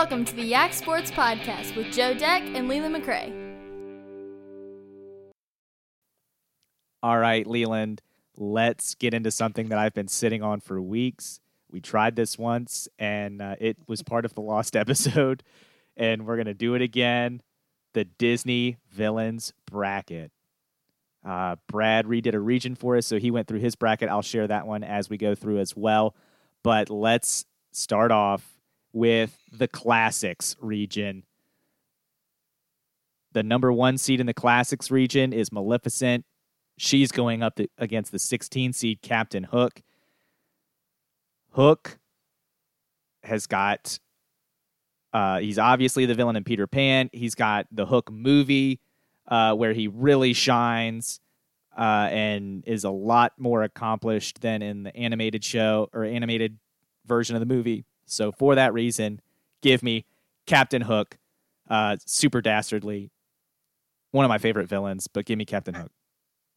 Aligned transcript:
Welcome 0.00 0.24
to 0.24 0.34
the 0.34 0.44
Yak 0.44 0.72
Sports 0.72 1.10
Podcast 1.10 1.76
with 1.76 1.92
Joe 1.92 2.14
Deck 2.14 2.42
and 2.54 2.68
Leland 2.68 2.96
McRae. 2.96 3.30
All 7.02 7.18
right, 7.18 7.46
Leland, 7.46 8.00
let's 8.34 8.94
get 8.94 9.12
into 9.12 9.30
something 9.30 9.68
that 9.68 9.78
I've 9.78 9.92
been 9.92 10.08
sitting 10.08 10.42
on 10.42 10.60
for 10.60 10.80
weeks. 10.80 11.40
We 11.70 11.82
tried 11.82 12.16
this 12.16 12.38
once, 12.38 12.88
and 12.98 13.42
uh, 13.42 13.56
it 13.60 13.76
was 13.88 14.02
part 14.02 14.24
of 14.24 14.32
the 14.32 14.40
lost 14.40 14.74
episode, 14.84 15.42
and 15.98 16.26
we're 16.26 16.36
going 16.36 16.46
to 16.46 16.54
do 16.54 16.74
it 16.74 16.80
again 16.80 17.42
the 17.92 18.06
Disney 18.06 18.78
Villains 18.90 19.52
Bracket. 19.70 20.32
Uh, 21.22 21.56
Brad 21.68 22.06
redid 22.06 22.32
a 22.32 22.40
region 22.40 22.74
for 22.74 22.96
us, 22.96 23.06
so 23.06 23.18
he 23.18 23.30
went 23.30 23.48
through 23.48 23.60
his 23.60 23.76
bracket. 23.76 24.08
I'll 24.08 24.22
share 24.22 24.48
that 24.48 24.66
one 24.66 24.82
as 24.82 25.10
we 25.10 25.18
go 25.18 25.34
through 25.34 25.58
as 25.58 25.76
well. 25.76 26.14
But 26.62 26.88
let's 26.88 27.44
start 27.72 28.10
off 28.12 28.59
with 28.92 29.36
the 29.52 29.68
Classics 29.68 30.56
region. 30.60 31.24
The 33.32 33.42
number 33.42 33.72
one 33.72 33.98
seed 33.98 34.20
in 34.20 34.26
the 34.26 34.34
Classics 34.34 34.90
region 34.90 35.32
is 35.32 35.52
Maleficent. 35.52 36.24
She's 36.78 37.12
going 37.12 37.42
up 37.42 37.58
against 37.78 38.10
the 38.10 38.18
16 38.18 38.72
seed 38.72 39.02
Captain 39.02 39.44
Hook. 39.44 39.82
Hook 41.52 41.98
has 43.22 43.46
got, 43.46 43.98
uh, 45.12 45.38
he's 45.38 45.58
obviously 45.58 46.06
the 46.06 46.14
villain 46.14 46.36
in 46.36 46.44
Peter 46.44 46.66
Pan. 46.66 47.10
He's 47.12 47.34
got 47.34 47.66
the 47.70 47.86
Hook 47.86 48.10
movie 48.10 48.80
uh, 49.28 49.54
where 49.54 49.72
he 49.72 49.88
really 49.88 50.32
shines 50.32 51.20
uh, 51.76 52.08
and 52.10 52.64
is 52.66 52.84
a 52.84 52.90
lot 52.90 53.32
more 53.38 53.62
accomplished 53.62 54.40
than 54.40 54.62
in 54.62 54.82
the 54.82 54.96
animated 54.96 55.44
show 55.44 55.88
or 55.92 56.04
animated 56.04 56.58
version 57.06 57.36
of 57.36 57.40
the 57.40 57.46
movie. 57.46 57.84
So 58.10 58.32
for 58.32 58.54
that 58.54 58.72
reason, 58.72 59.20
give 59.62 59.82
me 59.82 60.04
Captain 60.46 60.82
Hook, 60.82 61.16
uh, 61.68 61.96
super 62.04 62.40
dastardly, 62.40 63.10
one 64.10 64.24
of 64.24 64.28
my 64.28 64.38
favorite 64.38 64.68
villains. 64.68 65.06
But 65.06 65.26
give 65.26 65.38
me 65.38 65.44
Captain 65.44 65.74
Hook. 65.74 65.92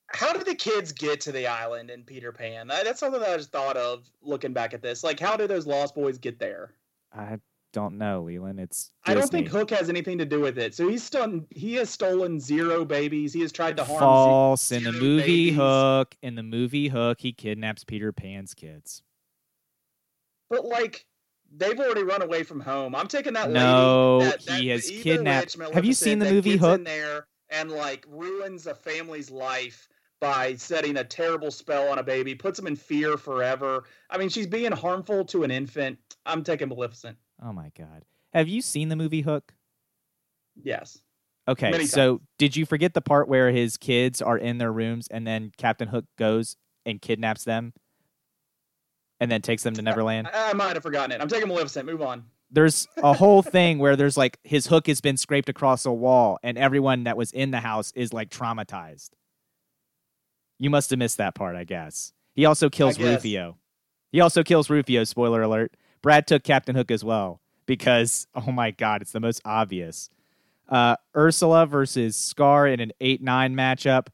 How 0.08 0.34
did 0.34 0.46
the 0.46 0.56
kids 0.56 0.92
get 0.92 1.22
to 1.22 1.32
the 1.32 1.48
island 1.48 1.90
in 1.90 2.04
Peter 2.04 2.32
Pan? 2.32 2.68
That's 2.68 3.00
something 3.00 3.20
that 3.22 3.30
I 3.30 3.38
just 3.38 3.52
thought 3.52 3.78
of 3.78 4.10
looking 4.22 4.54
back 4.54 4.74
at 4.74 4.82
this. 4.82 5.04
Like, 5.04 5.20
how 5.20 5.36
did 5.36 5.50
those 5.50 5.66
Lost 5.66 5.96
Boys 5.96 6.18
get 6.18 6.40
there? 6.40 6.74
I 7.16 7.40
don't 7.72 7.98
know, 7.98 8.22
Leland. 8.22 8.60
It's 8.60 8.92
Disney. 9.06 9.12
I 9.12 9.20
don't 9.20 9.32
think 9.32 9.48
Hook 9.48 9.72
has 9.72 9.90
anything 9.90 10.20
to 10.20 10.26
do 10.26 10.40
with 10.40 10.60
it. 10.60 10.76
So 10.76 10.88
he's 10.88 11.04
stolen. 11.04 11.48
He 11.50 11.76
has 11.76 11.90
stolen 11.90 12.40
zero 12.40 12.86
babies. 12.86 13.34
He 13.34 13.42
has 13.42 13.52
tried 13.52 13.78
to 13.78 13.84
harm. 13.84 14.00
false 14.00 14.72
in 14.72 14.84
the 14.84 14.92
movie 14.92 15.50
babies. 15.50 15.56
Hook. 15.56 16.16
In 16.22 16.36
the 16.36 16.44
movie 16.44 16.90
Hook, 16.90 17.22
he 17.22 17.34
kidnaps 17.34 17.84
Peter 17.84 18.12
Pan's 18.12 18.54
kids. 18.54 19.02
But 20.50 20.66
like, 20.66 21.06
they've 21.56 21.80
already 21.80 22.04
run 22.04 22.22
away 22.22 22.44
from 22.44 22.60
home. 22.60 22.96
I'm 22.96 23.08
taking 23.08 23.34
that 23.34 23.50
No, 23.50 24.18
lady. 24.20 24.32
That, 24.32 24.46
that 24.46 24.60
he 24.62 24.68
has 24.70 24.90
kidnapped- 24.90 25.58
witch 25.58 25.70
Have 25.74 25.86
you 25.86 25.94
seen 25.94 26.20
the 26.20 26.30
movie 26.32 26.58
Hook? 26.58 26.80
In 26.80 26.84
there 26.84 27.28
and 27.50 27.72
like 27.72 28.06
ruins 28.10 28.68
a 28.68 28.74
family's 28.76 29.30
life 29.30 29.88
by 30.20 30.56
setting 30.56 30.98
a 30.98 31.04
terrible 31.04 31.52
spell 31.52 31.90
on 31.90 32.00
a 32.00 32.04
baby, 32.04 32.34
puts 32.34 32.58
them 32.58 32.66
in 32.66 32.76
fear 32.78 33.18
forever. 33.18 33.84
I 34.10 34.18
mean, 34.18 34.30
she's 34.30 34.48
being 34.48 34.72
harmful 34.72 35.26
to 35.26 35.44
an 35.44 35.52
infant. 35.52 35.98
I'm 36.26 36.44
taking 36.44 36.70
Maleficent. 36.70 37.18
Oh 37.44 37.52
my 37.52 37.72
god. 37.78 38.06
Have 38.34 38.48
you 38.48 38.62
seen 38.62 38.88
the 38.90 38.96
movie 38.96 39.22
Hook? 39.22 39.54
Yes. 40.62 41.00
Okay, 41.48 41.72
Many 41.72 41.86
so 41.86 42.22
did 42.38 42.56
you 42.56 42.66
forget 42.66 42.94
the 42.94 43.02
part 43.02 43.28
where 43.28 43.52
his 43.52 43.76
kids 43.76 44.22
are 44.22 44.38
in 44.38 44.60
their 44.60 44.72
rooms 44.72 45.10
and 45.10 45.28
then 45.28 45.52
Captain 45.58 45.90
Hook 45.90 46.06
goes 46.18 46.56
and 46.86 47.02
kidnaps 47.02 47.44
them 47.44 47.74
and 49.24 49.32
then 49.32 49.42
takes 49.42 49.64
them 49.64 49.74
to 49.76 49.82
Neverland? 49.82 50.28
I, 50.34 50.50
I 50.50 50.54
might 50.54 50.74
have 50.74 50.84
forgotten 50.84 51.14
it. 51.14 51.22
I'm 51.22 51.30
taking 51.30 51.48
Maleficent. 51.48 51.86
Move 51.86 52.02
on. 52.02 52.26
There's 52.52 52.88
a 52.98 53.14
whole 53.22 53.42
thing 53.42 53.80
where 53.80 53.96
there's 53.96 54.18
like 54.18 54.38
his 54.44 54.68
hook 54.68 54.88
has 54.88 55.00
been 55.00 55.16
scraped 55.16 55.48
across 55.48 55.86
a 55.86 55.94
wall 55.94 56.40
and 56.44 56.58
everyone 56.58 57.06
that 57.06 57.16
was 57.16 57.32
in 57.32 57.52
the 57.52 57.62
house 57.62 57.94
is 57.96 58.12
like 58.12 58.30
traumatized. 58.30 59.12
You 60.60 60.70
must 60.70 60.90
have 60.90 61.00
missed 61.00 61.18
that 61.18 61.36
part, 61.36 61.56
I 61.56 61.64
guess. 61.64 62.12
He 62.36 62.46
also 62.46 62.70
kills. 62.70 63.00
Rufio. 63.00 63.58
He 64.12 64.20
also 64.20 64.44
kills 64.44 64.70
Rufio, 64.70 65.06
spoiler 65.06 65.42
alert. 65.42 65.76
Brad 66.02 66.28
took 66.28 66.44
Captain 66.44 66.76
Hook 66.76 66.92
as 66.92 67.04
well 67.04 67.40
because, 67.66 68.28
oh 68.36 68.52
my 68.52 68.72
God, 68.72 69.02
it's 69.02 69.14
the 69.14 69.22
most 69.22 69.42
obvious. 69.46 70.10
Uh, 70.68 70.98
Ursula 71.16 71.66
versus 71.66 72.18
Scar 72.18 72.68
in 72.68 72.82
an 72.82 72.92
8 73.00 73.22
9 73.22 73.56
matchup. 73.56 74.08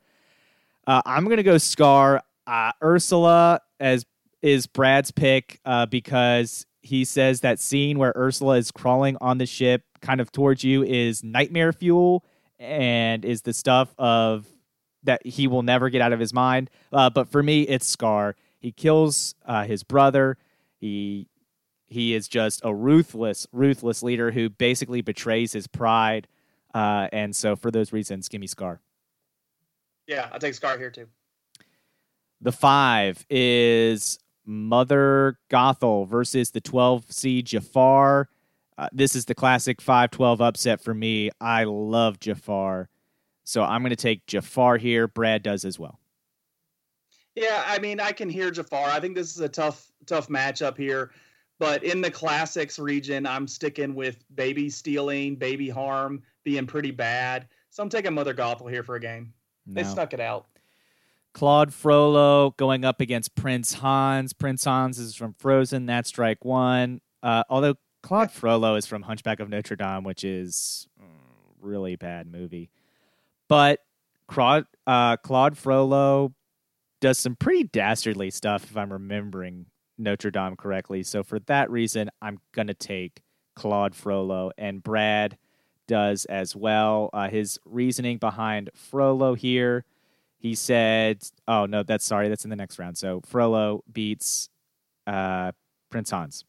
Uh, 0.85 1.01
I'm 1.05 1.25
going 1.25 1.38
to 1.38 1.44
go 1.44 1.57
Scar. 1.57 2.22
Uh, 2.45 2.72
Ursula 2.81 3.61
as 3.79 4.05
is 4.41 4.67
Brad's 4.67 5.11
pick 5.11 5.59
uh, 5.66 5.85
because 5.85 6.66
he 6.81 7.05
says 7.05 7.41
that 7.41 7.59
scene 7.59 8.00
where 8.00 8.13
Ursula 8.16 8.57
is 8.57 8.72
crawling 8.72 9.17
on 9.22 9.38
the 9.38 9.45
ship 9.45 9.83
kind 10.01 10.22
of 10.22 10.31
towards 10.31 10.63
you 10.63 10.83
is 10.83 11.23
nightmare 11.23 11.73
fuel 11.73 12.23
and 12.57 13.25
is 13.25 13.41
the 13.41 13.53
stuff 13.53 13.94
of 13.97 14.47
that 15.03 15.25
he 15.25 15.47
will 15.47 15.63
never 15.63 15.89
get 15.89 16.01
out 16.01 16.13
of 16.13 16.19
his 16.19 16.33
mind. 16.33 16.69
Uh, 16.91 17.09
but 17.09 17.28
for 17.28 17.41
me, 17.41 17.63
it's 17.63 17.88
Scar. 17.88 18.35
He 18.59 18.72
kills 18.72 19.35
uh, 19.45 19.63
his 19.63 19.83
brother. 19.83 20.38
He 20.78 21.28
he 21.88 22.13
is 22.13 22.28
just 22.28 22.61
a 22.63 22.73
ruthless, 22.73 23.47
ruthless 23.51 24.03
leader 24.03 24.31
who 24.31 24.49
basically 24.49 25.01
betrays 25.01 25.53
his 25.53 25.66
pride. 25.66 26.28
Uh, 26.73 27.07
and 27.11 27.35
so, 27.35 27.55
for 27.55 27.72
those 27.72 27.91
reasons, 27.91 28.29
give 28.29 28.39
me 28.39 28.47
Scar. 28.47 28.79
Yeah, 30.05 30.29
I'll 30.31 30.39
take 30.39 30.53
Scar 30.53 30.78
here 30.78 30.91
too. 30.91 31.07
The 32.41 32.51
five 32.51 33.25
is 33.29 34.19
Mother 34.49 35.37
Gothel 35.51 36.07
versus 36.07 36.49
the 36.49 36.59
12 36.59 37.11
seed 37.11 37.45
Jafar. 37.45 38.29
Uh, 38.79 38.89
this 38.91 39.15
is 39.15 39.25
the 39.25 39.35
classic 39.35 39.79
5 39.79 40.09
12 40.09 40.41
upset 40.41 40.83
for 40.83 40.93
me. 40.93 41.29
I 41.39 41.65
love 41.65 42.19
Jafar. 42.19 42.89
So 43.43 43.61
I'm 43.61 43.81
going 43.81 43.91
to 43.91 43.95
take 43.95 44.25
Jafar 44.25 44.77
here. 44.77 45.07
Brad 45.07 45.43
does 45.43 45.65
as 45.65 45.77
well. 45.77 45.99
Yeah, 47.35 47.63
I 47.67 47.77
mean, 47.77 47.99
I 47.99 48.11
can 48.11 48.27
hear 48.27 48.49
Jafar. 48.49 48.89
I 48.89 48.99
think 48.99 49.15
this 49.15 49.35
is 49.35 49.39
a 49.39 49.49
tough, 49.49 49.91
tough 50.07 50.29
matchup 50.29 50.77
here. 50.77 51.11
But 51.59 51.83
in 51.83 52.01
the 52.01 52.09
classics 52.09 52.79
region, 52.79 53.27
I'm 53.27 53.47
sticking 53.47 53.93
with 53.93 54.23
baby 54.33 54.69
stealing, 54.69 55.35
baby 55.35 55.69
harm 55.69 56.23
being 56.43 56.66
pretty 56.66 56.91
bad. 56.91 57.47
So 57.69 57.83
I'm 57.83 57.89
taking 57.89 58.13
Mother 58.13 58.33
Gothel 58.33 58.71
here 58.71 58.81
for 58.81 58.95
a 58.95 58.99
game. 58.99 59.31
They 59.67 59.83
stuck 59.83 60.13
it 60.13 60.19
out. 60.19 60.47
Claude 61.34 61.73
Frollo 61.73 62.51
going 62.57 62.84
up 62.84 63.01
against 63.01 63.35
Prince 63.35 63.73
Hans. 63.73 64.34
Prince 64.34 64.63
Hans 64.63 64.97
is 65.00 65.16
from 65.16 65.34
Frozen. 65.40 65.85
That's 65.85 66.09
strike 66.09 66.44
one. 66.44 67.01
Uh, 67.22 67.44
although 67.50 67.75
Claude 68.01 68.31
Frollo 68.31 68.75
is 68.75 68.85
from 68.85 69.03
Hunchback 69.03 69.40
of 69.40 69.50
Notre 69.50 69.75
Dame, 69.75 70.03
which 70.03 70.23
is 70.23 70.88
mm, 71.01 71.06
really 71.62 71.95
bad 71.95 72.28
movie. 72.28 72.69
But 73.47 73.79
Claude, 74.28 74.66
uh, 74.88 75.17
Claude 75.17 75.57
Frollo 75.57 76.34
does 77.01 77.17
some 77.17 77.35
pretty 77.35 77.63
dastardly 77.63 78.29
stuff, 78.29 78.63
if 78.63 78.75
I'm 78.78 78.91
remembering 78.91 79.67
Notre 79.97 80.31
Dame 80.31 80.56
correctly. 80.56 81.03
So 81.03 81.23
for 81.23 81.40
that 81.41 81.69
reason, 81.69 82.09
I'm 82.22 82.40
gonna 82.53 82.73
take 82.73 83.22
Claude 83.56 83.96
Frollo, 83.96 84.51
and 84.57 84.81
Brad 84.81 85.38
does 85.88 86.25
as 86.25 86.56
well. 86.56 87.09
Uh, 87.13 87.29
his 87.29 87.59
reasoning 87.66 88.17
behind 88.17 88.69
Frollo 88.73 89.34
here 89.34 89.85
he 90.39 90.55
said, 90.55 91.22
"Oh 91.47 91.66
no, 91.66 91.83
that's 91.83 92.05
sorry, 92.05 92.29
that's 92.29 92.45
in 92.45 92.50
the 92.50 92.55
next 92.55 92.79
round." 92.79 92.97
So 92.97 93.22
Frollo 93.25 93.83
beats 93.91 94.50
uh, 95.05 95.51
Prince 95.91 96.09
Hans. 96.09 96.45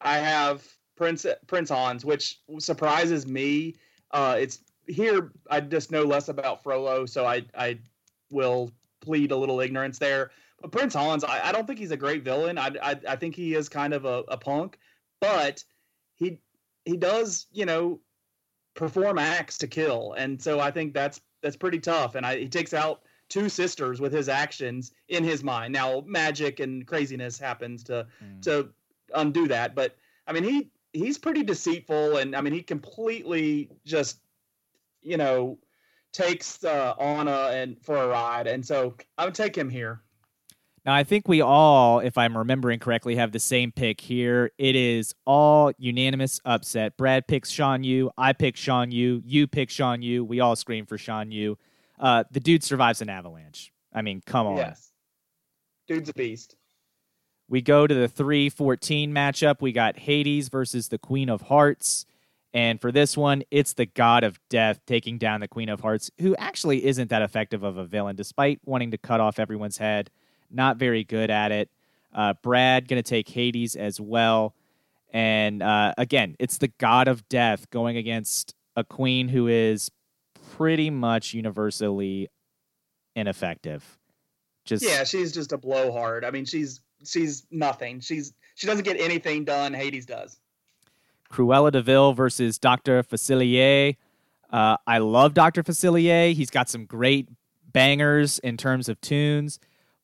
I 0.00 0.18
have 0.18 0.64
Prince 0.96 1.26
Prince 1.48 1.68
Hans, 1.68 2.04
which 2.04 2.40
surprises 2.58 3.26
me. 3.26 3.74
Uh, 4.12 4.36
it's 4.38 4.60
here. 4.86 5.32
I 5.50 5.60
just 5.60 5.90
know 5.90 6.04
less 6.04 6.28
about 6.28 6.62
Frollo, 6.62 7.06
so 7.06 7.26
I 7.26 7.44
I 7.56 7.78
will 8.30 8.70
plead 9.00 9.32
a 9.32 9.36
little 9.36 9.60
ignorance 9.60 9.98
there. 9.98 10.30
But 10.60 10.72
Prince 10.72 10.94
Hans, 10.94 11.24
I, 11.24 11.48
I 11.48 11.52
don't 11.52 11.66
think 11.66 11.78
he's 11.78 11.90
a 11.90 11.96
great 11.96 12.24
villain. 12.24 12.56
I, 12.56 12.70
I 12.82 12.96
I 13.08 13.16
think 13.16 13.34
he 13.34 13.54
is 13.54 13.68
kind 13.68 13.92
of 13.92 14.04
a, 14.04 14.22
a 14.28 14.36
punk, 14.36 14.78
but 15.20 15.64
he 16.14 16.38
he 16.84 16.96
does 16.96 17.46
you 17.50 17.66
know 17.66 17.98
perform 18.74 19.18
acts 19.18 19.58
to 19.58 19.66
kill, 19.66 20.12
and 20.12 20.40
so 20.40 20.60
I 20.60 20.70
think 20.70 20.94
that's 20.94 21.20
that's 21.42 21.56
pretty 21.56 21.78
tough. 21.80 22.14
And 22.14 22.24
I, 22.26 22.38
he 22.38 22.48
takes 22.48 22.74
out 22.74 23.02
two 23.28 23.48
sisters 23.48 24.00
with 24.00 24.12
his 24.12 24.28
actions 24.28 24.92
in 25.08 25.22
his 25.22 25.44
mind. 25.44 25.72
Now 25.72 26.02
magic 26.06 26.60
and 26.60 26.86
craziness 26.86 27.38
happens 27.38 27.84
to 27.84 28.06
Mm. 28.24 28.42
to 28.42 28.68
undo 29.14 29.46
that. 29.48 29.74
But 29.74 29.96
I 30.26 30.32
mean, 30.32 30.44
he 30.44 30.70
he's 30.92 31.18
pretty 31.18 31.42
deceitful, 31.42 32.16
and 32.18 32.34
I 32.34 32.40
mean, 32.40 32.52
he 32.52 32.62
completely 32.62 33.70
just 33.84 34.20
you 35.02 35.16
know 35.16 35.58
takes 36.12 36.64
uh, 36.64 36.94
Anna 36.98 37.50
and 37.52 37.76
for 37.82 37.96
a 37.96 38.08
ride, 38.08 38.46
and 38.46 38.64
so 38.64 38.96
I 39.18 39.24
would 39.26 39.34
take 39.34 39.56
him 39.56 39.68
here. 39.68 40.02
Now 40.84 40.94
I 40.94 41.04
think 41.04 41.28
we 41.28 41.40
all, 41.40 42.00
if 42.00 42.16
I'm 42.16 42.36
remembering 42.36 42.78
correctly, 42.78 43.16
have 43.16 43.32
the 43.32 43.38
same 43.38 43.72
pick 43.72 44.00
here. 44.00 44.52
It 44.58 44.76
is 44.76 45.14
all 45.26 45.72
unanimous 45.78 46.40
upset. 46.44 46.96
Brad 46.96 47.26
picks 47.26 47.50
Shan 47.50 47.84
Yu. 47.84 48.10
I 48.16 48.32
pick 48.32 48.56
Shan 48.56 48.90
Yu. 48.90 49.22
You 49.24 49.46
pick 49.46 49.70
Shan 49.70 50.02
Yu. 50.02 50.24
We 50.24 50.40
all 50.40 50.56
scream 50.56 50.86
for 50.86 50.96
Shan 50.98 51.30
Yu. 51.30 51.58
Uh, 51.98 52.24
the 52.30 52.40
dude 52.40 52.64
survives 52.64 53.02
an 53.02 53.08
avalanche. 53.08 53.72
I 53.92 54.02
mean, 54.02 54.22
come 54.24 54.46
on. 54.46 54.56
Yes, 54.56 54.92
dude's 55.86 56.08
a 56.08 56.14
beast. 56.14 56.56
We 57.48 57.62
go 57.62 57.86
to 57.86 57.94
the 57.94 58.08
314 58.08 59.12
matchup. 59.12 59.62
We 59.62 59.72
got 59.72 59.98
Hades 59.98 60.48
versus 60.48 60.88
the 60.88 60.98
Queen 60.98 61.30
of 61.30 61.42
Hearts. 61.42 62.04
And 62.52 62.80
for 62.80 62.92
this 62.92 63.16
one, 63.16 63.42
it's 63.50 63.74
the 63.74 63.86
God 63.86 64.24
of 64.24 64.38
Death 64.48 64.80
taking 64.86 65.18
down 65.18 65.40
the 65.40 65.48
Queen 65.48 65.68
of 65.68 65.80
Hearts, 65.80 66.10
who 66.20 66.34
actually 66.36 66.84
isn't 66.86 67.10
that 67.10 67.22
effective 67.22 67.62
of 67.62 67.76
a 67.76 67.84
villain, 67.84 68.16
despite 68.16 68.60
wanting 68.64 68.90
to 68.90 68.98
cut 68.98 69.20
off 69.20 69.38
everyone's 69.38 69.78
head. 69.78 70.10
Not 70.50 70.76
very 70.76 71.04
good 71.04 71.30
at 71.30 71.52
it. 71.52 71.70
Uh, 72.14 72.34
Brad 72.42 72.88
going 72.88 73.02
to 73.02 73.08
take 73.08 73.28
Hades 73.28 73.76
as 73.76 74.00
well. 74.00 74.54
And 75.12 75.62
uh, 75.62 75.94
again, 75.96 76.36
it's 76.38 76.58
the 76.58 76.68
God 76.78 77.08
of 77.08 77.28
Death 77.28 77.70
going 77.70 77.96
against 77.96 78.54
a 78.76 78.84
queen 78.84 79.28
who 79.28 79.46
is 79.46 79.90
pretty 80.56 80.90
much 80.90 81.34
universally 81.34 82.28
ineffective. 83.14 83.98
Just 84.64 84.84
yeah, 84.84 85.04
she's 85.04 85.32
just 85.32 85.52
a 85.52 85.58
blowhard. 85.58 86.24
I 86.24 86.30
mean, 86.30 86.44
she's 86.44 86.80
she's 87.04 87.46
nothing. 87.50 88.00
She's 88.00 88.32
she 88.54 88.66
doesn't 88.66 88.84
get 88.84 89.00
anything 89.00 89.44
done. 89.44 89.72
Hades 89.72 90.04
does. 90.04 90.38
Cruella 91.30 91.72
de 91.72 91.82
Vil 91.82 92.12
versus 92.12 92.58
Dr. 92.58 93.02
Facilier. 93.02 93.96
Uh, 94.50 94.76
I 94.86 94.98
love 94.98 95.34
Dr. 95.34 95.62
Facilier. 95.62 96.32
He's 96.34 96.50
got 96.50 96.68
some 96.68 96.86
great 96.86 97.28
bangers 97.70 98.38
in 98.38 98.56
terms 98.56 98.88
of 98.88 99.00
tunes, 99.00 99.58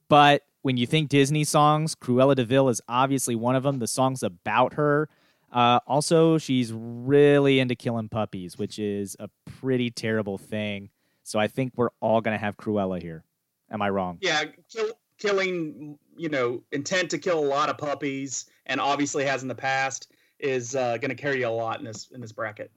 but 0.09 0.43
when 0.63 0.77
you 0.77 0.87
think 0.87 1.11
Disney 1.11 1.45
songs, 1.45 1.95
Cruella 1.95 2.35
de 2.35 2.45
Vil 2.45 2.69
is 2.69 2.81
obviously 2.89 3.35
one 3.35 3.55
of 3.55 3.63
them. 3.63 3.79
The 3.79 3.87
song's 3.87 4.23
about 4.23 4.75
her. 4.75 5.09
Uh, 5.53 5.79
also, 5.87 6.39
she's 6.39 6.73
really 6.73 7.61
into 7.61 7.75
killing 7.75 8.09
puppies, 8.09 8.59
which 8.59 8.79
is 8.79 9.17
a 9.21 9.29
pretty 9.45 9.91
terrible 9.91 10.39
thing. 10.39 10.89
So 11.23 11.39
I 11.39 11.49
think 11.49 11.75
we're 11.77 11.91
all 12.01 12.21
going 12.21 12.35
to 12.37 12.43
have 12.43 12.57
Cruella 12.57 13.01
here. 13.01 13.25
Am 13.71 13.81
I 13.81 13.91
wrong? 13.91 14.19
Yeah, 14.21 14.45
kill, 14.73 14.91
killing, 15.19 15.99
you 16.17 16.29
know, 16.29 16.63
intent 16.73 17.11
to 17.11 17.19
kill 17.19 17.39
a 17.39 17.47
lot 17.47 17.69
of 17.69 17.79
puppies, 17.79 18.47
and 18.67 18.81
obviously 18.81 19.25
has 19.25 19.43
in 19.43 19.49
the 19.49 19.55
past, 19.55 20.13
is 20.39 20.75
uh, 20.75 20.99
going 20.99 21.11
to 21.11 21.15
carry 21.15 21.43
a 21.43 21.51
lot 21.51 21.79
in 21.79 21.85
this 21.85 22.09
in 22.13 22.21
this 22.21 22.33
bracket. 22.33 22.71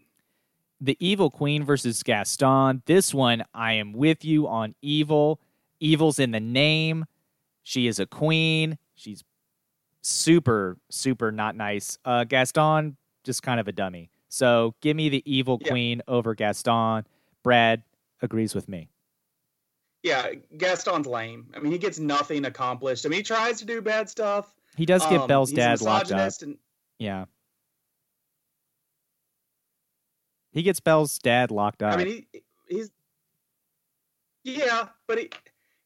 The 0.79 0.95
Evil 0.99 1.31
Queen 1.31 1.63
versus 1.63 2.03
Gaston. 2.03 2.83
This 2.85 3.13
one, 3.13 3.43
I 3.53 3.73
am 3.73 3.93
with 3.93 4.23
you 4.23 4.47
on 4.47 4.75
evil. 4.81 5.41
Evil's 5.79 6.19
in 6.19 6.31
the 6.31 6.39
name. 6.39 7.05
She 7.67 7.87
is 7.87 7.99
a 7.99 8.05
queen. 8.05 8.77
She's 8.95 9.25
super, 10.01 10.77
super 10.89 11.33
not 11.33 11.53
nice. 11.53 11.97
Uh, 12.05 12.23
Gaston, 12.23 12.95
just 13.25 13.43
kind 13.43 13.59
of 13.59 13.67
a 13.67 13.73
dummy. 13.73 14.09
So 14.29 14.73
give 14.79 14.95
me 14.95 15.09
the 15.09 15.21
evil 15.29 15.59
Yeah. 15.61 15.71
queen 15.71 16.01
over 16.07 16.33
Gaston. 16.33 17.05
Brad 17.43 17.83
agrees 18.21 18.55
with 18.55 18.69
me. 18.69 18.87
Yeah, 20.01 20.31
Gaston's 20.57 21.07
lame. 21.07 21.51
I 21.53 21.59
mean, 21.59 21.73
he 21.73 21.77
gets 21.77 21.99
nothing 21.99 22.45
accomplished. 22.45 23.05
I 23.05 23.09
mean, 23.09 23.17
he 23.19 23.23
tries 23.23 23.59
to 23.59 23.65
do 23.65 23.81
bad 23.81 24.09
stuff. 24.09 24.55
He 24.77 24.85
does 24.85 25.03
get 25.07 25.19
Um, 25.19 25.27
Belle's 25.27 25.51
dad 25.51 25.81
locked 25.81 26.13
up. 26.13 26.31
And, 26.41 26.57
Yeah. 26.99 27.25
He 30.51 30.63
gets 30.63 30.79
Belle's 30.79 31.19
dad 31.19 31.51
locked 31.51 31.83
up. 31.83 31.93
I 31.93 31.97
mean, 32.05 32.25
he 32.31 32.43
he's 32.69 32.91
yeah, 34.45 34.87
but 35.05 35.17
he 35.17 35.29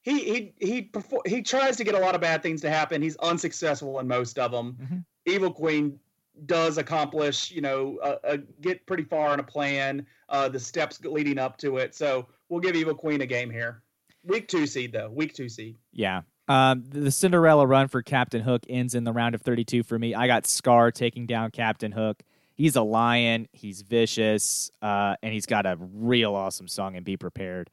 he 0.01 0.19
he 0.23 0.53
he 0.59 0.81
perfor- 0.83 1.25
he 1.27 1.41
tries 1.41 1.77
to 1.77 1.83
get 1.83 1.95
a 1.95 1.99
lot 1.99 2.15
of 2.15 2.21
bad 2.21 2.41
things 2.43 2.61
to 2.61 2.69
happen. 2.69 3.01
He's 3.01 3.15
unsuccessful 3.17 3.99
in 3.99 4.07
most 4.07 4.39
of 4.39 4.51
them. 4.51 4.77
Mhm. 4.81 5.05
Evil 5.25 5.51
Queen 5.51 5.99
does 6.45 6.77
accomplish, 6.77 7.51
you 7.51 7.61
know, 7.61 7.99
uh, 8.01 8.15
uh, 8.23 8.37
get 8.61 8.85
pretty 8.87 9.03
far 9.03 9.33
in 9.33 9.39
a 9.39 9.43
plan. 9.43 10.05
Uh, 10.29 10.47
the 10.49 10.59
steps 10.59 11.03
leading 11.03 11.37
up 11.37 11.57
to 11.57 11.77
it. 11.77 11.93
So 11.93 12.27
we'll 12.49 12.61
give 12.61 12.75
Evil 12.75 12.95
Queen 12.95 13.21
a 13.21 13.25
game 13.25 13.49
here. 13.51 13.83
Weak 14.23 14.47
two 14.47 14.65
seed 14.65 14.91
though. 14.93 15.09
Weak 15.09 15.33
two 15.33 15.49
seed. 15.49 15.77
Yeah. 15.91 16.21
Um, 16.47 16.83
the 16.89 17.11
Cinderella 17.11 17.65
run 17.67 17.87
for 17.87 18.01
Captain 18.01 18.41
Hook 18.41 18.63
ends 18.67 18.95
in 18.95 19.03
the 19.03 19.11
round 19.13 19.35
of 19.35 19.41
32 19.41 19.83
for 19.83 19.97
me. 19.99 20.15
I 20.15 20.27
got 20.27 20.45
Scar 20.47 20.91
taking 20.91 21.25
down 21.25 21.51
Captain 21.51 21.91
Hook. 21.91 22.23
He's 22.55 22.75
a 22.75 22.81
lion. 22.81 23.47
He's 23.53 23.81
vicious, 23.81 24.69
uh, 24.81 25.15
and 25.23 25.33
he's 25.33 25.45
got 25.45 25.65
a 25.65 25.77
real 25.79 26.35
awesome 26.35 26.67
song. 26.67 26.95
And 26.95 27.05
be 27.05 27.15
prepared. 27.17 27.69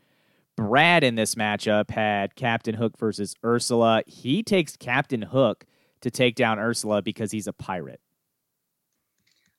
Brad 0.59 1.05
in 1.05 1.15
this 1.15 1.37
matchup 1.37 1.89
had 1.89 2.35
Captain 2.35 2.75
Hook 2.75 2.99
versus 2.99 3.37
Ursula. 3.45 4.03
He 4.09 4.43
takes 4.43 4.77
Captain 4.77 5.23
Hook 5.23 5.65
to 6.01 6.11
take 6.11 6.35
down 6.35 6.59
Ursula 6.59 7.01
because 7.01 7.31
he's 7.31 7.47
a 7.47 7.53
pirate. 7.53 8.01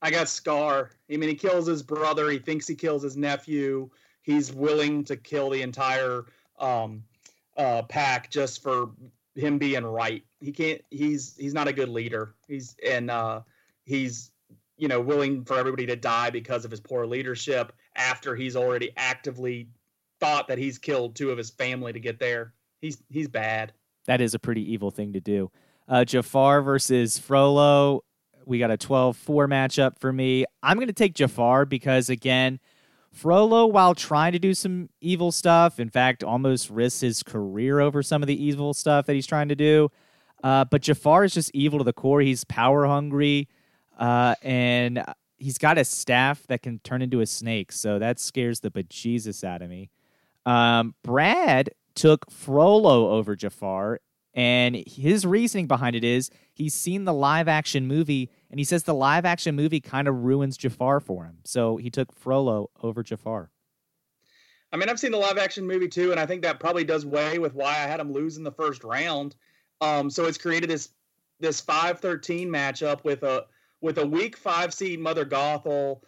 I 0.01 0.12
got 0.12 0.28
Scar. 0.28 0.92
I 1.10 1.16
mean, 1.16 1.30
he 1.30 1.36
kills 1.36 1.66
his 1.66 1.84
brother. 1.84 2.30
He 2.30 2.38
thinks 2.38 2.68
he 2.68 2.75
kills 2.75 3.01
his 3.01 3.16
nephew. 3.16 3.90
He's 4.24 4.51
willing 4.51 5.06
to 5.06 5.16
kill 5.16 5.50
the 5.50 5.62
entire 5.62 6.25
um, 6.60 7.06
uh, 7.56 7.84
pack 7.84 8.30
just 8.30 8.62
for 8.62 8.90
him 9.36 9.57
being 9.57 9.86
right. 9.86 10.25
He 10.42 10.52
can't. 10.52 10.81
He's 10.90 11.34
he's 11.38 11.54
not 11.54 11.69
a 11.69 11.74
good 11.74 11.88
leader. 11.88 12.36
He's 12.45 12.75
and 12.86 13.10
uh, 13.10 13.44
he's 13.86 14.31
you 14.75 14.90
know 14.90 15.00
willing 15.00 15.45
for 15.45 15.57
everybody 15.57 15.86
to 15.86 15.95
die 15.95 16.30
because 16.30 16.66
of 16.66 16.72
his 16.72 16.81
poor 16.81 17.06
leadership 17.06 17.72
after 17.95 18.36
he's 18.36 18.57
already 18.57 18.92
actively 18.98 19.69
thought 20.19 20.48
that 20.48 20.57
he's 20.57 20.77
killed 20.77 21.16
two 21.16 21.31
of 21.31 21.38
his 21.38 21.50
family 21.50 21.94
to 21.94 22.00
get 22.00 22.19
there. 22.19 22.54
He's 22.81 23.01
he's 23.10 23.27
bad. 23.27 23.74
That 24.06 24.21
is 24.21 24.33
a 24.33 24.39
pretty 24.39 24.71
evil 24.71 24.92
thing 24.92 25.13
to 25.13 25.19
do. 25.19 25.51
Uh, 25.88 26.06
Jafar 26.06 26.62
versus 26.62 27.18
Frollo. 27.18 28.04
We 28.45 28.57
got 28.57 28.71
a 28.71 28.77
12 28.77 29.18
4 29.18 29.48
matchup 29.48 30.00
for 30.00 30.12
me. 30.12 30.45
I'm 30.63 30.77
going 30.77 30.88
to 30.88 30.94
take 30.94 31.13
Jafar 31.13 31.66
because, 31.66 32.10
again, 32.10 32.60
Frollo, 33.12 33.66
while 33.68 33.95
trying 33.95 34.31
to 34.31 34.39
do 34.39 34.54
some 34.54 34.89
evil 35.01 35.31
stuff, 35.31 35.80
in 35.80 35.89
fact, 35.89 36.24
almost 36.24 36.69
risks 36.69 37.01
his 37.01 37.24
career 37.24 37.80
over 37.80 38.01
some 38.01 38.24
of 38.24 38.27
the 38.27 38.44
evil 38.44 38.74
stuff 38.74 39.06
that 39.06 39.13
he's 39.13 39.27
trying 39.27 39.50
to 39.50 39.56
do. 39.56 39.92
Uh, 40.44 40.66
but 40.66 40.81
Jafar 40.81 41.25
is 41.25 41.33
just 41.33 41.51
evil 41.54 41.80
to 41.80 41.86
the 41.86 41.94
core. 41.94 42.21
He's 42.21 42.44
power 42.44 42.86
hungry, 42.86 43.50
uh, 43.98 44.36
and 44.42 45.04
he's 45.38 45.57
got 45.57 45.77
a 45.77 45.83
staff 45.83 46.45
that 46.48 46.62
can 46.62 46.80
turn 46.80 47.01
into 47.01 47.19
a 47.21 47.25
snake. 47.25 47.71
So 47.71 48.00
that 48.00 48.19
scares 48.19 48.62
the 48.62 48.71
bejesus 48.71 49.44
out 49.44 49.62
of 49.62 49.69
me. 49.69 49.89
Um, 50.46 50.96
Brad 51.04 51.70
took 51.96 52.30
Frollo 52.32 53.10
over 53.12 53.36
Jafar, 53.36 54.00
and 54.34 54.76
his 54.88 55.26
reasoning 55.26 55.68
behind 55.68 55.96
it 55.96 56.04
is 56.04 56.30
he's 56.54 56.74
seen 56.74 57.06
the 57.06 57.14
live 57.14 57.48
action 57.48 57.88
movie, 57.88 58.30
and 58.50 58.60
he 58.60 58.64
says 58.64 58.84
the 58.84 58.94
live 58.94 59.26
action 59.26 59.56
movie 59.56 59.82
kind 59.82 60.08
of 60.08 60.16
ruins 60.24 60.58
Jafar 60.58 61.00
for 61.00 61.26
him. 61.26 61.40
So 61.44 61.78
he 61.78 61.90
took 61.90 62.14
Frollo 62.14 62.70
over 62.82 63.04
Jafar. 63.04 63.52
I 64.72 64.78
mean, 64.78 64.88
I've 64.88 65.00
seen 65.00 65.12
the 65.12 65.18
live 65.18 65.38
action 65.38 65.66
movie 65.66 65.88
too, 65.88 66.12
and 66.12 66.20
I 66.20 66.26
think 66.26 66.44
that 66.44 66.60
probably 66.60 66.84
does 66.84 67.06
weigh 67.06 67.40
with 67.40 67.56
why 67.56 67.72
I 67.72 67.88
had 67.88 68.00
him 68.00 68.12
lose 68.12 68.38
in 68.38 68.44
the 68.44 68.52
first 68.52 68.84
round. 68.84 69.36
Um, 69.82 70.10
so 70.10 70.26
it's 70.26 70.38
created 70.38 70.70
this 70.70 70.90
this 71.40 71.60
five 71.60 72.00
thirteen 72.00 72.50
matchup 72.50 73.04
with 73.04 73.24
a 73.24 73.46
with 73.82 73.98
a 73.98 74.06
weak 74.06 74.38
five 74.38 74.74
seed 74.74 75.00
Mother 75.00 75.26
Gothel 75.26 76.02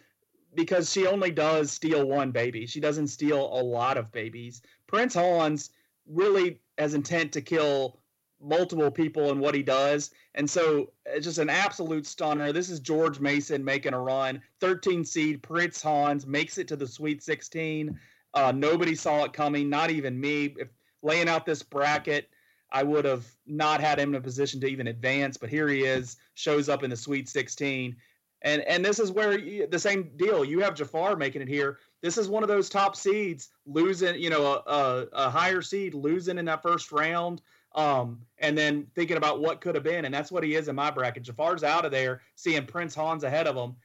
because 0.54 0.92
she 0.92 1.06
only 1.06 1.30
does 1.30 1.70
steal 1.70 2.06
one 2.06 2.30
baby. 2.30 2.66
She 2.66 2.80
doesn't 2.80 3.08
steal 3.08 3.38
a 3.38 3.62
lot 3.62 3.96
of 3.96 4.12
babies. 4.12 4.62
Prince 4.86 5.14
Hans 5.14 5.70
really 6.06 6.60
has 6.78 6.94
intent 6.94 7.32
to 7.32 7.40
kill 7.40 7.98
multiple 8.40 8.90
people 8.90 9.30
in 9.30 9.38
what 9.38 9.54
he 9.54 9.62
does. 9.62 10.10
And 10.34 10.48
so 10.48 10.92
it's 11.06 11.24
just 11.24 11.38
an 11.38 11.48
absolute 11.50 12.06
stunner. 12.06 12.52
This 12.52 12.70
is 12.70 12.80
George 12.80 13.20
Mason 13.20 13.64
making 13.64 13.94
a 13.94 14.00
run. 14.00 14.42
13 14.60 15.04
seed 15.04 15.42
Prince 15.42 15.80
Hans 15.80 16.26
makes 16.26 16.58
it 16.58 16.68
to 16.68 16.76
the 16.76 16.86
Sweet 16.86 17.22
16. 17.22 17.98
Uh, 18.34 18.52
nobody 18.54 18.94
saw 18.94 19.24
it 19.24 19.32
coming, 19.32 19.68
not 19.68 19.90
even 19.90 20.20
me. 20.20 20.54
If 20.58 20.68
laying 21.02 21.28
out 21.28 21.46
this 21.46 21.62
bracket, 21.62 22.28
I 22.72 22.82
would 22.82 23.04
have 23.04 23.26
not 23.46 23.80
had 23.80 23.98
him 23.98 24.10
in 24.10 24.14
a 24.14 24.20
position 24.20 24.60
to 24.60 24.66
even 24.66 24.86
advance, 24.86 25.36
but 25.36 25.50
here 25.50 25.68
he 25.68 25.82
is, 25.82 26.16
shows 26.34 26.68
up 26.68 26.82
in 26.82 26.90
the 26.90 26.96
Sweet 26.96 27.28
16. 27.28 27.94
And 28.42 28.62
and 28.62 28.84
this 28.84 28.98
is 28.98 29.12
where 29.12 29.38
the 29.66 29.78
same 29.78 30.10
deal. 30.16 30.44
You 30.44 30.60
have 30.60 30.74
Jafar 30.74 31.16
making 31.16 31.42
it 31.42 31.48
here. 31.48 31.78
This 32.00 32.18
is 32.18 32.28
one 32.28 32.42
of 32.42 32.48
those 32.48 32.68
top 32.68 32.96
seeds 32.96 33.50
losing, 33.66 34.20
you 34.20 34.30
know, 34.30 34.44
a, 34.44 34.70
a, 34.70 35.06
a 35.12 35.30
higher 35.30 35.62
seed 35.62 35.94
losing 35.94 36.38
in 36.38 36.44
that 36.46 36.62
first 36.62 36.90
round 36.90 37.40
um, 37.74 38.20
and 38.38 38.56
then 38.56 38.86
thinking 38.94 39.16
about 39.16 39.40
what 39.40 39.60
could 39.60 39.74
have 39.74 39.84
been, 39.84 40.04
and 40.04 40.14
that's 40.14 40.30
what 40.30 40.44
he 40.44 40.54
is 40.54 40.68
in 40.68 40.74
my 40.74 40.90
bracket. 40.90 41.22
Jafar's 41.22 41.64
out 41.64 41.84
of 41.84 41.90
there, 41.90 42.20
seeing 42.34 42.66
Prince 42.66 42.94
Hans 42.94 43.24
ahead 43.24 43.46
of 43.46 43.56
him. 43.56 43.76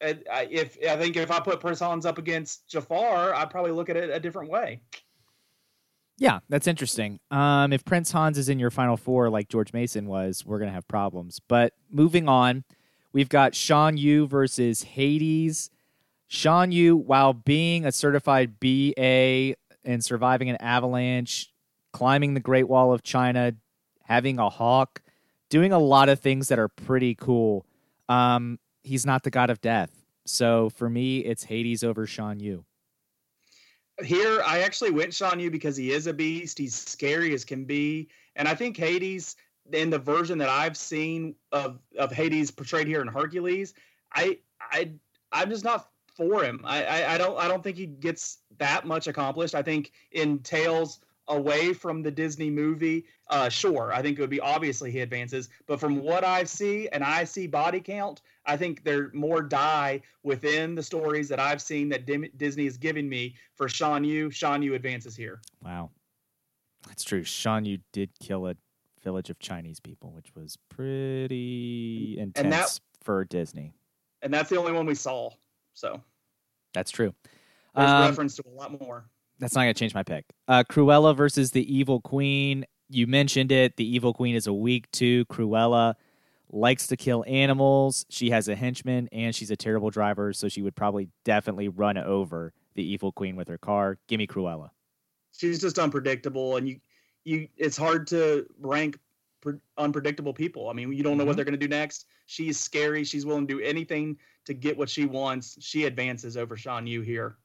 And 0.00 0.22
I, 0.30 0.46
if 0.50 0.76
I 0.86 0.96
think 0.96 1.16
if 1.16 1.30
I 1.30 1.40
put 1.40 1.60
Prince 1.60 1.80
Hans 1.80 2.04
up 2.04 2.18
against 2.18 2.68
Jafar, 2.68 3.34
I'd 3.34 3.50
probably 3.50 3.72
look 3.72 3.88
at 3.88 3.96
it 3.96 4.10
a 4.10 4.20
different 4.20 4.50
way. 4.50 4.82
Yeah, 6.18 6.40
that's 6.48 6.66
interesting. 6.66 7.20
Um, 7.30 7.72
if 7.72 7.84
Prince 7.84 8.10
Hans 8.10 8.38
is 8.38 8.48
in 8.48 8.58
your 8.58 8.70
final 8.70 8.96
four, 8.96 9.30
like 9.30 9.48
George 9.48 9.72
Mason 9.72 10.06
was, 10.06 10.44
we're 10.44 10.58
gonna 10.58 10.72
have 10.72 10.88
problems. 10.88 11.40
But 11.46 11.72
moving 11.90 12.28
on, 12.28 12.64
we've 13.16 13.30
got 13.30 13.54
Shan 13.54 13.96
Yu 13.96 14.26
versus 14.26 14.82
Hades. 14.82 15.70
Shan 16.26 16.70
Yu, 16.70 16.94
while 16.94 17.32
being 17.32 17.86
a 17.86 17.90
certified 17.90 18.60
BA 18.60 19.54
and 19.86 20.04
surviving 20.04 20.50
an 20.50 20.56
avalanche, 20.56 21.50
climbing 21.94 22.34
the 22.34 22.40
Great 22.40 22.68
Wall 22.68 22.92
of 22.92 23.02
China, 23.02 23.54
having 24.02 24.38
a 24.38 24.50
hawk, 24.50 25.00
doing 25.48 25.72
a 25.72 25.78
lot 25.78 26.10
of 26.10 26.20
things 26.20 26.48
that 26.48 26.58
are 26.58 26.68
pretty 26.68 27.14
cool. 27.14 27.64
Um, 28.10 28.58
he's 28.82 29.06
not 29.06 29.22
the 29.22 29.30
god 29.30 29.48
of 29.48 29.62
death. 29.62 30.04
So 30.26 30.68
for 30.68 30.90
me, 30.90 31.20
it's 31.20 31.44
Hades 31.44 31.82
over 31.82 32.06
Shan 32.06 32.38
Yu. 32.38 32.66
Here, 34.04 34.42
I 34.44 34.60
actually 34.60 34.90
went 34.90 35.14
Shan 35.14 35.40
Yu 35.40 35.50
because 35.50 35.74
he 35.74 35.90
is 35.90 36.06
a 36.06 36.12
beast. 36.12 36.58
He's 36.58 36.74
scary 36.74 37.32
as 37.32 37.46
can 37.46 37.64
be, 37.64 38.10
and 38.34 38.46
I 38.46 38.54
think 38.54 38.76
Hades 38.76 39.36
in 39.72 39.90
the 39.90 39.98
version 39.98 40.38
that 40.38 40.48
I've 40.48 40.76
seen 40.76 41.34
of 41.52 41.80
of 41.98 42.12
Hades 42.12 42.50
portrayed 42.50 42.86
here 42.86 43.00
in 43.00 43.08
Hercules, 43.08 43.74
I 44.14 44.38
I 44.60 44.92
I'm 45.32 45.50
just 45.50 45.64
not 45.64 45.90
for 46.16 46.42
him. 46.42 46.60
I, 46.64 46.84
I, 46.84 47.14
I 47.14 47.18
don't 47.18 47.38
I 47.38 47.48
don't 47.48 47.62
think 47.62 47.76
he 47.76 47.86
gets 47.86 48.38
that 48.58 48.86
much 48.86 49.06
accomplished. 49.06 49.54
I 49.54 49.62
think 49.62 49.92
in 50.12 50.38
Tales 50.40 51.00
away 51.28 51.72
from 51.72 52.02
the 52.02 52.10
Disney 52.10 52.50
movie, 52.50 53.04
uh, 53.28 53.48
sure, 53.48 53.92
I 53.92 54.00
think 54.00 54.16
it 54.16 54.20
would 54.20 54.30
be 54.30 54.40
obviously 54.40 54.90
he 54.90 55.00
advances. 55.00 55.48
But 55.66 55.80
from 55.80 56.00
what 56.00 56.24
I 56.24 56.44
see, 56.44 56.88
and 56.90 57.02
I 57.02 57.24
see 57.24 57.46
body 57.48 57.80
count, 57.80 58.22
I 58.46 58.56
think 58.56 58.84
there 58.84 59.04
are 59.04 59.10
more 59.12 59.42
die 59.42 60.02
within 60.22 60.74
the 60.74 60.82
stories 60.82 61.28
that 61.28 61.40
I've 61.40 61.60
seen 61.60 61.88
that 61.88 62.06
Dim- 62.06 62.30
Disney 62.36 62.66
is 62.66 62.76
giving 62.76 63.08
me 63.08 63.34
for 63.56 63.68
Shan 63.68 64.04
Yu. 64.04 64.30
Shan 64.30 64.62
Yu 64.62 64.74
advances 64.74 65.16
here. 65.16 65.40
Wow, 65.64 65.90
that's 66.86 67.02
true. 67.02 67.24
Shan 67.24 67.64
Yu 67.64 67.78
did 67.92 68.10
kill 68.20 68.46
a 68.46 68.54
village 69.06 69.30
of 69.30 69.38
Chinese 69.38 69.78
people, 69.78 70.10
which 70.10 70.34
was 70.34 70.58
pretty 70.68 72.16
intense 72.18 72.44
And 72.44 72.52
that- 72.52 72.80
for 73.04 73.24
Disney. 73.24 73.72
And 74.20 74.34
that's 74.34 74.50
the 74.50 74.56
only 74.56 74.72
one 74.72 74.84
we 74.84 74.96
saw. 74.96 75.30
So 75.74 76.02
That's 76.74 76.90
true. 76.90 77.14
there's 77.76 77.88
Um, 77.88 78.08
reference 78.08 78.34
to 78.36 78.42
a 78.46 78.50
lot 78.50 78.80
more. 78.80 79.08
that's 79.38 79.54
not 79.54 79.62
going 79.62 79.74
to 79.74 79.78
change 79.78 79.94
my 79.94 80.02
pick. 80.02 80.24
Uh, 80.48 80.64
Cruella 80.68 81.16
versus 81.16 81.52
the 81.52 81.62
Evil 81.72 82.00
Queen. 82.00 82.64
You 82.88 83.06
mentioned 83.06 83.52
it. 83.52 83.76
The 83.76 83.84
Evil 83.86 84.12
Queen 84.12 84.34
is 84.34 84.46
a 84.48 84.52
weak 84.52 84.90
two. 84.90 85.24
Cruella 85.26 85.94
likes 86.50 86.88
to 86.88 86.96
kill 86.96 87.24
animals. 87.28 88.06
She 88.08 88.30
has 88.30 88.48
a 88.48 88.56
henchman, 88.56 89.08
and 89.12 89.34
she's 89.36 89.50
a 89.52 89.56
terrible 89.56 89.90
driver, 89.90 90.32
so 90.32 90.48
she 90.48 90.62
would 90.62 90.74
probably 90.74 91.08
definitely 91.24 91.68
run 91.68 91.96
over 91.96 92.52
the 92.74 92.82
Evil 92.82 93.12
Queen 93.12 93.36
with 93.36 93.46
her 93.48 93.58
car. 93.58 93.98
Give 94.08 94.18
me 94.18 94.26
Cruella. 94.26 94.70
She's 95.32 95.60
just 95.60 95.78
unpredictable, 95.78 96.56
and 96.56 96.68
you 96.68 96.80
you 97.26 97.48
it's 97.56 97.76
hard 97.76 98.06
to 98.08 98.46
rank 98.60 98.98
pre- 99.42 99.58
unpredictable 99.76 100.32
people. 100.32 100.70
I 100.70 100.72
mean, 100.72 100.92
you 100.92 101.02
don't 101.02 101.18
know 101.18 101.24
Mhm. 101.24 101.26
what 101.26 101.36
they're 101.36 101.44
going 101.44 101.58
to 101.58 101.66
do 101.66 101.68
next. 101.68 102.06
She's 102.26 102.58
scary. 102.58 103.04
She's 103.04 103.26
willing 103.26 103.46
to 103.46 103.54
do 103.58 103.60
anything 103.62 104.16
to 104.46 104.54
get 104.54 104.78
what 104.78 104.88
she 104.88 105.04
wants. 105.04 105.58
She 105.60 105.84
advances 105.84 106.36
over 106.36 106.56
Shan 106.56 106.86
Yu 106.86 107.02
here. 107.02 107.36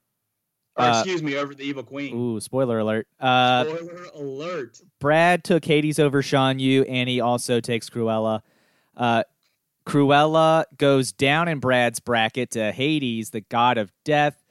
Or 0.76 0.84
Uh, 0.86 1.00
excuse 1.00 1.22
me, 1.22 1.36
over 1.36 1.54
the 1.54 1.64
Evil 1.64 1.82
Queen. 1.82 2.16
Ooh, 2.16 2.40
spoiler 2.40 2.78
alert. 2.78 3.06
Uh, 3.20 3.64
Spoiler 3.64 4.04
alert. 4.14 4.80
Brad 5.00 5.44
took 5.44 5.64
Hades 5.64 5.98
over 5.98 6.22
Shan 6.22 6.58
Yu, 6.60 6.82
and 6.84 7.08
he 7.10 7.20
also 7.20 7.60
takes 7.60 7.90
Cruella. 7.90 8.40
Uh, 8.96 9.24
Cruella 9.84 10.64
goes 10.78 11.12
down 11.12 11.48
in 11.48 11.58
Brad's 11.58 12.00
bracket 12.00 12.52
to 12.52 12.72
Hades, 12.72 13.30
the 13.30 13.40
god 13.42 13.78
of 13.78 13.92
death. 14.04 14.41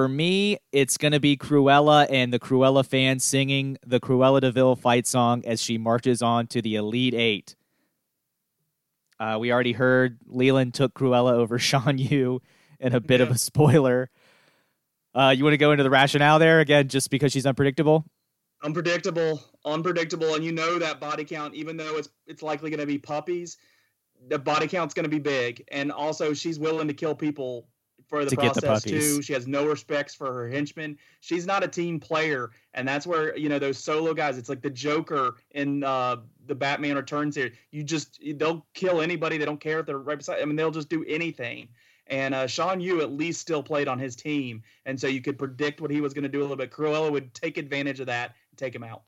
For 0.00 0.08
me, 0.08 0.56
it's 0.72 0.96
going 0.96 1.12
to 1.12 1.20
be 1.20 1.36
Cruella 1.36 2.06
and 2.08 2.32
the 2.32 2.38
Cruella 2.38 2.86
fans 2.86 3.22
singing 3.22 3.76
the 3.84 4.00
Cruella 4.00 4.40
de 4.40 4.50
Vil 4.50 4.74
fight 4.74 5.06
song 5.06 5.42
as 5.44 5.60
she 5.60 5.76
marches 5.76 6.22
on 6.22 6.46
to 6.46 6.62
the 6.62 6.76
Elite 6.76 7.12
Eight. 7.12 7.54
Uh, 9.18 9.36
we 9.38 9.52
already 9.52 9.72
heard 9.72 10.16
Leland 10.24 10.72
took 10.72 10.94
Cruella 10.94 11.32
over 11.32 11.58
Shan 11.58 11.98
Yu 11.98 12.40
in 12.78 12.94
a 12.94 13.00
bit 13.00 13.20
of 13.20 13.30
a 13.30 13.36
spoiler. 13.36 14.08
Uh, 15.14 15.34
you 15.36 15.44
want 15.44 15.52
to 15.52 15.58
go 15.58 15.72
into 15.72 15.84
the 15.84 15.90
rationale 15.90 16.38
there 16.38 16.60
again, 16.60 16.88
just 16.88 17.10
because 17.10 17.30
she's 17.30 17.44
unpredictable? 17.44 18.06
Unpredictable, 18.62 19.44
unpredictable, 19.66 20.34
and 20.34 20.42
you 20.42 20.52
know 20.52 20.78
that 20.78 20.98
body 20.98 21.26
count, 21.26 21.54
even 21.54 21.76
though 21.76 21.98
it's 21.98 22.08
it's 22.26 22.42
likely 22.42 22.70
going 22.70 22.80
to 22.80 22.86
be 22.86 22.96
puppies, 22.96 23.58
the 24.28 24.38
body 24.38 24.66
count's 24.66 24.94
going 24.94 25.04
to 25.04 25.10
be 25.10 25.18
big, 25.18 25.62
and 25.70 25.92
also 25.92 26.32
she's 26.32 26.58
willing 26.58 26.88
to 26.88 26.94
kill 26.94 27.14
people 27.14 27.68
for 28.10 28.24
the 28.24 28.30
To 28.30 28.36
get 28.36 28.54
the 28.54 28.60
process 28.60 28.90
too. 28.90 29.22
She 29.22 29.32
has 29.32 29.46
no 29.46 29.66
respects 29.66 30.14
for 30.14 30.34
her 30.34 30.48
henchmen. 30.48 30.98
She's 31.20 31.46
not 31.46 31.62
a 31.62 31.68
team 31.68 32.00
player, 32.00 32.50
and 32.74 32.86
that's 32.86 33.06
where 33.06 33.36
you 33.36 33.48
know 33.48 33.60
those 33.60 33.78
solo 33.78 34.12
guys. 34.12 34.36
It's 34.36 34.48
like 34.48 34.60
the 34.60 34.70
Joker 34.70 35.36
in 35.52 35.84
uh, 35.84 36.16
the 36.46 36.54
Batman 36.54 36.96
Returns 36.96 37.36
here. 37.36 37.52
You 37.70 37.84
just 37.84 38.20
they'll 38.34 38.66
kill 38.74 39.00
anybody. 39.00 39.38
They 39.38 39.44
don't 39.44 39.60
care 39.60 39.78
if 39.78 39.86
they're 39.86 39.98
right 39.98 40.18
beside. 40.18 40.42
I 40.42 40.44
mean, 40.44 40.56
they'll 40.56 40.72
just 40.72 40.88
do 40.88 41.04
anything. 41.06 41.68
And 42.08 42.34
uh, 42.34 42.48
Shan 42.48 42.80
Yu 42.80 43.00
at 43.00 43.12
least 43.12 43.40
still 43.40 43.62
played 43.62 43.86
on 43.86 43.96
his 43.96 44.16
team, 44.16 44.62
and 44.84 45.00
so 45.00 45.06
you 45.06 45.22
could 45.22 45.38
predict 45.38 45.80
what 45.80 45.92
he 45.92 46.00
was 46.00 46.12
going 46.12 46.24
to 46.24 46.28
do 46.28 46.40
a 46.40 46.42
little 46.42 46.56
bit. 46.56 46.72
Cruella 46.72 47.10
would 47.12 47.32
take 47.32 47.56
advantage 47.56 48.00
of 48.00 48.06
that 48.06 48.34
and 48.50 48.58
take 48.58 48.74
him 48.74 48.82
out. 48.82 49.02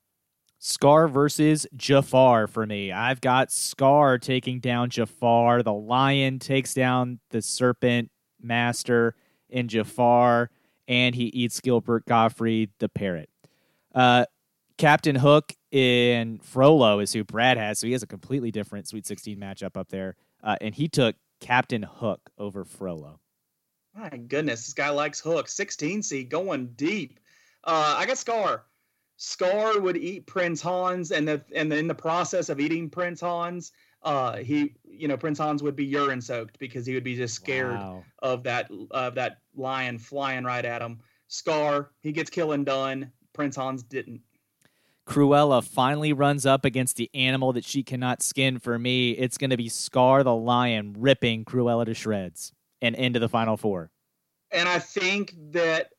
Scar 0.61 1.09
versus 1.09 1.67
Jafar 1.75 2.47
for 2.47 2.65
me. 2.65 2.93
I've 2.93 3.21
got 3.21 3.51
Scar 3.51 4.19
taking 4.19 4.61
down 4.61 4.91
Jafar. 4.91 5.65
The 5.65 5.73
lion 5.73 6.39
takes 6.39 6.73
down 6.73 7.19
the 7.31 7.43
serpent 7.43 8.13
master 8.43 9.15
in 9.49 9.69
Jafar, 9.69 10.51
and 10.89 11.15
he 11.15 11.25
eats 11.27 11.61
Gilbert 11.61 12.07
Gottfried, 12.07 12.71
the 12.79 12.89
parrot. 12.89 13.31
Uh, 13.95 14.25
Captain 14.79 15.17
Hook 15.17 15.55
in 15.71 16.39
Frollo 16.39 16.99
is 16.99 17.13
who 17.13 17.25
Brad 17.25 17.57
has, 17.57 17.79
so 17.79 17.87
he 17.87 17.93
has 17.93 18.03
a 18.03 18.07
completely 18.07 18.51
different 18.51 18.89
Sweet 18.89 19.07
16 19.07 19.39
matchup 19.39 19.77
up 19.77 19.89
there. 19.89 20.17
Uh, 20.43 20.57
and 20.61 20.75
he 20.75 20.89
took 20.89 21.15
Captain 21.41 21.83
Hook 21.83 22.31
over 22.39 22.65
Frollo. 22.65 23.21
My 23.95 24.09
goodness, 24.09 24.65
this 24.65 24.75
guy 24.75 24.89
likes 24.89 25.21
Hook. 25.21 25.49
16 25.49 26.03
seed 26.03 26.31
going 26.31 26.69
deep. 26.77 27.21
Uh, 27.65 27.95
I 27.99 28.07
got 28.07 28.19
Scar. 28.19 28.65
Scar 29.17 29.79
would 29.79 29.97
eat 29.97 30.27
Prince 30.27 30.61
Hans, 30.61 31.13
and 31.13 31.29
the 31.29 31.45
and 31.55 31.73
in 31.73 31.87
the 31.87 31.95
process 31.95 32.49
of 32.49 32.59
eating 32.59 32.91
Prince 32.91 33.21
Hans, 33.21 33.71
uh, 34.05 34.37
he 34.37 34.75
you 34.85 35.09
know 35.09 35.17
Prince 35.17 35.39
Hans 35.39 35.63
would 35.63 35.77
be 35.77 35.85
urine 35.85 36.21
soaked 36.21 36.59
because 36.59 36.87
he 36.87 36.95
would 36.95 37.05
be 37.05 37.17
just 37.17 37.35
scared 37.35 37.75
Wow. 37.75 38.05
of 38.21 38.43
that 38.45 38.71
of 38.91 39.15
that 39.15 39.39
lion 39.57 39.99
flying 39.99 40.45
right 40.45 40.65
at 40.65 40.83
him. 40.83 41.01
Scar, 41.29 41.91
he 42.01 42.13
gets 42.13 42.31
killing 42.31 42.65
done. 42.65 43.11
Prince 43.33 43.57
Hans 43.57 43.83
didn't. 43.83 44.21
Cruella 45.07 45.65
finally 45.65 46.13
runs 46.13 46.47
up 46.47 46.65
against 46.65 46.97
the 46.97 47.11
animal 47.15 47.53
that 47.55 47.65
she 47.65 47.83
cannot 47.83 48.23
skin 48.23 48.59
for 48.59 48.79
me. 48.79 49.13
It's 49.13 49.37
going 49.37 49.51
to 49.51 49.57
be 49.57 49.69
Scar 49.69 50.23
the 50.23 50.35
lion 50.35 50.95
ripping 50.99 51.45
Cruella 51.45 51.85
to 51.87 51.95
shreds 51.95 52.53
and 52.81 52.95
into 52.95 53.19
the 53.19 53.29
final 53.29 53.57
four. 53.57 53.91
And 54.53 54.69
I 54.69 54.79
think 54.79 55.35
that 55.51 55.91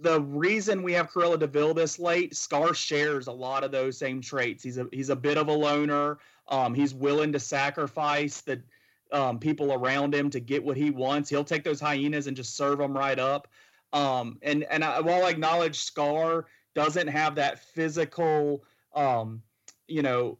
the 0.00 0.20
reason 0.20 0.82
we 0.82 0.92
have 0.92 1.10
Cruella 1.10 1.38
de 1.38 1.46
Vil 1.46 1.72
this 1.72 1.98
late, 1.98 2.36
Scar 2.36 2.74
shares 2.74 3.26
a 3.26 3.32
lot 3.32 3.64
of 3.64 3.70
those 3.70 3.96
same 3.96 4.20
traits. 4.20 4.62
He's 4.62 4.78
a 4.78 4.86
he's 4.92 5.08
a 5.10 5.16
bit 5.16 5.38
of 5.38 5.48
a 5.48 5.52
loner. 5.52 6.18
Um, 6.48 6.74
he's 6.74 6.94
willing 6.94 7.32
to 7.32 7.40
sacrifice 7.40 8.40
the 8.42 8.62
um, 9.12 9.38
people 9.38 9.72
around 9.72 10.14
him 10.14 10.28
to 10.30 10.40
get 10.40 10.64
what 10.64 10.76
he 10.76 10.90
wants. 10.90 11.30
He'll 11.30 11.44
take 11.44 11.64
those 11.64 11.80
hyenas 11.80 12.26
and 12.26 12.36
just 12.36 12.56
serve 12.56 12.78
them 12.78 12.96
right 12.96 13.18
up. 13.18 13.48
Um, 13.92 14.38
and 14.42 14.64
and 14.64 14.82
I, 14.82 15.00
while 15.00 15.24
I 15.24 15.30
acknowledge 15.30 15.78
Scar 15.78 16.46
doesn't 16.74 17.06
have 17.08 17.36
that 17.36 17.60
physical, 17.60 18.64
um, 18.94 19.40
you 19.86 20.02
know, 20.02 20.38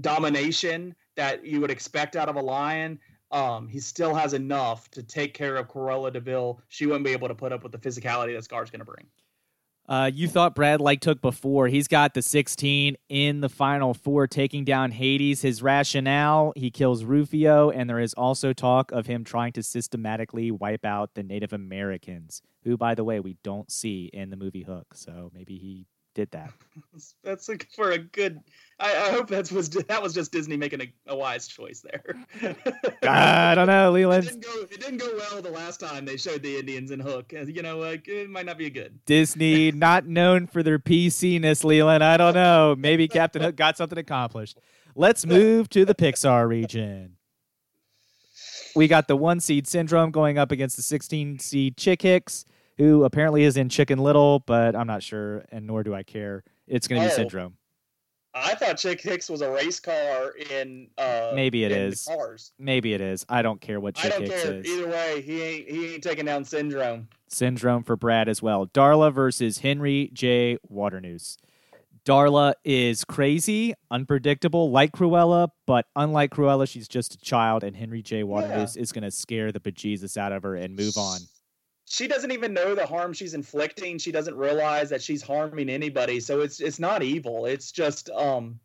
domination 0.00 0.94
that 1.14 1.46
you 1.46 1.60
would 1.60 1.70
expect 1.70 2.16
out 2.16 2.28
of 2.28 2.36
a 2.36 2.42
lion, 2.42 2.98
um, 3.30 3.68
he 3.68 3.78
still 3.78 4.14
has 4.14 4.34
enough 4.34 4.90
to 4.90 5.02
take 5.02 5.34
care 5.34 5.56
of 5.56 5.68
Cruella 5.68 6.12
de 6.12 6.20
Vil. 6.20 6.60
She 6.68 6.86
wouldn't 6.86 7.04
be 7.04 7.12
able 7.12 7.28
to 7.28 7.34
put 7.34 7.52
up 7.52 7.62
with 7.62 7.72
the 7.72 7.78
physicality 7.78 8.34
that 8.34 8.44
Scar's 8.44 8.70
going 8.70 8.80
to 8.80 8.84
bring. 8.84 9.06
Uh, 9.92 10.06
you 10.06 10.26
thought 10.26 10.54
Brad 10.54 10.80
like 10.80 11.00
took 11.00 11.20
before. 11.20 11.68
He's 11.68 11.86
got 11.86 12.14
the 12.14 12.22
16 12.22 12.96
in 13.10 13.42
the 13.42 13.50
final 13.50 13.92
four, 13.92 14.26
taking 14.26 14.64
down 14.64 14.90
Hades. 14.90 15.42
His 15.42 15.62
rationale 15.62 16.54
he 16.56 16.70
kills 16.70 17.04
Rufio, 17.04 17.68
and 17.68 17.90
there 17.90 17.98
is 17.98 18.14
also 18.14 18.54
talk 18.54 18.90
of 18.90 19.04
him 19.04 19.22
trying 19.22 19.52
to 19.52 19.62
systematically 19.62 20.50
wipe 20.50 20.86
out 20.86 21.10
the 21.12 21.22
Native 21.22 21.52
Americans, 21.52 22.40
who, 22.64 22.78
by 22.78 22.94
the 22.94 23.04
way, 23.04 23.20
we 23.20 23.36
don't 23.44 23.70
see 23.70 24.08
in 24.14 24.30
the 24.30 24.36
movie 24.38 24.62
Hook. 24.62 24.94
So 24.94 25.30
maybe 25.34 25.58
he 25.58 25.84
did 26.14 26.30
that. 26.32 26.52
That's, 27.24 27.48
a, 27.48 27.56
for 27.74 27.92
a 27.92 27.98
good. 27.98 28.40
I, 28.78 28.90
I 28.94 29.10
hope 29.10 29.28
that 29.28 29.50
was 29.52 29.70
that 29.70 30.02
was 30.02 30.14
just 30.14 30.32
Disney 30.32 30.56
making 30.56 30.80
a, 30.82 30.92
a 31.08 31.16
wise 31.16 31.46
choice 31.48 31.80
there. 31.82 32.14
I 33.02 33.54
don't 33.54 33.66
know, 33.66 33.88
It 33.88 33.92
Leland. 33.92 34.24
didn't 34.26 34.44
go. 34.44 34.62
It 34.70 34.80
didn't 34.80 34.98
go 34.98 35.12
well 35.16 35.42
the 35.42 35.50
last 35.50 35.80
time 35.80 36.04
they 36.04 36.16
showed 36.16 36.42
the 36.42 36.58
Indians 36.58 36.90
in 36.90 37.00
Hook. 37.00 37.32
You 37.32 37.62
know, 37.62 37.78
like 37.78 38.08
it 38.08 38.30
might 38.30 38.46
not 38.46 38.58
be 38.58 38.70
good. 38.70 38.98
Disney, 39.06 39.72
not 39.72 40.06
known 40.06 40.46
for 40.46 40.62
their 40.62 40.78
PC-ness, 40.78 41.64
Leland. 41.64 42.02
I 42.04 42.16
don't 42.16 42.34
know. 42.34 42.74
Maybe 42.78 43.08
Captain 43.08 43.42
Hook 43.42 43.56
got 43.56 43.76
something 43.76 43.98
accomplished. 43.98 44.58
Let's 44.94 45.24
move 45.24 45.68
to 45.70 45.84
the 45.84 45.94
Pixar 45.94 46.46
region. 46.48 47.16
We 48.74 48.88
got 48.88 49.06
the 49.08 49.16
one 49.16 49.40
seed 49.40 49.66
syndrome 49.66 50.10
going 50.10 50.38
up 50.38 50.50
against 50.50 50.76
the 50.76 50.82
16 50.82 51.38
seed 51.38 51.76
Chick 51.76 52.02
Hicks, 52.02 52.44
who 52.78 53.04
apparently 53.04 53.44
is 53.44 53.56
in 53.56 53.68
Chicken 53.68 53.98
Little, 53.98 54.40
but 54.40 54.74
I'm 54.74 54.86
not 54.86 55.02
sure, 55.02 55.44
and 55.50 55.66
nor 55.66 55.82
do 55.82 55.94
I 55.94 56.02
care. 56.02 56.44
It's 56.66 56.88
going 56.88 57.02
to 57.02 57.08
be 57.08 57.12
Oh. 57.12 57.16
syndrome. 57.16 57.56
I 58.34 58.54
thought 58.54 58.78
Chick 58.78 59.02
Hicks 59.02 59.28
was 59.28 59.42
a 59.42 59.50
race 59.50 59.78
car 59.78 60.30
in. 60.50 60.88
Uh, 60.96 61.32
Maybe 61.34 61.64
it 61.64 61.72
in 61.72 61.78
is. 61.92 62.04
Cars. 62.06 62.52
Maybe 62.58 62.94
it 62.94 63.02
is. 63.02 63.26
I 63.28 63.42
don't 63.42 63.60
care 63.60 63.78
what 63.78 63.98
I 63.98 64.02
Chick 64.04 64.12
don't 64.12 64.22
Hicks 64.22 64.42
care 64.42 64.54
is. 64.54 64.66
either 64.66 64.88
way. 64.88 65.20
He 65.20 65.42
ain't. 65.42 65.68
He 65.68 65.94
ain't 65.94 66.02
taking 66.02 66.24
down 66.24 66.46
Syndrome. 66.46 67.08
Syndrome 67.28 67.82
for 67.82 67.94
Brad 67.94 68.30
as 68.30 68.40
well. 68.40 68.66
Darla 68.68 69.12
versus 69.12 69.58
Henry 69.58 70.08
J. 70.14 70.56
Waternoose. 70.66 71.36
Darla 72.06 72.54
is 72.64 73.04
crazy, 73.04 73.74
unpredictable, 73.90 74.70
like 74.70 74.92
Cruella, 74.92 75.48
but 75.66 75.86
unlike 75.94 76.30
Cruella, 76.32 76.66
she's 76.66 76.88
just 76.88 77.14
a 77.14 77.18
child, 77.18 77.62
and 77.62 77.76
Henry 77.76 78.02
J. 78.02 78.24
Waternoose 78.24 78.76
is 78.76 78.90
going 78.92 79.04
to 79.04 79.10
scare 79.10 79.52
the 79.52 79.60
bejesus 79.60 80.16
out 80.16 80.32
of 80.32 80.42
her 80.42 80.56
and 80.56 80.74
move 80.74 80.96
on. 80.96 81.20
She 81.92 82.08
doesn't 82.08 82.30
even 82.30 82.54
know 82.54 82.74
the 82.74 82.86
harm 82.86 83.12
she's 83.12 83.34
inflicting. 83.34 83.98
She 83.98 84.12
doesn't 84.12 84.34
realize 84.34 84.88
that 84.88 85.02
she's 85.02 85.20
harming 85.20 85.68
anybody. 85.68 86.20
So 86.20 86.40
it's 86.40 86.58
it's 86.58 86.78
not 86.78 87.02
evil. 87.02 87.44
It's 87.44 87.70
just 87.70 88.08
um 88.08 88.58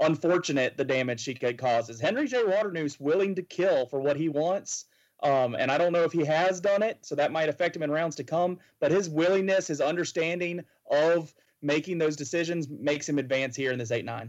unfortunate 0.00 0.76
the 0.76 0.84
damage 0.84 1.20
she 1.20 1.32
could 1.32 1.58
cause. 1.58 1.88
Is 1.88 2.00
Henry 2.00 2.26
J. 2.26 2.42
Waternoose 2.42 2.98
willing 2.98 3.36
to 3.36 3.42
kill 3.42 3.86
for 3.86 4.00
what 4.00 4.16
he 4.16 4.28
wants? 4.28 4.86
Um, 5.22 5.54
and 5.54 5.70
I 5.70 5.78
don't 5.78 5.92
know 5.92 6.02
if 6.02 6.10
he 6.10 6.24
has 6.24 6.60
done 6.60 6.82
it, 6.82 6.98
so 7.02 7.14
that 7.14 7.30
might 7.30 7.48
affect 7.48 7.76
him 7.76 7.84
in 7.84 7.90
rounds 7.92 8.16
to 8.16 8.24
come. 8.24 8.58
But 8.80 8.90
his 8.90 9.08
willingness, 9.08 9.68
his 9.68 9.80
understanding 9.80 10.64
of 10.90 11.32
making 11.62 11.98
those 11.98 12.16
decisions 12.16 12.66
makes 12.68 13.08
him 13.08 13.20
advance 13.20 13.54
here 13.54 13.70
in 13.70 13.78
this 13.78 13.92
8 13.92 14.04
9. 14.04 14.28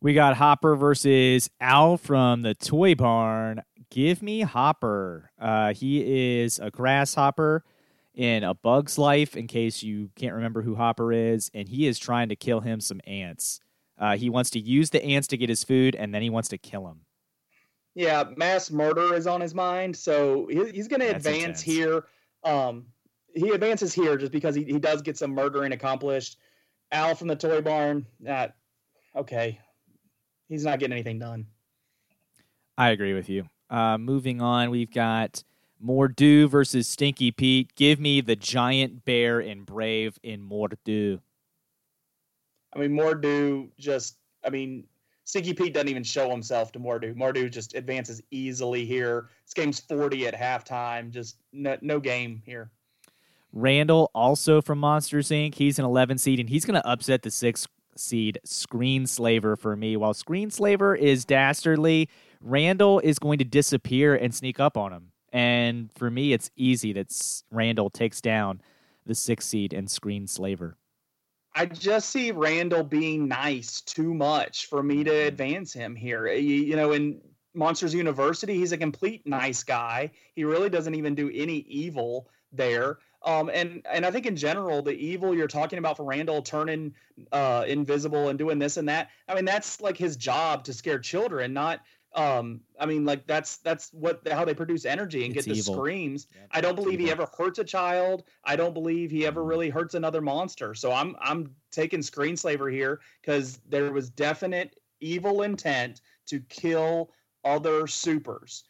We 0.00 0.14
got 0.14 0.36
Hopper 0.36 0.76
versus 0.76 1.50
Al 1.60 1.96
from 1.96 2.42
the 2.42 2.54
Toy 2.54 2.94
Barn. 2.94 3.62
Give 3.94 4.22
me 4.22 4.40
Hopper. 4.40 5.30
Uh, 5.40 5.72
he 5.72 6.40
is 6.40 6.58
a 6.58 6.68
grasshopper 6.68 7.62
in 8.12 8.42
A 8.42 8.52
Bug's 8.52 8.98
Life, 8.98 9.36
in 9.36 9.46
case 9.46 9.84
you 9.84 10.10
can't 10.16 10.34
remember 10.34 10.62
who 10.62 10.74
Hopper 10.74 11.12
is, 11.12 11.48
and 11.54 11.68
he 11.68 11.86
is 11.86 11.96
trying 11.96 12.28
to 12.30 12.34
kill 12.34 12.58
him 12.58 12.80
some 12.80 13.00
ants. 13.06 13.60
Uh, 13.96 14.16
he 14.16 14.28
wants 14.28 14.50
to 14.50 14.58
use 14.58 14.90
the 14.90 15.00
ants 15.04 15.28
to 15.28 15.36
get 15.36 15.48
his 15.48 15.62
food, 15.62 15.94
and 15.94 16.12
then 16.12 16.22
he 16.22 16.28
wants 16.28 16.48
to 16.48 16.58
kill 16.58 16.86
them. 16.86 17.02
Yeah, 17.94 18.24
mass 18.36 18.68
murder 18.68 19.14
is 19.14 19.28
on 19.28 19.40
his 19.40 19.54
mind, 19.54 19.96
so 19.96 20.48
he's 20.50 20.88
going 20.88 20.98
to 20.98 21.14
advance 21.14 21.62
intense. 21.62 21.62
here. 21.62 22.06
Um, 22.42 22.86
he 23.32 23.50
advances 23.50 23.94
here 23.94 24.16
just 24.16 24.32
because 24.32 24.56
he, 24.56 24.64
he 24.64 24.80
does 24.80 25.02
get 25.02 25.16
some 25.16 25.30
murdering 25.30 25.70
accomplished. 25.70 26.36
Al 26.90 27.14
from 27.14 27.28
the 27.28 27.36
toy 27.36 27.60
barn, 27.60 28.06
that 28.22 28.56
okay, 29.14 29.60
he's 30.48 30.64
not 30.64 30.80
getting 30.80 30.94
anything 30.94 31.20
done. 31.20 31.46
I 32.76 32.88
agree 32.88 33.14
with 33.14 33.28
you. 33.28 33.48
Uh, 33.74 33.98
moving 33.98 34.40
on, 34.40 34.70
we've 34.70 34.92
got 34.92 35.42
Mor'du 35.84 36.48
versus 36.48 36.86
Stinky 36.86 37.32
Pete. 37.32 37.74
Give 37.74 37.98
me 37.98 38.20
the 38.20 38.36
giant 38.36 39.04
bear 39.04 39.40
and 39.40 39.66
brave 39.66 40.16
in 40.22 40.48
Mor'du. 40.48 41.18
I 42.72 42.78
mean, 42.78 42.92
Mor'du 42.92 43.70
just, 43.76 44.16
I 44.46 44.50
mean, 44.50 44.84
Stinky 45.24 45.54
Pete 45.54 45.74
doesn't 45.74 45.88
even 45.88 46.04
show 46.04 46.30
himself 46.30 46.70
to 46.70 46.78
Mor'du. 46.78 47.16
Mor'du 47.16 47.50
just 47.50 47.74
advances 47.74 48.22
easily 48.30 48.84
here. 48.84 49.30
This 49.44 49.54
game's 49.54 49.80
40 49.80 50.28
at 50.28 50.34
halftime. 50.36 51.10
Just 51.10 51.38
no, 51.52 51.76
no 51.80 51.98
game 51.98 52.40
here. 52.46 52.70
Randall, 53.52 54.12
also 54.14 54.62
from 54.62 54.78
Monsters 54.78 55.30
Inc., 55.30 55.56
he's 55.56 55.80
an 55.80 55.84
11 55.84 56.18
seed, 56.18 56.38
and 56.38 56.48
he's 56.48 56.64
going 56.64 56.80
to 56.80 56.88
upset 56.88 57.22
the 57.22 57.30
six 57.32 57.66
seed 57.96 58.38
Screenslaver 58.46 59.58
for 59.58 59.74
me. 59.74 59.96
While 59.96 60.14
Screenslaver 60.14 60.96
is 60.96 61.24
dastardly, 61.24 62.08
Randall 62.44 63.00
is 63.00 63.18
going 63.18 63.38
to 63.38 63.44
disappear 63.44 64.14
and 64.14 64.34
sneak 64.34 64.60
up 64.60 64.76
on 64.76 64.92
him. 64.92 65.12
And 65.32 65.90
for 65.96 66.10
me, 66.10 66.32
it's 66.32 66.50
easy 66.56 66.92
that 66.92 67.12
Randall 67.50 67.90
takes 67.90 68.20
down 68.20 68.60
the 69.06 69.14
six 69.14 69.46
seed 69.46 69.72
and 69.72 69.88
Screenslaver. 69.88 70.74
I 71.56 71.66
just 71.66 72.10
see 72.10 72.32
Randall 72.32 72.82
being 72.82 73.28
nice 73.28 73.80
too 73.80 74.12
much 74.12 74.66
for 74.66 74.82
me 74.82 75.04
to 75.04 75.10
mm-hmm. 75.10 75.28
advance 75.28 75.72
him 75.72 75.96
here. 75.96 76.26
You, 76.26 76.54
you, 76.54 76.76
know, 76.76 76.92
in 76.92 77.20
Monsters 77.54 77.94
University, 77.94 78.54
he's 78.54 78.72
a 78.72 78.78
complete 78.78 79.26
nice 79.26 79.64
guy. 79.64 80.10
He 80.34 80.44
really 80.44 80.68
doesn't 80.68 80.94
even 80.94 81.14
do 81.14 81.30
any 81.32 81.58
evil 81.58 82.28
there. 82.52 82.98
Um, 83.22 83.50
and 83.54 83.80
and 83.90 84.04
I 84.04 84.10
think 84.10 84.26
in 84.26 84.36
general, 84.36 84.82
the 84.82 84.92
evil 84.92 85.34
you're 85.34 85.48
talking 85.48 85.78
about 85.78 85.96
for 85.96 86.04
Randall 86.04 86.42
turning 86.42 86.94
uh, 87.32 87.64
invisible 87.66 88.28
and 88.28 88.38
doing 88.38 88.58
this 88.58 88.76
and 88.76 88.86
that. 88.90 89.08
I 89.28 89.34
mean, 89.34 89.46
that's 89.46 89.80
like 89.80 89.96
his 89.96 90.16
job 90.16 90.64
to 90.64 90.74
scare 90.74 90.98
children, 90.98 91.54
not 91.54 91.80
um 92.14 92.60
i 92.78 92.86
mean 92.86 93.04
like 93.04 93.26
that's 93.26 93.56
that's 93.58 93.90
what 93.92 94.26
how 94.28 94.44
they 94.44 94.54
produce 94.54 94.84
energy 94.84 95.24
and 95.24 95.36
it's 95.36 95.46
get 95.46 95.52
the 95.52 95.58
evil. 95.58 95.74
screams. 95.74 96.26
Yeah, 96.34 96.42
i 96.52 96.60
don't 96.60 96.76
believe 96.76 96.94
evil. 97.00 97.06
he 97.06 97.12
ever 97.12 97.28
hurts 97.36 97.58
a 97.58 97.64
child. 97.64 98.24
I 98.44 98.56
don't 98.56 98.74
believe 98.74 99.10
he 99.10 99.26
ever 99.26 99.40
mm-hmm. 99.40 99.48
really 99.48 99.70
hurts 99.70 99.94
another 99.94 100.20
monster. 100.20 100.74
So 100.74 100.92
i'm 100.92 101.16
i'm 101.20 101.54
taking 101.70 102.00
screenslaver 102.00 102.72
here 102.72 103.00
because 103.20 103.60
there 103.68 103.92
was 103.92 104.10
definite 104.10 104.76
evil 105.00 105.42
intent 105.42 106.00
to 106.26 106.40
kill 106.48 107.10
other 107.44 107.86
supers. 107.86 108.64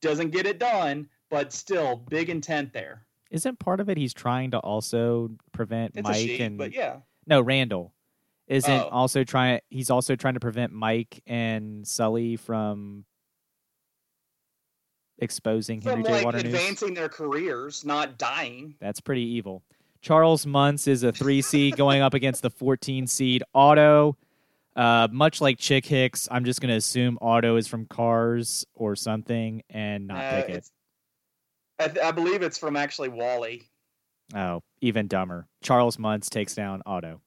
Doesn't 0.00 0.30
get 0.30 0.46
it 0.46 0.58
done 0.58 1.08
but 1.30 1.52
still 1.52 1.96
big 1.96 2.30
intent 2.30 2.72
there. 2.72 3.06
Isn't 3.30 3.58
part 3.58 3.80
of 3.80 3.88
it 3.88 3.96
he's 3.96 4.14
trying 4.14 4.52
to 4.52 4.58
also 4.58 5.30
prevent 5.52 5.96
it's 5.96 6.06
mike 6.06 6.38
and 6.40 6.58
but 6.58 6.72
yeah. 6.72 6.98
No 7.26 7.40
randall 7.40 7.93
isn't 8.46 8.70
oh. 8.70 8.88
also 8.88 9.24
trying 9.24 9.60
he's 9.70 9.90
also 9.90 10.16
trying 10.16 10.34
to 10.34 10.40
prevent 10.40 10.72
Mike 10.72 11.22
and 11.26 11.86
Sully 11.86 12.36
from 12.36 13.04
exposing 15.18 15.80
from 15.80 16.02
Henry 16.02 16.20
J. 16.20 16.24
Waternoose. 16.24 16.44
advancing 16.44 16.94
their 16.94 17.08
careers, 17.08 17.84
not 17.84 18.18
dying. 18.18 18.74
That's 18.80 19.00
pretty 19.00 19.22
evil. 19.22 19.62
Charles 20.00 20.44
Muntz 20.44 20.86
is 20.86 21.02
a 21.02 21.12
three 21.12 21.40
seed 21.40 21.76
going 21.78 22.02
up 22.02 22.14
against 22.14 22.42
the 22.42 22.50
14 22.50 23.06
seed 23.06 23.42
Otto. 23.54 24.16
Uh, 24.76 25.08
much 25.10 25.40
like 25.40 25.58
Chick 25.58 25.86
Hicks, 25.86 26.28
I'm 26.30 26.44
just 26.44 26.60
going 26.60 26.70
to 26.70 26.76
assume 26.76 27.16
Otto 27.20 27.56
is 27.56 27.68
from 27.68 27.86
Cars 27.86 28.66
or 28.74 28.96
something 28.96 29.62
and 29.70 30.08
not 30.08 30.24
uh, 30.24 30.42
pick 30.42 30.56
it. 30.56 30.70
I, 31.78 31.88
th- 31.88 32.04
I, 32.04 32.10
believe 32.10 32.42
it's 32.42 32.58
from 32.58 32.76
actually 32.76 33.08
WALL-E. 33.08 33.62
Oh, 34.34 34.62
even 34.80 35.06
dumber. 35.06 35.46
Charles 35.62 35.98
Muntz 35.98 36.28
takes 36.28 36.54
down 36.54 36.82
Otto. 36.86 37.20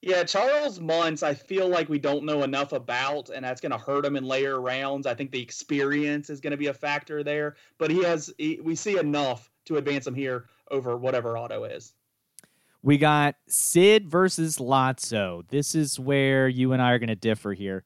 Yeah, 0.00 0.22
Charles 0.22 0.78
Muntz, 0.78 1.24
I 1.24 1.34
feel 1.34 1.68
like 1.68 1.88
we 1.88 1.98
don't 1.98 2.24
know 2.24 2.44
enough 2.44 2.72
about, 2.72 3.30
and 3.30 3.44
that's 3.44 3.60
going 3.60 3.72
to 3.72 3.78
hurt 3.78 4.06
him 4.06 4.14
in 4.14 4.22
later 4.22 4.60
rounds. 4.60 5.08
I 5.08 5.14
think 5.14 5.32
the 5.32 5.42
experience 5.42 6.30
is 6.30 6.40
going 6.40 6.52
to 6.52 6.56
be 6.56 6.68
a 6.68 6.74
factor 6.74 7.24
there, 7.24 7.56
but 7.78 7.90
he 7.90 8.04
has, 8.04 8.32
he, 8.38 8.60
we 8.62 8.76
see 8.76 8.96
enough 8.96 9.50
to 9.64 9.76
advance 9.76 10.06
him 10.06 10.14
here 10.14 10.46
over 10.70 10.96
whatever 10.96 11.36
Otto 11.36 11.64
is. 11.64 11.94
We 12.80 12.96
got 12.96 13.34
Sid 13.48 14.08
versus 14.08 14.58
Lotso. 14.58 15.42
This 15.48 15.74
is 15.74 15.98
where 15.98 16.48
you 16.48 16.72
and 16.72 16.80
I 16.80 16.92
are 16.92 17.00
going 17.00 17.08
to 17.08 17.16
differ 17.16 17.52
here. 17.52 17.82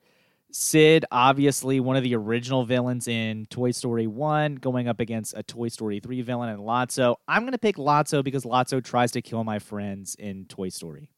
Sid, 0.50 1.06
obviously 1.10 1.80
one 1.80 1.96
of 1.96 2.02
the 2.02 2.14
original 2.14 2.66
villains 2.66 3.08
in 3.08 3.46
Toy 3.46 3.70
Story 3.70 4.06
1, 4.06 4.56
going 4.56 4.86
up 4.86 5.00
against 5.00 5.32
a 5.34 5.42
Toy 5.42 5.68
Story 5.68 5.98
3 5.98 6.20
villain 6.20 6.50
and 6.50 6.60
Lotso. 6.60 7.16
I'm 7.26 7.44
going 7.44 7.52
to 7.52 7.58
pick 7.58 7.76
Lotso 7.76 8.22
because 8.22 8.44
Lotso 8.44 8.84
tries 8.84 9.12
to 9.12 9.22
kill 9.22 9.44
my 9.44 9.58
friends 9.58 10.14
in 10.16 10.44
Toy 10.44 10.68
Story 10.68 11.08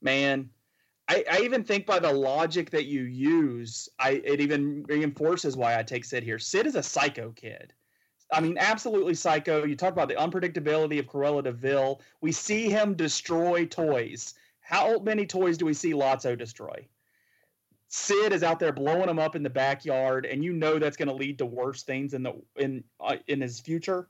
man, 0.00 0.50
I, 1.08 1.24
I, 1.30 1.40
even 1.40 1.64
think 1.64 1.86
by 1.86 1.98
the 1.98 2.12
logic 2.12 2.70
that 2.70 2.84
you 2.84 3.02
use, 3.02 3.88
I 3.98 4.22
it 4.24 4.40
even 4.40 4.84
reinforces 4.88 5.56
why 5.56 5.78
I 5.78 5.82
take 5.82 6.04
Sid 6.04 6.22
here. 6.22 6.38
Sid 6.38 6.66
is 6.66 6.74
a 6.74 6.82
psycho 6.82 7.32
kid. 7.32 7.72
I 8.30 8.40
mean, 8.40 8.58
absolutely 8.58 9.14
psycho. 9.14 9.64
You 9.64 9.74
talk 9.74 9.92
about 9.92 10.08
the 10.08 10.14
unpredictability 10.14 10.98
of 10.98 11.06
Cruella 11.06 11.42
de 11.42 11.52
Vil. 11.52 12.02
We 12.20 12.32
see 12.32 12.68
him 12.68 12.94
destroy 12.94 13.64
toys. 13.64 14.34
How 14.60 14.98
many 14.98 15.24
toys 15.24 15.56
do 15.56 15.64
we 15.64 15.72
see 15.72 15.92
Lotso 15.92 16.36
destroy? 16.36 16.86
Sid 17.88 18.34
is 18.34 18.42
out 18.42 18.58
there 18.58 18.72
blowing 18.72 19.06
them 19.06 19.18
up 19.18 19.34
in 19.34 19.42
the 19.42 19.48
backyard, 19.48 20.26
and 20.26 20.44
you 20.44 20.52
know 20.52 20.78
that's 20.78 20.98
going 20.98 21.08
to 21.08 21.14
lead 21.14 21.38
to 21.38 21.46
worse 21.46 21.84
things 21.84 22.12
in 22.12 22.22
the 22.22 22.34
in 22.56 22.84
uh, 23.00 23.16
in 23.28 23.40
his 23.40 23.60
future. 23.60 24.08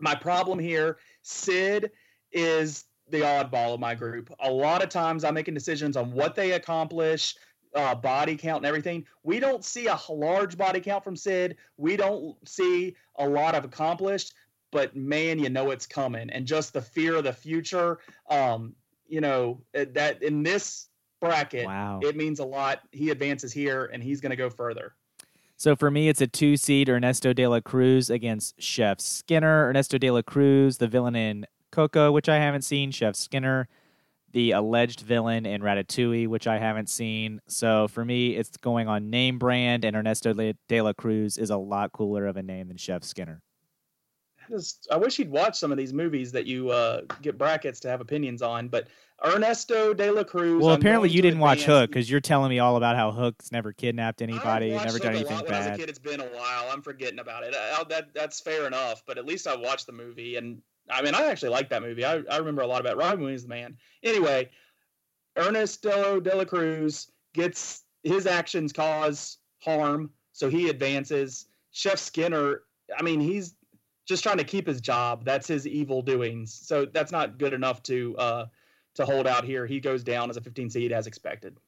My 0.00 0.16
problem 0.16 0.58
here, 0.58 0.98
Sid 1.22 1.92
is 2.32 2.84
the 3.10 3.20
oddball 3.20 3.74
of 3.74 3.80
my 3.80 3.94
group. 3.94 4.32
A 4.40 4.50
lot 4.50 4.82
of 4.82 4.88
times 4.88 5.24
I'm 5.24 5.34
making 5.34 5.54
decisions 5.54 5.96
on 5.96 6.12
what 6.12 6.34
they 6.34 6.52
accomplish, 6.52 7.34
uh, 7.74 7.94
body 7.94 8.36
count 8.36 8.58
and 8.58 8.66
everything. 8.66 9.06
We 9.22 9.38
don't 9.38 9.64
see 9.64 9.86
a 9.86 9.98
large 10.08 10.56
body 10.56 10.80
count 10.80 11.04
from 11.04 11.16
Sid. 11.16 11.56
We 11.76 11.96
don't 11.96 12.36
see 12.48 12.96
a 13.16 13.28
lot 13.28 13.54
of 13.54 13.64
accomplished, 13.64 14.34
but 14.72 14.96
man, 14.96 15.38
you 15.38 15.50
know 15.50 15.70
it's 15.70 15.86
coming. 15.86 16.30
And 16.30 16.46
just 16.46 16.72
the 16.72 16.82
fear 16.82 17.16
of 17.16 17.24
the 17.24 17.32
future, 17.32 17.98
um, 18.30 18.74
you 19.08 19.20
know, 19.20 19.62
that 19.72 20.22
in 20.22 20.42
this 20.42 20.88
bracket, 21.20 21.66
wow. 21.66 22.00
it 22.02 22.16
means 22.16 22.40
a 22.40 22.44
lot. 22.44 22.80
He 22.92 23.10
advances 23.10 23.52
here 23.52 23.90
and 23.92 24.02
he's 24.02 24.20
going 24.20 24.30
to 24.30 24.36
go 24.36 24.50
further. 24.50 24.94
So 25.58 25.74
for 25.74 25.90
me, 25.90 26.08
it's 26.08 26.20
a 26.20 26.26
two 26.26 26.56
seed 26.56 26.88
Ernesto 26.88 27.32
de 27.32 27.46
la 27.46 27.60
Cruz 27.60 28.10
against 28.10 28.60
Chef 28.60 29.00
Skinner. 29.00 29.68
Ernesto 29.68 29.96
de 29.96 30.10
la 30.10 30.20
Cruz, 30.20 30.76
the 30.76 30.86
villain 30.86 31.16
in 31.16 31.46
Coco, 31.76 32.10
which 32.10 32.30
I 32.30 32.36
haven't 32.36 32.62
seen, 32.62 32.90
Chef 32.90 33.14
Skinner, 33.14 33.68
the 34.32 34.52
alleged 34.52 35.00
villain 35.00 35.44
in 35.44 35.60
Ratatouille, 35.60 36.26
which 36.26 36.46
I 36.46 36.56
haven't 36.56 36.88
seen. 36.88 37.38
So 37.48 37.86
for 37.88 38.02
me, 38.02 38.34
it's 38.34 38.56
going 38.56 38.88
on 38.88 39.10
name 39.10 39.38
brand, 39.38 39.84
and 39.84 39.94
Ernesto 39.94 40.32
de 40.32 40.80
la 40.80 40.94
Cruz 40.94 41.36
is 41.36 41.50
a 41.50 41.56
lot 41.58 41.92
cooler 41.92 42.26
of 42.26 42.38
a 42.38 42.42
name 42.42 42.68
than 42.68 42.78
Chef 42.78 43.04
Skinner. 43.04 43.42
I 44.90 44.96
wish 44.96 45.18
you'd 45.18 45.28
watch 45.28 45.58
some 45.58 45.70
of 45.70 45.76
these 45.76 45.92
movies 45.92 46.32
that 46.32 46.46
you 46.46 46.70
uh, 46.70 47.02
get 47.20 47.36
brackets 47.36 47.80
to 47.80 47.88
have 47.88 48.00
opinions 48.00 48.40
on, 48.40 48.68
but 48.68 48.88
Ernesto 49.22 49.92
de 49.92 50.10
la 50.10 50.24
Cruz. 50.24 50.62
Well, 50.62 50.72
I'm 50.72 50.80
apparently 50.80 51.10
you 51.10 51.20
didn't 51.20 51.40
watch 51.40 51.64
Hook 51.64 51.90
because 51.90 52.10
you're 52.10 52.20
telling 52.20 52.48
me 52.48 52.58
all 52.58 52.76
about 52.76 52.96
how 52.96 53.10
Hook's 53.10 53.52
never 53.52 53.74
kidnapped 53.74 54.22
anybody, 54.22 54.70
never 54.70 54.98
done 54.98 55.14
anything 55.14 55.36
bad. 55.40 55.44
When 55.44 55.54
I 55.54 55.58
was 55.58 55.66
a 55.66 55.80
kid, 55.80 55.90
it's 55.90 55.98
been 55.98 56.20
a 56.20 56.26
while. 56.26 56.70
I'm 56.72 56.80
forgetting 56.80 57.18
about 57.18 57.42
it. 57.42 57.54
I, 57.54 57.84
that 57.90 58.14
that's 58.14 58.40
fair 58.40 58.66
enough, 58.66 59.02
but 59.06 59.18
at 59.18 59.26
least 59.26 59.46
I 59.46 59.56
watched 59.56 59.86
the 59.86 59.92
movie, 59.92 60.36
and 60.36 60.62
I 60.90 61.02
mean, 61.02 61.14
I 61.14 61.26
actually 61.26 61.50
like 61.50 61.68
that 61.70 61.82
movie. 61.82 62.04
I, 62.04 62.22
I 62.30 62.36
remember 62.36 62.62
a 62.62 62.66
lot 62.66 62.80
about 62.80 62.96
Robin 62.96 63.20
Williams, 63.20 63.42
the 63.42 63.48
man. 63.48 63.76
Anyway, 64.02 64.50
Ernesto 65.36 66.20
de 66.20 66.34
la 66.34 66.44
Cruz 66.44 67.10
gets 67.34 67.82
his 68.02 68.26
actions 68.26 68.72
cause 68.72 69.38
harm, 69.58 70.10
so 70.32 70.48
he 70.48 70.68
advances. 70.68 71.46
Chef 71.72 71.98
Skinner, 71.98 72.62
I 72.96 73.02
mean, 73.02 73.20
he's 73.20 73.54
just 74.06 74.22
trying 74.22 74.38
to 74.38 74.44
keep 74.44 74.66
his 74.66 74.80
job. 74.80 75.24
That's 75.24 75.48
his 75.48 75.66
evil 75.66 76.02
doings. 76.02 76.54
So 76.54 76.86
that's 76.86 77.12
not 77.12 77.38
good 77.38 77.52
enough 77.52 77.82
to 77.84 78.16
uh, 78.16 78.46
to 78.94 79.04
hold 79.04 79.26
out 79.26 79.44
here. 79.44 79.66
He 79.66 79.80
goes 79.80 80.02
down 80.02 80.30
as 80.30 80.36
a 80.36 80.40
15 80.40 80.70
seed 80.70 80.92
as 80.92 81.06
expected. 81.06 81.58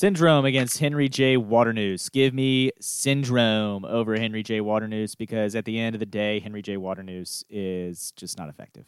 Syndrome 0.00 0.46
against 0.46 0.78
Henry 0.78 1.10
J. 1.10 1.36
Waternoose. 1.36 2.10
Give 2.10 2.32
me 2.32 2.70
Syndrome 2.80 3.84
over 3.84 4.16
Henry 4.16 4.42
J. 4.42 4.62
Waternoose 4.62 5.14
because 5.14 5.54
at 5.54 5.66
the 5.66 5.78
end 5.78 5.94
of 5.94 6.00
the 6.00 6.06
day, 6.06 6.40
Henry 6.40 6.62
J. 6.62 6.78
Waternoose 6.78 7.44
is 7.50 8.10
just 8.16 8.38
not 8.38 8.48
effective. 8.48 8.86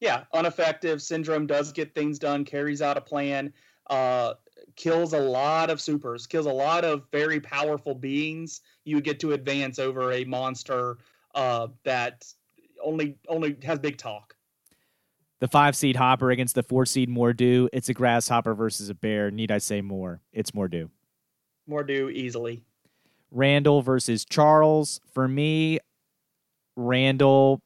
Yeah, 0.00 0.24
ineffective. 0.34 1.00
Syndrome 1.00 1.46
does 1.46 1.72
get 1.72 1.94
things 1.94 2.18
done, 2.18 2.44
carries 2.44 2.82
out 2.82 2.98
a 2.98 3.00
plan, 3.00 3.54
uh, 3.88 4.34
kills 4.76 5.14
a 5.14 5.18
lot 5.18 5.70
of 5.70 5.80
supers, 5.80 6.26
kills 6.26 6.44
a 6.44 6.52
lot 6.52 6.84
of 6.84 7.04
very 7.10 7.40
powerful 7.40 7.94
beings. 7.94 8.60
You 8.84 9.00
get 9.00 9.20
to 9.20 9.32
advance 9.32 9.78
over 9.78 10.12
a 10.12 10.24
monster 10.24 10.98
uh, 11.34 11.68
that 11.84 12.26
only 12.84 13.16
only 13.28 13.56
has 13.62 13.78
big 13.78 13.96
talk. 13.96 14.34
The 15.40 15.48
five 15.48 15.76
seed 15.76 15.96
Hopper 15.96 16.30
against 16.30 16.54
the 16.54 16.62
four 16.62 16.84
seed 16.84 17.08
Mor'du. 17.08 17.68
It's 17.72 17.88
a 17.88 17.94
grasshopper 17.94 18.54
versus 18.54 18.90
a 18.90 18.94
bear. 18.94 19.30
Need 19.30 19.52
I 19.52 19.58
say 19.58 19.80
more? 19.80 20.20
It's 20.32 20.50
Mor'du. 20.50 20.90
Mor'du 21.68 22.10
easily. 22.12 22.64
Randall 23.30 23.82
versus 23.82 24.24
Charles. 24.24 25.00
For 25.12 25.28
me, 25.28 25.78
Randall, 26.76 27.60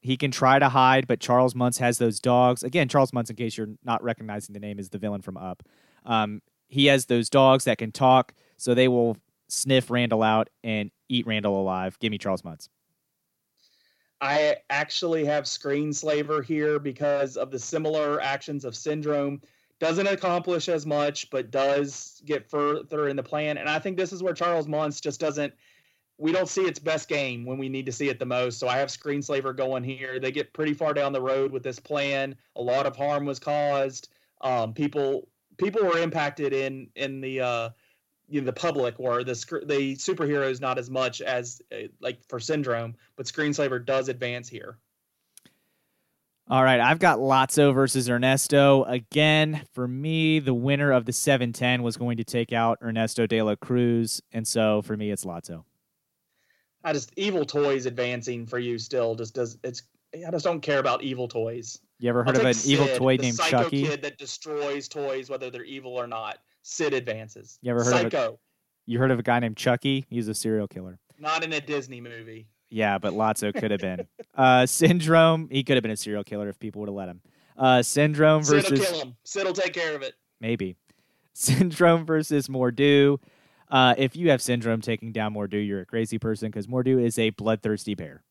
he 0.00 0.16
can 0.16 0.30
try 0.30 0.58
to 0.58 0.68
hide, 0.68 1.06
but 1.06 1.20
Charles 1.20 1.54
Muntz 1.54 1.78
has 1.78 1.98
those 1.98 2.20
dogs. 2.20 2.62
Again, 2.62 2.88
Charles 2.88 3.12
Muntz, 3.12 3.30
in 3.30 3.36
case 3.36 3.56
you're 3.56 3.74
not 3.84 4.02
recognizing 4.02 4.52
the 4.52 4.60
name, 4.60 4.78
is 4.78 4.90
the 4.90 4.98
villain 4.98 5.22
from 5.22 5.36
Up. 5.36 5.62
Um, 6.06 6.40
he 6.68 6.86
has 6.86 7.06
those 7.06 7.28
dogs 7.28 7.64
that 7.64 7.78
can 7.78 7.92
talk, 7.92 8.32
so 8.56 8.74
they 8.74 8.88
will 8.88 9.16
sniff 9.48 9.90
Randall 9.90 10.22
out 10.22 10.48
and 10.62 10.90
eat 11.08 11.26
Randall 11.26 11.60
alive. 11.60 11.98
Give 11.98 12.10
me 12.10 12.18
Charles 12.18 12.44
Muntz. 12.44 12.68
I 14.20 14.56
actually 14.70 15.24
have 15.26 15.44
Screenslaver 15.44 16.44
here 16.44 16.78
because 16.78 17.36
of 17.36 17.50
the 17.50 17.58
similar 17.58 18.20
actions 18.20 18.64
of 18.64 18.74
Syndrome. 18.74 19.40
Doesn't 19.78 20.08
accomplish 20.08 20.68
as 20.68 20.86
much, 20.86 21.30
but 21.30 21.52
does 21.52 22.20
get 22.24 22.50
further 22.50 23.08
in 23.08 23.16
the 23.16 23.22
plan. 23.22 23.58
And 23.58 23.68
I 23.68 23.78
think 23.78 23.96
this 23.96 24.12
is 24.12 24.22
where 24.22 24.34
Charles 24.34 24.66
Muntz 24.66 25.00
just 25.00 25.20
doesn't. 25.20 25.54
We 26.18 26.32
don't 26.32 26.48
see 26.48 26.62
its 26.62 26.80
best 26.80 27.08
game 27.08 27.44
when 27.44 27.58
we 27.58 27.68
need 27.68 27.86
to 27.86 27.92
see 27.92 28.08
it 28.08 28.18
the 28.18 28.26
most. 28.26 28.58
So 28.58 28.66
I 28.66 28.78
have 28.78 28.88
Screenslaver 28.88 29.56
going 29.56 29.84
here. 29.84 30.18
They 30.18 30.32
get 30.32 30.52
pretty 30.52 30.74
far 30.74 30.92
down 30.92 31.12
the 31.12 31.22
road 31.22 31.52
with 31.52 31.62
this 31.62 31.78
plan. 31.78 32.34
A 32.56 32.62
lot 32.62 32.86
of 32.86 32.96
harm 32.96 33.24
was 33.24 33.38
caused. 33.38 34.08
Um, 34.40 34.74
people 34.74 35.28
people 35.58 35.84
were 35.84 35.98
impacted 35.98 36.52
in 36.52 36.88
in 36.96 37.20
the 37.20 37.40
uh, 37.40 37.68
you 38.28 38.40
know, 38.40 38.46
the 38.46 38.52
public 38.52 38.94
or 38.98 39.24
the 39.24 39.34
the 39.66 39.96
superheroes 39.96 40.60
not 40.60 40.78
as 40.78 40.90
much 40.90 41.20
as 41.20 41.62
uh, 41.72 41.88
like 42.00 42.18
for 42.28 42.38
Syndrome, 42.38 42.94
but 43.16 43.26
Screenslaver 43.26 43.84
does 43.84 44.08
advance 44.08 44.48
here. 44.48 44.78
All 46.50 46.64
right, 46.64 46.80
I've 46.80 46.98
got 46.98 47.18
Lotso 47.18 47.74
versus 47.74 48.08
Ernesto. 48.08 48.84
Again, 48.84 49.62
for 49.74 49.86
me, 49.86 50.38
the 50.38 50.54
winner 50.54 50.92
of 50.92 51.04
the 51.04 51.12
710 51.12 51.82
was 51.82 51.98
going 51.98 52.16
to 52.16 52.24
take 52.24 52.54
out 52.54 52.78
Ernesto 52.82 53.26
de 53.26 53.42
la 53.42 53.54
Cruz, 53.54 54.22
and 54.32 54.48
so 54.48 54.80
for 54.80 54.96
me, 54.96 55.10
it's 55.10 55.26
Lotso. 55.26 55.64
I 56.84 56.94
just 56.94 57.12
evil 57.16 57.44
toys 57.44 57.84
advancing 57.84 58.46
for 58.46 58.58
you 58.58 58.78
still 58.78 59.14
just 59.14 59.34
does 59.34 59.58
it's 59.62 59.82
I 60.14 60.30
just 60.30 60.44
don't 60.44 60.60
care 60.60 60.78
about 60.78 61.02
evil 61.02 61.28
toys. 61.28 61.80
You 61.98 62.08
ever 62.08 62.24
heard 62.24 62.36
of 62.36 62.44
an 62.44 62.54
Sid, 62.54 62.70
evil 62.70 62.88
toy 62.96 63.16
named 63.16 63.36
psycho 63.36 63.64
Chucky? 63.64 63.82
kid 63.84 64.02
that 64.02 64.16
destroys 64.16 64.88
toys 64.88 65.28
whether 65.28 65.50
they're 65.50 65.64
evil 65.64 65.92
or 65.94 66.06
not. 66.06 66.38
Sid 66.70 66.92
advances. 66.92 67.58
You 67.62 67.70
ever 67.70 67.82
heard 67.82 67.94
of 67.94 67.98
a- 68.00 68.02
Psycho, 68.10 68.38
You 68.84 68.98
heard 68.98 69.10
of 69.10 69.18
a 69.18 69.22
guy 69.22 69.38
named 69.40 69.56
Chucky? 69.56 70.04
He's 70.10 70.28
a 70.28 70.34
serial 70.34 70.68
killer. 70.68 70.98
not 71.18 71.42
in 71.42 71.52
a 71.54 71.60
Disney 71.62 72.00
movie. 72.00 72.46
Yeah, 72.70 72.98
but 72.98 73.14
Lotso 73.14 73.54
could 73.58 73.70
have 73.70 73.80
been. 73.80 74.06
Uh, 74.36 74.66
Syndrome, 74.66 75.48
he 75.50 75.64
could 75.64 75.76
have 75.76 75.82
been 75.82 75.90
a 75.90 75.96
serial 75.96 76.22
killer 76.24 76.48
if 76.50 76.58
people 76.58 76.80
would 76.80 76.88
have 76.90 76.94
let 76.94 77.08
him. 77.08 77.22
Uh, 77.56 77.82
Syndrome 77.82 78.44
versus 78.44 78.78
kill 78.86 79.00
him. 79.00 79.16
Sid 79.24 79.46
will 79.46 79.54
take 79.54 79.72
care 79.72 79.96
of 79.96 80.02
it. 80.02 80.12
maybe 80.40 80.76
Syndrome 81.32 82.04
versus 82.04 82.48
Mor'du. 82.48 83.18
Uh, 83.70 83.94
if 83.96 84.14
you 84.14 84.28
have 84.30 84.42
Syndrome 84.42 84.82
taking 84.82 85.10
down 85.12 85.32
Mor'du, 85.32 85.66
you're 85.66 85.80
a 85.80 85.86
crazy 85.86 86.18
person 86.18 86.48
because 86.50 86.66
Mor'du 86.66 87.02
is 87.02 87.18
a 87.18 87.30
bloodthirsty 87.30 87.94
bear. 87.94 88.22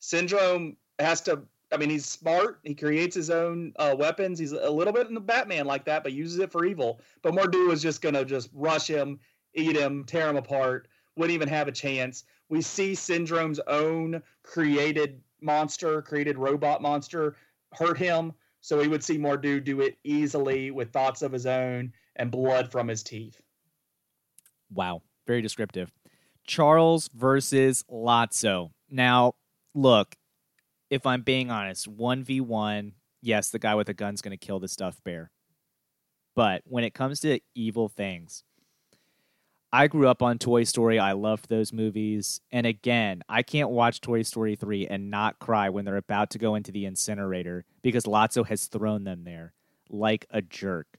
Syndrome 0.00 0.76
has 0.98 1.20
to. 1.22 1.42
I 1.72 1.76
mean, 1.76 1.90
he's 1.90 2.06
smart. 2.06 2.60
He 2.64 2.74
creates 2.74 3.14
his 3.14 3.30
own 3.30 3.72
uh, 3.76 3.94
weapons. 3.96 4.38
He's 4.38 4.52
a 4.52 4.70
little 4.70 4.92
bit 4.92 5.08
in 5.08 5.14
the 5.14 5.20
Batman 5.20 5.66
like 5.66 5.84
that, 5.84 6.02
but 6.02 6.12
uses 6.12 6.38
it 6.38 6.50
for 6.50 6.64
evil. 6.64 7.00
But 7.22 7.34
Mor'du 7.34 7.70
is 7.70 7.80
just 7.80 8.02
gonna 8.02 8.24
just 8.24 8.50
rush 8.52 8.88
him, 8.88 9.20
eat 9.54 9.76
him, 9.76 10.04
tear 10.04 10.28
him 10.28 10.36
apart. 10.36 10.88
Wouldn't 11.16 11.34
even 11.34 11.48
have 11.48 11.68
a 11.68 11.72
chance. 11.72 12.24
We 12.48 12.62
see 12.62 12.94
Syndrome's 12.94 13.60
own 13.66 14.22
created 14.42 15.20
monster, 15.40 16.02
created 16.02 16.38
robot 16.38 16.82
monster, 16.82 17.36
hurt 17.72 17.98
him. 17.98 18.32
So 18.60 18.78
we 18.78 18.88
would 18.88 19.02
see 19.02 19.16
Mor'du 19.16 19.64
do 19.64 19.80
it 19.80 19.96
easily 20.04 20.70
with 20.70 20.92
thoughts 20.92 21.22
of 21.22 21.32
his 21.32 21.46
own 21.46 21.92
and 22.16 22.30
blood 22.30 22.70
from 22.70 22.88
his 22.88 23.02
teeth. 23.02 23.40
Wow, 24.72 25.02
very 25.26 25.40
descriptive. 25.40 25.90
Charles 26.46 27.08
versus 27.14 27.84
Lotso. 27.90 28.70
Now, 28.90 29.34
look, 29.74 30.16
if 30.90 31.06
I'm 31.06 31.22
being 31.22 31.50
honest, 31.50 31.88
1v1, 31.90 32.92
yes, 33.22 33.50
the 33.50 33.58
guy 33.58 33.74
with 33.74 33.86
the 33.86 33.94
gun's 33.94 34.20
going 34.20 34.36
to 34.36 34.46
kill 34.46 34.58
the 34.58 34.68
stuffed 34.68 35.02
bear. 35.04 35.30
But 36.34 36.62
when 36.64 36.84
it 36.84 36.94
comes 36.94 37.20
to 37.20 37.40
evil 37.54 37.88
things, 37.88 38.44
I 39.72 39.86
grew 39.86 40.08
up 40.08 40.20
on 40.20 40.38
Toy 40.38 40.64
Story. 40.64 40.98
I 40.98 41.12
loved 41.12 41.48
those 41.48 41.72
movies. 41.72 42.40
And 42.50 42.66
again, 42.66 43.22
I 43.28 43.42
can't 43.42 43.70
watch 43.70 44.00
Toy 44.00 44.22
Story 44.22 44.56
3 44.56 44.88
and 44.88 45.10
not 45.10 45.38
cry 45.38 45.68
when 45.68 45.84
they're 45.84 45.96
about 45.96 46.30
to 46.30 46.38
go 46.38 46.56
into 46.56 46.72
the 46.72 46.86
incinerator 46.86 47.64
because 47.82 48.04
Lotso 48.04 48.46
has 48.46 48.66
thrown 48.66 49.04
them 49.04 49.22
there 49.22 49.52
like 49.88 50.26
a 50.30 50.42
jerk. 50.42 50.98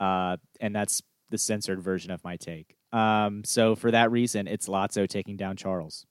Uh, 0.00 0.38
and 0.60 0.74
that's 0.74 1.02
the 1.30 1.38
censored 1.38 1.82
version 1.82 2.10
of 2.10 2.24
my 2.24 2.36
take. 2.36 2.76
Um, 2.92 3.44
so 3.44 3.74
for 3.74 3.90
that 3.90 4.10
reason, 4.10 4.46
it's 4.46 4.68
Lotso 4.68 5.06
taking 5.06 5.36
down 5.36 5.56
Charles. 5.56 6.06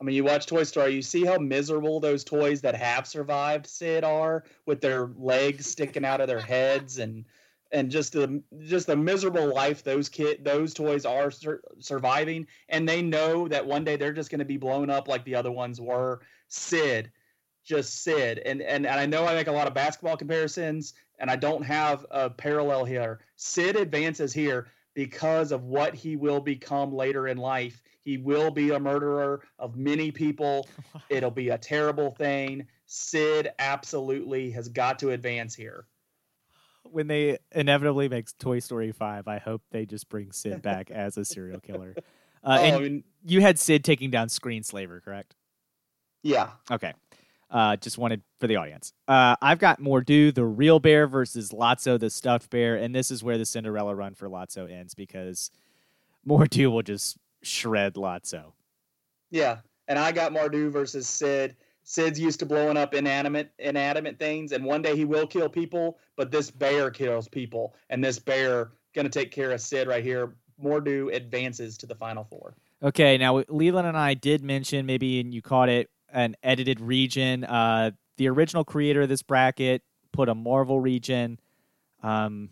I 0.00 0.04
mean, 0.04 0.14
you 0.14 0.24
watch 0.24 0.46
Toy 0.46 0.64
Story, 0.64 0.94
you 0.94 1.02
see 1.02 1.24
how 1.24 1.38
miserable 1.38 2.00
those 2.00 2.22
toys 2.22 2.60
that 2.60 2.74
have 2.74 3.06
survived 3.06 3.66
Sid 3.66 4.04
are 4.04 4.44
with 4.66 4.80
their 4.80 5.10
legs 5.16 5.66
sticking 5.66 6.04
out 6.04 6.20
of 6.20 6.28
their 6.28 6.40
heads 6.40 6.98
and 6.98 7.24
and 7.72 7.90
just 7.90 8.12
the 8.12 8.42
just 8.60 8.86
the 8.86 8.96
miserable 8.96 9.52
life 9.52 9.82
those 9.82 10.08
kid 10.08 10.44
those 10.44 10.72
toys 10.72 11.04
are 11.04 11.32
sur- 11.32 11.60
surviving 11.80 12.46
and 12.68 12.88
they 12.88 13.02
know 13.02 13.48
that 13.48 13.66
one 13.66 13.84
day 13.84 13.96
they're 13.96 14.12
just 14.12 14.30
going 14.30 14.38
to 14.38 14.44
be 14.44 14.56
blown 14.56 14.88
up 14.88 15.08
like 15.08 15.24
the 15.24 15.34
other 15.34 15.50
ones 15.50 15.80
were. 15.80 16.20
Sid, 16.48 17.10
just 17.64 18.04
Sid. 18.04 18.40
And, 18.44 18.62
and 18.62 18.86
and 18.86 19.00
I 19.00 19.06
know 19.06 19.26
I 19.26 19.34
make 19.34 19.48
a 19.48 19.52
lot 19.52 19.66
of 19.66 19.74
basketball 19.74 20.16
comparisons 20.16 20.94
and 21.18 21.30
I 21.30 21.36
don't 21.36 21.62
have 21.62 22.04
a 22.10 22.28
parallel 22.28 22.84
here. 22.84 23.20
Sid 23.36 23.76
advances 23.76 24.32
here 24.32 24.68
because 24.96 25.52
of 25.52 25.64
what 25.64 25.94
he 25.94 26.16
will 26.16 26.40
become 26.40 26.92
later 26.92 27.28
in 27.28 27.36
life. 27.36 27.82
He 28.00 28.16
will 28.16 28.50
be 28.50 28.70
a 28.70 28.80
murderer 28.80 29.42
of 29.58 29.76
many 29.76 30.10
people. 30.10 30.66
It'll 31.10 31.30
be 31.30 31.50
a 31.50 31.58
terrible 31.58 32.10
thing. 32.12 32.66
Sid 32.86 33.50
absolutely 33.58 34.50
has 34.52 34.68
got 34.70 34.98
to 35.00 35.10
advance 35.10 35.54
here. 35.54 35.86
When 36.84 37.08
they 37.08 37.38
inevitably 37.52 38.08
make 38.08 38.26
Toy 38.38 38.58
Story 38.60 38.90
5, 38.90 39.28
I 39.28 39.38
hope 39.38 39.60
they 39.70 39.84
just 39.84 40.08
bring 40.08 40.32
Sid 40.32 40.62
back 40.62 40.90
as 40.90 41.16
a 41.18 41.24
serial 41.24 41.60
killer. 41.60 41.94
Uh, 42.44 42.58
oh, 42.60 42.64
and 42.64 42.76
I 42.76 42.78
mean, 42.78 43.04
you 43.24 43.40
had 43.40 43.58
Sid 43.58 43.82
taking 43.82 44.08
down 44.08 44.28
Screenslaver, 44.28 45.02
correct? 45.02 45.34
yeah. 46.22 46.50
Okay. 46.70 46.92
Uh, 47.48 47.76
just 47.76 47.96
wanted 47.96 48.22
for 48.40 48.48
the 48.48 48.56
audience. 48.56 48.92
Uh, 49.06 49.36
I've 49.40 49.60
got 49.60 49.80
Mor'du, 49.80 50.34
the 50.34 50.44
real 50.44 50.80
bear, 50.80 51.06
versus 51.06 51.50
Lotso, 51.50 51.98
the 51.98 52.10
stuffed 52.10 52.50
bear, 52.50 52.74
and 52.74 52.94
this 52.94 53.10
is 53.10 53.22
where 53.22 53.38
the 53.38 53.46
Cinderella 53.46 53.94
run 53.94 54.14
for 54.14 54.28
Lotso 54.28 54.70
ends 54.70 54.94
because 54.94 55.50
Mor'du 56.26 56.70
will 56.72 56.82
just 56.82 57.18
shred 57.42 57.94
Lotso. 57.94 58.52
Yeah, 59.30 59.58
and 59.88 59.98
I 59.98 60.12
got 60.12 60.32
Mor'du 60.32 60.70
versus 60.70 61.08
Sid. 61.08 61.56
Sid's 61.84 62.18
used 62.18 62.40
to 62.40 62.46
blowing 62.46 62.76
up 62.76 62.94
inanimate 62.94 63.52
inanimate 63.60 64.18
things, 64.18 64.50
and 64.50 64.64
one 64.64 64.82
day 64.82 64.96
he 64.96 65.04
will 65.04 65.26
kill 65.26 65.48
people. 65.48 65.98
But 66.16 66.32
this 66.32 66.50
bear 66.50 66.90
kills 66.90 67.28
people, 67.28 67.76
and 67.90 68.02
this 68.02 68.18
bear 68.18 68.72
gonna 68.92 69.08
take 69.08 69.30
care 69.30 69.52
of 69.52 69.60
Sid 69.60 69.86
right 69.86 70.02
here. 70.02 70.34
Mor'du 70.62 71.14
advances 71.14 71.78
to 71.78 71.86
the 71.86 71.94
final 71.94 72.24
four. 72.24 72.56
Okay, 72.82 73.16
now 73.18 73.42
Leland 73.48 73.86
and 73.86 73.96
I 73.96 74.14
did 74.14 74.42
mention 74.42 74.84
maybe, 74.84 75.20
and 75.20 75.32
you 75.32 75.42
caught 75.42 75.68
it, 75.68 75.88
an 76.12 76.36
edited 76.42 76.80
region. 76.80 77.44
Uh, 77.44 77.92
the 78.16 78.28
original 78.28 78.64
creator 78.64 79.02
of 79.02 79.08
this 79.08 79.22
bracket 79.22 79.82
put 80.12 80.28
a 80.28 80.34
Marvel 80.34 80.80
region, 80.80 81.38
um, 82.02 82.50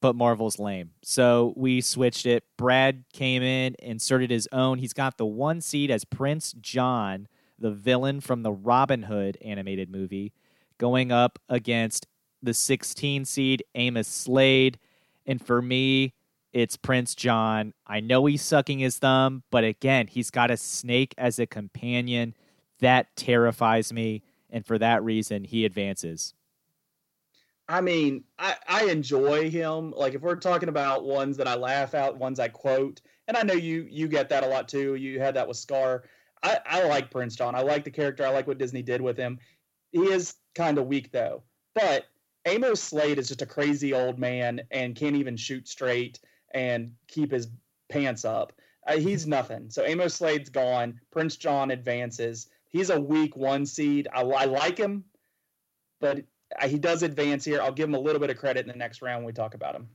but 0.00 0.16
Marvel's 0.16 0.58
lame, 0.58 0.90
so 1.02 1.52
we 1.56 1.80
switched 1.80 2.26
it. 2.26 2.44
Brad 2.56 3.04
came 3.12 3.42
in, 3.42 3.74
inserted 3.80 4.30
his 4.30 4.48
own. 4.52 4.78
He's 4.78 4.92
got 4.92 5.16
the 5.16 5.26
one 5.26 5.60
seed 5.60 5.90
as 5.90 6.04
Prince 6.04 6.52
John, 6.60 7.28
the 7.58 7.70
villain 7.70 8.20
from 8.20 8.42
the 8.42 8.52
Robin 8.52 9.04
Hood 9.04 9.38
animated 9.42 9.90
movie, 9.90 10.32
going 10.78 11.10
up 11.10 11.38
against 11.48 12.06
the 12.42 12.54
16 12.54 13.24
seed 13.24 13.64
Amos 13.74 14.08
Slade, 14.08 14.78
and 15.26 15.44
for 15.44 15.60
me, 15.60 16.14
it's 16.52 16.76
Prince 16.76 17.14
John. 17.14 17.74
I 17.86 18.00
know 18.00 18.24
he's 18.26 18.42
sucking 18.42 18.78
his 18.78 18.98
thumb, 18.98 19.42
but 19.50 19.64
again, 19.64 20.06
he's 20.06 20.30
got 20.30 20.50
a 20.50 20.56
snake 20.56 21.14
as 21.18 21.38
a 21.38 21.46
companion. 21.46 22.34
That 22.80 23.14
terrifies 23.16 23.92
me. 23.92 24.22
And 24.50 24.64
for 24.64 24.78
that 24.78 25.04
reason, 25.04 25.44
he 25.44 25.64
advances. 25.64 26.34
I 27.68 27.82
mean, 27.82 28.24
I, 28.38 28.56
I 28.66 28.84
enjoy 28.84 29.50
him. 29.50 29.92
Like 29.92 30.14
if 30.14 30.22
we're 30.22 30.36
talking 30.36 30.70
about 30.70 31.04
ones 31.04 31.36
that 31.36 31.46
I 31.46 31.54
laugh 31.54 31.94
at, 31.94 32.16
ones 32.16 32.40
I 32.40 32.48
quote, 32.48 33.02
and 33.26 33.36
I 33.36 33.42
know 33.42 33.54
you 33.54 33.86
you 33.90 34.08
get 34.08 34.30
that 34.30 34.42
a 34.42 34.46
lot 34.46 34.68
too. 34.68 34.94
You 34.94 35.20
had 35.20 35.34
that 35.34 35.46
with 35.46 35.58
Scar. 35.58 36.04
I, 36.42 36.58
I 36.64 36.84
like 36.84 37.10
Prince 37.10 37.36
John. 37.36 37.54
I 37.54 37.60
like 37.60 37.84
the 37.84 37.90
character. 37.90 38.24
I 38.24 38.30
like 38.30 38.46
what 38.46 38.58
Disney 38.58 38.82
did 38.82 39.02
with 39.02 39.18
him. 39.18 39.38
He 39.92 40.00
is 40.00 40.36
kind 40.54 40.78
of 40.78 40.86
weak 40.86 41.12
though. 41.12 41.42
But 41.74 42.06
Amos 42.46 42.82
Slade 42.82 43.18
is 43.18 43.28
just 43.28 43.42
a 43.42 43.46
crazy 43.46 43.92
old 43.92 44.18
man 44.18 44.62
and 44.70 44.96
can't 44.96 45.16
even 45.16 45.36
shoot 45.36 45.68
straight 45.68 46.20
and 46.52 46.92
keep 47.06 47.30
his 47.30 47.48
pants 47.90 48.24
up. 48.24 48.52
Uh, 48.86 48.96
he's 48.96 49.26
nothing. 49.38 49.68
So 49.68 49.84
Amos 49.84 50.14
Slade's 50.14 50.48
gone. 50.48 50.98
Prince 51.10 51.36
John 51.36 51.70
advances. 51.70 52.48
He's 52.70 52.90
a 52.90 53.00
weak 53.00 53.36
one 53.36 53.66
seed. 53.66 54.08
I, 54.12 54.22
I 54.22 54.44
like 54.44 54.78
him, 54.78 55.04
but 56.00 56.24
he 56.66 56.78
does 56.78 57.02
advance 57.02 57.44
here. 57.44 57.60
I'll 57.60 57.72
give 57.72 57.88
him 57.88 57.94
a 57.94 58.00
little 58.00 58.20
bit 58.20 58.30
of 58.30 58.36
credit 58.36 58.60
in 58.60 58.68
the 58.68 58.78
next 58.78 59.02
round 59.02 59.18
when 59.18 59.26
we 59.26 59.32
talk 59.32 59.54
about 59.54 59.74
him. 59.74 59.88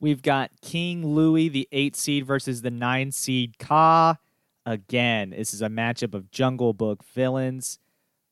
We've 0.00 0.22
got 0.22 0.50
King 0.62 1.06
Louis, 1.06 1.48
the 1.48 1.68
eight 1.72 1.94
seed, 1.94 2.26
versus 2.26 2.62
the 2.62 2.70
nine 2.70 3.12
seed 3.12 3.58
Kaa. 3.58 4.16
Again, 4.64 5.30
this 5.30 5.52
is 5.52 5.62
a 5.62 5.68
matchup 5.68 6.14
of 6.14 6.30
Jungle 6.30 6.72
Book 6.72 7.04
villains. 7.04 7.78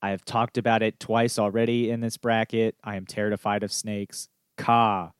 I 0.00 0.10
have 0.10 0.24
talked 0.24 0.56
about 0.56 0.82
it 0.82 1.00
twice 1.00 1.38
already 1.38 1.90
in 1.90 2.00
this 2.00 2.16
bracket. 2.16 2.76
I 2.84 2.96
am 2.96 3.04
terrified 3.04 3.62
of 3.62 3.72
snakes. 3.72 4.28
Kaa 4.56 5.12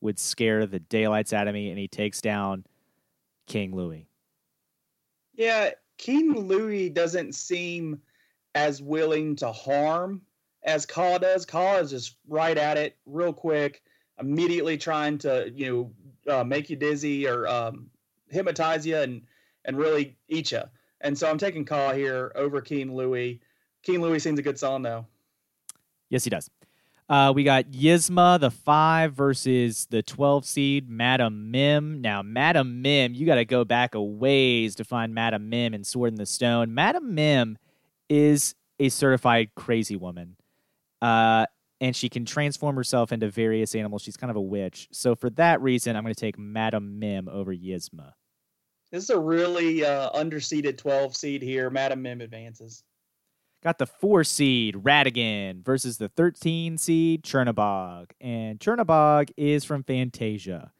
would 0.00 0.18
scare 0.18 0.66
the 0.66 0.78
daylights 0.78 1.32
out 1.32 1.46
of 1.46 1.54
me, 1.54 1.70
and 1.70 1.78
he 1.78 1.88
takes 1.88 2.20
down 2.20 2.64
King 3.46 3.74
Louis. 3.74 4.08
Yeah, 5.34 5.70
King 5.98 6.46
Louis 6.46 6.88
doesn't 6.88 7.34
seem 7.34 8.00
as 8.54 8.80
willing 8.80 9.36
to 9.36 9.52
harm 9.52 10.22
as 10.62 10.86
Kaa 10.86 11.18
does. 11.18 11.44
Kaa 11.44 11.76
is 11.76 11.90
just 11.90 12.16
right 12.28 12.56
at 12.56 12.76
it, 12.76 12.96
real 13.06 13.32
quick, 13.32 13.82
immediately 14.18 14.78
trying 14.78 15.18
to 15.18 15.52
you 15.54 15.92
know 16.26 16.34
uh, 16.34 16.44
make 16.44 16.70
you 16.70 16.76
dizzy 16.76 17.26
or 17.26 17.46
um, 17.46 17.90
hypnotize 18.28 18.86
you 18.86 18.96
and 18.96 19.22
and 19.64 19.76
really 19.76 20.16
eat 20.28 20.52
you. 20.52 20.62
And 21.00 21.16
so 21.16 21.30
I'm 21.30 21.38
taking 21.38 21.64
Kaa 21.64 21.92
here 21.92 22.32
over 22.34 22.60
King 22.60 22.94
Louis. 22.94 23.40
King 23.82 24.00
Louis 24.00 24.18
seems 24.18 24.38
a 24.38 24.42
good 24.42 24.58
song 24.58 24.82
though. 24.82 25.06
Yes, 26.10 26.24
he 26.24 26.30
does. 26.30 26.48
Uh, 27.08 27.32
we 27.34 27.42
got 27.42 27.64
Yzma, 27.70 28.38
the 28.38 28.50
five, 28.50 29.14
versus 29.14 29.86
the 29.86 30.02
12 30.02 30.44
seed, 30.44 30.90
Madam 30.90 31.50
Mim. 31.50 32.02
Now, 32.02 32.22
Madam 32.22 32.82
Mim, 32.82 33.14
you 33.14 33.24
got 33.24 33.36
to 33.36 33.46
go 33.46 33.64
back 33.64 33.94
a 33.94 34.02
ways 34.02 34.74
to 34.74 34.84
find 34.84 35.14
Madam 35.14 35.48
Mim 35.48 35.72
in 35.72 35.84
Sword 35.84 36.12
in 36.12 36.16
the 36.16 36.26
Stone. 36.26 36.74
Madam 36.74 37.14
Mim 37.14 37.56
is 38.10 38.54
a 38.78 38.90
certified 38.90 39.50
crazy 39.54 39.96
woman. 39.96 40.36
Uh, 41.00 41.46
and 41.80 41.96
she 41.96 42.08
can 42.08 42.24
transform 42.26 42.76
herself 42.76 43.12
into 43.12 43.30
various 43.30 43.74
animals. 43.74 44.02
She's 44.02 44.16
kind 44.16 44.30
of 44.30 44.36
a 44.36 44.40
witch. 44.42 44.88
So, 44.90 45.14
for 45.14 45.30
that 45.30 45.62
reason, 45.62 45.96
I'm 45.96 46.02
going 46.02 46.14
to 46.14 46.20
take 46.20 46.38
Madam 46.38 46.98
Mim 46.98 47.28
over 47.28 47.54
Yzma. 47.54 48.12
This 48.90 49.04
is 49.04 49.10
a 49.10 49.18
really 49.18 49.84
uh, 49.84 50.10
underseeded 50.10 50.76
12 50.76 51.16
seed 51.16 51.42
here. 51.42 51.70
Madam 51.70 52.02
Mim 52.02 52.20
advances. 52.20 52.82
Got 53.62 53.78
the 53.78 53.86
four 53.86 54.22
seed 54.22 54.76
Ratigan 54.76 55.64
versus 55.64 55.98
the 55.98 56.08
13 56.08 56.78
seed 56.78 57.22
Chernabog. 57.24 58.10
And 58.20 58.60
Chernabog 58.60 59.30
is 59.36 59.64
from 59.64 59.82
Fantasia, 59.82 60.72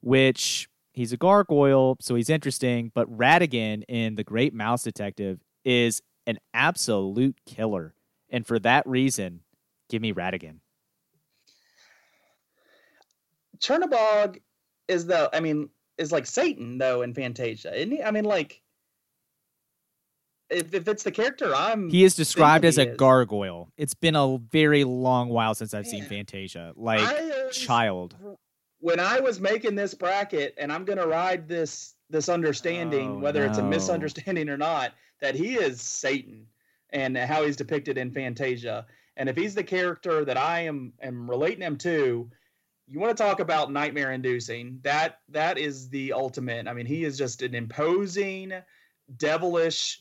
which 0.00 0.68
he's 0.92 1.12
a 1.12 1.16
gargoyle, 1.16 1.96
so 2.00 2.14
he's 2.14 2.30
interesting. 2.30 2.92
But 2.94 3.10
Ratigan 3.10 3.82
in 3.88 4.14
The 4.14 4.22
Great 4.22 4.54
Mouse 4.54 4.84
Detective 4.84 5.40
is 5.64 6.02
an 6.26 6.38
absolute 6.52 7.36
killer. 7.46 7.94
And 8.30 8.46
for 8.46 8.60
that 8.60 8.86
reason, 8.86 9.40
give 9.88 10.00
me 10.00 10.12
Ratigan. 10.12 10.60
Chernabog 13.58 14.40
is 14.88 15.06
the, 15.06 15.30
I 15.32 15.40
mean, 15.40 15.68
is 15.98 16.12
like 16.12 16.26
Satan 16.26 16.78
though 16.78 17.02
in 17.02 17.14
Fantasia, 17.14 17.74
isn't 17.76 17.90
he? 17.90 18.02
I 18.02 18.10
mean, 18.10 18.24
like 18.24 18.60
if, 20.50 20.74
if 20.74 20.88
it's 20.88 21.02
the 21.02 21.10
character 21.10 21.54
I'm 21.54 21.88
he 21.88 22.04
is 22.04 22.14
described 22.14 22.64
as 22.64 22.78
a 22.78 22.90
is. 22.90 22.96
gargoyle. 22.96 23.70
It's 23.76 23.94
been 23.94 24.16
a 24.16 24.38
very 24.50 24.84
long 24.84 25.28
while 25.30 25.54
since 25.54 25.74
I've 25.74 25.86
seen 25.86 26.04
Fantasia. 26.04 26.72
Like 26.76 27.00
I 27.00 27.50
child. 27.50 28.16
when 28.80 29.00
I 29.00 29.20
was 29.20 29.40
making 29.40 29.74
this 29.74 29.94
bracket, 29.94 30.54
and 30.58 30.72
I'm 30.72 30.84
gonna 30.84 31.06
ride 31.06 31.48
this 31.48 31.94
this 32.10 32.28
understanding, 32.28 33.16
Oh, 33.16 33.18
whether 33.18 33.44
it's 33.44 33.58
a 33.58 33.62
misunderstanding 33.62 34.48
or 34.48 34.56
not, 34.56 34.92
that 35.20 35.34
he 35.34 35.54
is 35.54 35.80
Satan 35.80 36.46
and 36.90 37.16
how 37.16 37.44
he's 37.44 37.56
depicted 37.56 37.98
in 37.98 38.10
Fantasia. 38.10 38.86
And 39.16 39.28
if 39.28 39.36
he's 39.36 39.54
the 39.54 39.64
character 39.64 40.24
that 40.24 40.36
I 40.36 40.60
am 40.60 40.92
am 41.02 41.28
relating 41.28 41.62
him 41.62 41.76
to, 41.78 42.30
you 42.86 43.00
want 43.00 43.16
to 43.16 43.22
talk 43.22 43.40
about 43.40 43.72
nightmare 43.72 44.12
inducing. 44.12 44.78
That 44.82 45.20
that 45.30 45.56
is 45.56 45.88
the 45.88 46.12
ultimate. 46.12 46.68
I 46.68 46.74
mean, 46.74 46.86
he 46.86 47.04
is 47.04 47.16
just 47.16 47.42
an 47.42 47.54
imposing, 47.54 48.52
devilish, 49.16 50.00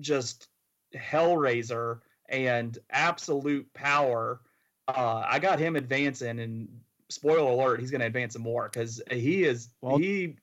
just 0.00 0.48
hellraiser 0.94 2.00
and 2.28 2.78
absolute 2.90 3.72
power. 3.74 4.40
Uh, 4.88 5.24
I 5.26 5.38
got 5.38 5.58
him 5.58 5.76
advancing, 5.76 6.40
and 6.40 6.68
spoiler 7.08 7.50
alert, 7.50 7.80
he's 7.80 7.90
going 7.90 8.00
to 8.00 8.06
advance 8.06 8.32
some 8.34 8.42
more 8.42 8.68
because 8.72 9.02
he 9.10 9.44
is 9.44 9.68
Well- 9.80 9.98
he 9.98 10.36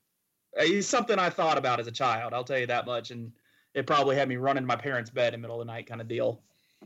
he's 0.60 0.88
something 0.88 1.18
I 1.18 1.30
thought 1.30 1.58
about 1.58 1.78
as 1.80 1.86
a 1.86 1.92
child. 1.92 2.32
I'll 2.32 2.44
tell 2.44 2.58
you 2.58 2.66
that 2.66 2.86
much, 2.86 3.10
and 3.10 3.32
it 3.74 3.86
probably 3.86 4.16
had 4.16 4.28
me 4.28 4.36
running 4.36 4.64
my 4.64 4.76
parents' 4.76 5.10
bed 5.10 5.32
in 5.34 5.40
the 5.40 5.46
middle 5.46 5.60
of 5.60 5.66
the 5.66 5.72
night, 5.72 5.86
kind 5.86 6.00
of 6.00 6.08
deal. 6.08 6.42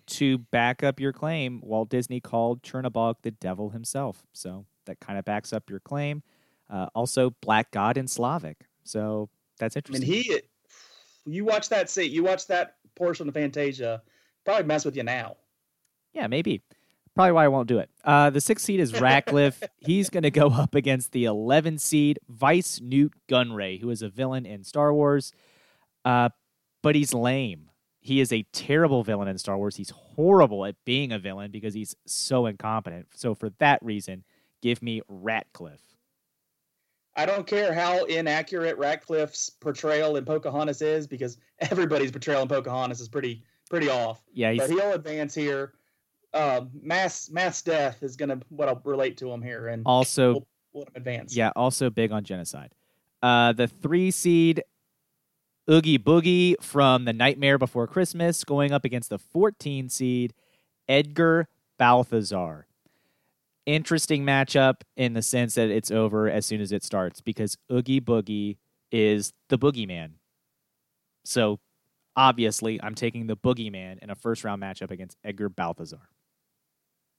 To 0.06 0.38
back 0.38 0.82
up 0.82 1.00
your 1.00 1.12
claim, 1.12 1.60
Walt 1.62 1.88
Disney 1.88 2.20
called 2.20 2.62
Chernabog 2.62 3.16
the 3.22 3.30
devil 3.30 3.70
himself. 3.70 4.24
So 4.32 4.66
that 4.86 5.00
kind 5.00 5.18
of 5.18 5.24
backs 5.24 5.52
up 5.52 5.70
your 5.70 5.80
claim. 5.80 6.22
Uh, 6.68 6.88
also, 6.94 7.30
Black 7.40 7.70
God 7.70 7.96
in 7.96 8.08
Slavic. 8.08 8.66
So 8.82 9.30
that's 9.58 9.76
interesting. 9.76 10.06
he 10.06 10.40
you 11.26 11.44
watch 11.44 11.68
that 11.70 11.90
scene, 11.90 12.12
you 12.12 12.24
watch 12.24 12.46
that 12.48 12.76
portion 12.94 13.28
of 13.28 13.34
Fantasia, 13.34 14.02
probably 14.44 14.64
mess 14.64 14.84
with 14.84 14.96
you 14.96 15.02
now. 15.02 15.36
Yeah, 16.12 16.26
maybe. 16.26 16.62
Probably 17.14 17.32
why 17.32 17.44
I 17.44 17.48
won't 17.48 17.68
do 17.68 17.78
it. 17.78 17.90
Uh, 18.02 18.30
the 18.30 18.40
sixth 18.40 18.64
seed 18.64 18.80
is 18.80 18.98
Ratcliffe. 19.00 19.62
He's 19.78 20.10
going 20.10 20.24
to 20.24 20.30
go 20.30 20.48
up 20.48 20.74
against 20.74 21.12
the 21.12 21.24
11 21.24 21.78
seed 21.78 22.18
Vice 22.28 22.80
Nute 22.80 23.14
Gunray, 23.28 23.80
who 23.80 23.90
is 23.90 24.02
a 24.02 24.08
villain 24.08 24.46
in 24.46 24.64
Star 24.64 24.92
Wars. 24.92 25.32
Uh, 26.04 26.30
but 26.82 26.94
he's 26.94 27.14
lame. 27.14 27.70
He 28.00 28.20
is 28.20 28.32
a 28.32 28.42
terrible 28.52 29.02
villain 29.02 29.28
in 29.28 29.38
Star 29.38 29.56
Wars. 29.56 29.76
He's 29.76 29.90
horrible 29.90 30.66
at 30.66 30.76
being 30.84 31.12
a 31.12 31.18
villain 31.18 31.50
because 31.50 31.72
he's 31.72 31.96
so 32.04 32.46
incompetent. 32.46 33.06
So 33.14 33.34
for 33.34 33.48
that 33.58 33.82
reason, 33.82 34.24
give 34.60 34.82
me 34.82 35.00
Ratcliffe. 35.08 35.93
I 37.16 37.26
don't 37.26 37.46
care 37.46 37.72
how 37.72 38.04
inaccurate 38.04 38.76
Ratcliffe's 38.76 39.50
portrayal 39.50 40.16
in 40.16 40.24
Pocahontas 40.24 40.82
is, 40.82 41.06
because 41.06 41.38
everybody's 41.60 42.10
portrayal 42.10 42.42
in 42.42 42.48
Pocahontas 42.48 43.00
is 43.00 43.08
pretty 43.08 43.42
pretty 43.70 43.88
off. 43.88 44.22
Yeah, 44.32 44.52
he's 44.52 44.60
But 44.60 44.70
he'll 44.70 44.92
advance 44.92 45.34
here. 45.34 45.74
Uh, 46.32 46.62
mass 46.82 47.30
mass 47.30 47.62
death 47.62 48.02
is 48.02 48.16
gonna 48.16 48.40
what 48.48 48.68
I'll 48.68 48.80
relate 48.84 49.16
to 49.18 49.30
him 49.30 49.40
here, 49.40 49.68
and 49.68 49.82
also 49.86 50.32
we'll, 50.32 50.46
we'll 50.72 50.88
advance. 50.96 51.36
Yeah, 51.36 51.52
also 51.54 51.90
big 51.90 52.10
on 52.10 52.24
genocide. 52.24 52.74
Uh, 53.22 53.52
the 53.52 53.68
three 53.68 54.10
seed 54.10 54.62
Oogie 55.70 55.98
Boogie 55.98 56.60
from 56.60 57.04
The 57.06 57.12
Nightmare 57.12 57.56
Before 57.56 57.86
Christmas 57.86 58.44
going 58.44 58.72
up 58.72 58.84
against 58.84 59.08
the 59.08 59.18
14 59.18 59.88
seed 59.88 60.34
Edgar 60.88 61.48
Balthazar. 61.78 62.66
Interesting 63.66 64.24
matchup 64.24 64.82
in 64.96 65.14
the 65.14 65.22
sense 65.22 65.54
that 65.54 65.70
it's 65.70 65.90
over 65.90 66.28
as 66.28 66.44
soon 66.44 66.60
as 66.60 66.70
it 66.70 66.84
starts 66.84 67.20
because 67.20 67.56
Oogie 67.72 68.00
Boogie 68.00 68.58
is 68.92 69.32
the 69.48 69.58
boogeyman. 69.58 70.12
So 71.24 71.60
obviously, 72.14 72.80
I'm 72.82 72.94
taking 72.94 73.26
the 73.26 73.36
boogeyman 73.36 73.98
in 74.00 74.10
a 74.10 74.14
first 74.14 74.44
round 74.44 74.62
matchup 74.62 74.90
against 74.90 75.16
Edgar 75.24 75.48
Balthazar. 75.48 76.08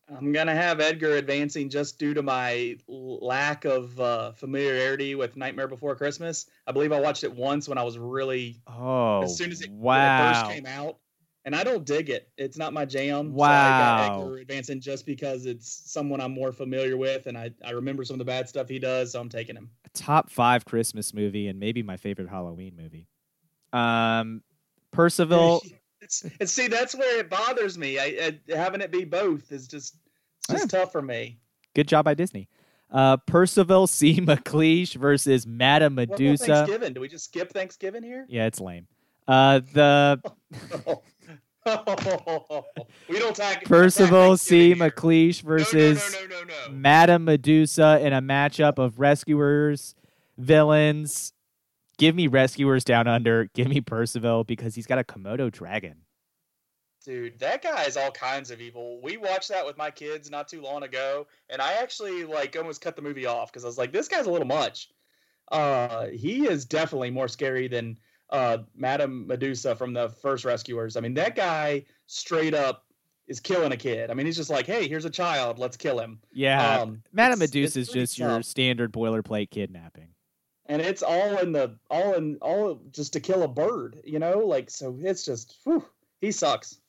I'm 0.08 0.32
gonna 0.32 0.54
have 0.54 0.80
Edgar 0.80 1.16
advancing 1.16 1.70
just 1.70 1.98
due 1.98 2.14
to 2.14 2.22
my 2.22 2.78
lack 2.88 3.66
of 3.66 4.00
uh, 4.00 4.34
familiarity 4.34 5.16
with 5.16 5.36
Nightmare 5.36 5.68
Before 5.68 5.96
Christmas. 5.96 6.46
I 6.68 6.72
believe 6.72 6.92
I 6.92 7.00
watched 7.00 7.24
it 7.24 7.34
once 7.34 7.68
when 7.68 7.80
I 7.80 7.84
was 7.84 7.98
really 7.98 8.62
Oh, 8.68 9.24
as 9.24 9.36
soon 9.36 9.52
as 9.52 9.62
it, 9.62 9.72
when 9.72 10.00
it 10.00 10.34
first 10.34 10.46
came 10.52 10.66
out, 10.68 11.00
and 11.46 11.56
I 11.56 11.64
don't 11.64 11.86
dig 11.86 12.10
it. 12.10 12.28
It's 12.38 12.58
not 12.58 12.74
my 12.74 12.84
jam. 12.86 13.32
So 13.32 13.46
I 13.46 13.48
Wow. 13.48 14.18
got 14.34 14.42
advancing 14.42 14.82
just 14.82 15.06
because 15.06 15.46
it's 15.46 15.70
someone 15.92 16.20
I'm 16.20 16.32
more 16.34 16.52
familiar 16.52 16.98
with, 16.98 17.28
and 17.28 17.38
I, 17.38 17.52
I 17.64 17.72
remember 17.72 18.04
some 18.04 18.16
of 18.16 18.20
the 18.20 18.26
bad 18.26 18.50
stuff 18.50 18.68
he 18.68 18.80
does, 18.80 19.12
so 19.14 19.20
I'm 19.22 19.30
taking 19.30 19.56
him. 19.56 19.70
top 19.94 20.30
five 20.30 20.66
Christmas 20.66 21.14
movie 21.14 21.48
and 21.48 21.60
maybe 21.60 21.82
my 21.84 21.96
favorite 21.98 22.28
Halloween 22.30 22.76
movie. 22.76 23.08
Um, 23.72 24.42
Percival. 24.92 25.62
it's 26.02 26.24
see 26.52 26.68
that's 26.68 26.96
where 26.96 27.20
it 27.20 27.30
bothers 27.30 27.78
me. 27.78 28.00
I, 28.00 28.38
I 28.50 28.56
having 28.56 28.82
it 28.82 28.92
be 28.92 29.04
both 29.06 29.52
is 29.52 29.68
just 29.68 29.96
it's 30.50 30.62
just 30.62 30.70
tough 30.70 30.92
for 30.92 31.02
me. 31.02 31.40
Good 31.74 31.88
job 31.88 32.06
by 32.06 32.14
Disney. 32.14 32.48
Uh, 32.92 33.18
Percival 33.18 33.88
C. 33.88 34.22
McLeach 34.22 34.96
versus 34.96 35.46
Madame 35.48 35.96
What 35.96 36.04
about 36.04 36.20
Medusa. 36.20 36.46
Thanksgiving? 36.46 36.94
Do 36.94 37.02
we 37.02 37.08
just 37.08 37.26
skip 37.26 37.52
Thanksgiving 37.52 38.04
here? 38.04 38.26
Yeah, 38.30 38.46
it's 38.46 38.62
lame. 38.62 38.88
Uh, 39.28 39.62
the 39.74 40.22
we 43.10 43.18
don't 43.18 43.36
tag 43.36 43.64
Percival 43.66 44.38
C. 44.38 44.76
McLeach 44.76 45.42
versus 45.42 46.14
no, 46.14 46.28
no, 46.28 46.44
no. 46.44 46.72
Madame 46.72 47.26
Medusa 47.26 48.00
in 48.06 48.14
a 48.14 48.22
matchup 48.22 48.78
of 48.78 49.00
rescuers, 49.00 49.96
villains. 50.38 51.34
Give 51.98 52.14
me 52.16 52.28
rescuers 52.28 52.84
down 52.84 53.08
under. 53.08 53.46
Give 53.56 53.68
me 53.68 53.82
Percival 53.82 54.44
because 54.44 54.76
he's 54.76 54.86
got 54.86 55.00
a 55.00 55.04
Komodo 55.04 55.52
dragon. 55.52 56.02
Dude, 57.04 57.40
that 57.40 57.64
guy 57.64 57.86
is 57.86 57.98
all 57.98 58.12
kinds 58.12 58.52
of 58.52 58.62
evil. 58.62 59.00
We 59.02 59.18
watched 59.18 59.50
that 59.50 59.66
with 59.66 59.78
my 59.78 59.90
kids 59.90 60.30
not 60.30 60.48
too 60.48 60.62
long 60.62 60.84
ago, 60.84 61.26
and 61.50 61.64
I 61.64 61.74
actually 61.74 62.26
like 62.26 62.56
almost 62.56 62.82
cut 62.82 62.96
the 62.96 63.02
movie 63.02 63.26
off 63.26 63.52
because 63.52 63.64
I 63.64 63.68
was 63.68 63.78
like, 63.78 63.92
this 63.92 64.08
guy's 64.08 64.28
a 64.28 64.32
little 64.32 64.48
much. 64.48 64.90
Uh, 65.52 66.08
he 66.08 66.48
is 66.48 66.66
definitely 66.66 67.12
more 67.12 67.28
scary 67.28 67.68
than 67.68 67.98
uh, 68.30 68.60
Madame 68.76 69.28
Medusa 69.28 69.76
from 69.76 69.94
the 69.94 70.10
first 70.10 70.46
Rescuers. 70.46 70.98
I 70.98 71.02
mean, 71.02 71.14
that 71.16 71.36
guy 71.36 71.86
straight 72.08 72.54
up 72.54 72.86
is 73.28 73.40
killing 73.40 73.72
a 73.72 73.78
kid. 73.78 74.12
I 74.12 74.14
mean, 74.14 74.26
he's 74.26 74.36
just 74.36 74.50
like, 74.50 74.66
hey, 74.68 74.88
here's 74.88 75.06
a 75.06 75.10
child, 75.10 75.58
let's 75.60 75.78
kill 75.78 76.00
him. 76.00 76.20
Yeah, 76.32 76.82
Um, 76.82 77.02
Madame 77.12 77.40
Medusa 77.40 77.80
is 77.80 77.90
just 77.90 78.20
your 78.20 78.42
standard 78.44 78.92
boilerplate 78.94 79.50
kidnapping. 79.50 80.10
and 80.68 80.82
it's 80.82 81.04
all 81.04 81.38
in 81.38 81.52
the 81.52 81.76
all 81.92 82.14
in 82.16 82.38
all 82.42 82.82
just 82.92 83.14
to 83.14 83.20
kill 83.20 83.44
a 83.44 83.48
bird, 83.48 84.00
you 84.04 84.20
know? 84.20 84.40
Like, 84.40 84.70
so 84.70 84.98
it's 85.02 85.24
just, 85.26 85.58
whew, 85.64 85.86
he 86.22 86.32
sucks. 86.32 86.80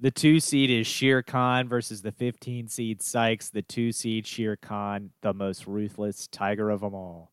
The 0.00 0.10
two 0.10 0.40
seed 0.40 0.70
is 0.70 0.86
Shere 0.86 1.22
Khan 1.22 1.68
versus 1.68 2.02
the 2.02 2.12
15 2.12 2.68
seed 2.68 3.00
Sykes. 3.00 3.48
The 3.50 3.62
two 3.62 3.92
seed 3.92 4.26
Shere 4.26 4.56
Khan, 4.56 5.10
the 5.22 5.32
most 5.32 5.66
ruthless 5.66 6.26
tiger 6.26 6.68
of 6.70 6.80
them 6.80 6.94
all. 6.94 7.30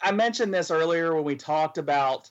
I, 0.00 0.12
mentioned 0.12 0.52
this 0.52 0.70
earlier 0.70 1.14
when 1.14 1.24
we 1.24 1.36
talked 1.36 1.78
about 1.78 2.30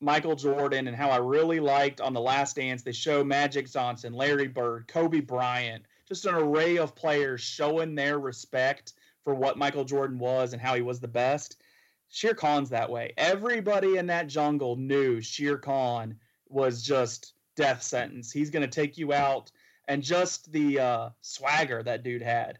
Michael 0.00 0.36
Jordan 0.36 0.88
and 0.88 0.96
how 0.96 1.10
I 1.10 1.16
really 1.18 1.60
liked 1.60 2.00
on 2.00 2.12
The 2.12 2.20
Last 2.20 2.56
Dance. 2.56 2.82
They 2.82 2.92
show 2.92 3.24
Magic 3.24 3.70
Johnson, 3.70 4.12
Larry 4.12 4.48
Bird, 4.48 4.86
Kobe 4.88 5.20
Bryant, 5.20 5.84
just 6.06 6.26
an 6.26 6.34
array 6.34 6.78
of 6.78 6.94
players 6.94 7.40
showing 7.40 7.94
their 7.94 8.18
respect 8.18 8.94
for 9.24 9.34
what 9.34 9.58
Michael 9.58 9.84
Jordan 9.84 10.18
was 10.18 10.52
and 10.52 10.62
how 10.62 10.74
he 10.74 10.82
was 10.82 11.00
the 11.00 11.08
best. 11.08 11.60
Shere 12.08 12.34
Khan's 12.34 12.70
that 12.70 12.90
way. 12.90 13.12
Everybody 13.16 13.96
in 13.96 14.06
that 14.06 14.28
jungle 14.28 14.76
knew 14.76 15.20
Shere 15.20 15.58
Khan 15.58 16.16
was 16.48 16.82
just 16.82 17.34
death 17.56 17.82
sentence. 17.82 18.30
He's 18.30 18.50
going 18.50 18.62
to 18.62 18.68
take 18.68 18.96
you 18.96 19.12
out, 19.12 19.50
and 19.88 20.02
just 20.02 20.52
the 20.52 20.78
uh, 20.78 21.10
swagger 21.22 21.82
that 21.82 22.04
dude 22.04 22.22
had. 22.22 22.58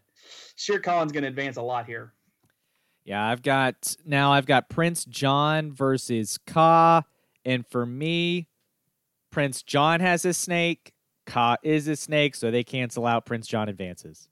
Shere 0.55 0.79
Khan's 0.79 1.11
going 1.11 1.23
to 1.23 1.29
advance 1.29 1.57
a 1.57 1.61
lot 1.61 1.85
here. 1.85 2.13
Yeah, 3.07 3.25
I've 3.25 3.41
got 3.41 3.95
now 4.05 4.33
I've 4.33 4.45
got 4.45 4.69
Prince 4.69 5.05
John 5.05 5.71
versus 5.71 6.37
Kaa. 6.45 7.03
And 7.45 7.65
for 7.65 7.85
me, 7.85 8.49
Prince 9.31 9.63
John 9.63 10.01
has 10.01 10.25
a 10.25 10.33
snake. 10.33 10.91
Kaa 11.25 11.55
is 11.63 11.87
a 11.87 11.95
snake, 11.95 12.35
so 12.35 12.51
they 12.51 12.65
cancel 12.65 13.05
out. 13.05 13.25
Prince 13.25 13.47
John 13.47 13.69
advances. 13.69 14.27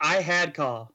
I 0.00 0.20
had 0.22 0.54
Kaa. 0.54 0.86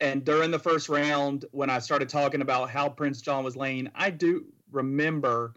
And 0.00 0.22
during 0.22 0.50
the 0.50 0.58
first 0.58 0.90
round, 0.90 1.46
when 1.52 1.70
I 1.70 1.78
started 1.78 2.10
talking 2.10 2.42
about 2.42 2.68
how 2.68 2.90
Prince 2.90 3.22
John 3.22 3.42
was 3.42 3.56
laying, 3.56 3.90
I 3.94 4.10
do 4.10 4.44
remember 4.70 5.54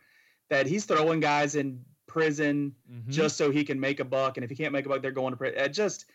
that 0.49 0.67
he's 0.67 0.85
throwing 0.85 1.19
guys 1.19 1.55
in 1.55 1.83
prison 2.07 2.73
Mhm. 2.89 3.09
just 3.09 3.35
so 3.35 3.51
he 3.51 3.65
can 3.65 3.77
make 3.79 3.99
a 3.99 4.05
buck. 4.05 4.37
And 4.37 4.43
if 4.45 4.49
he 4.49 4.55
can't 4.55 4.71
make 4.71 4.85
a 4.85 4.89
buck, 4.89 5.01
they're 5.01 5.11
going 5.11 5.31
to 5.33 5.37
prison. 5.37 5.59
It 5.59 5.69
just 5.69 6.05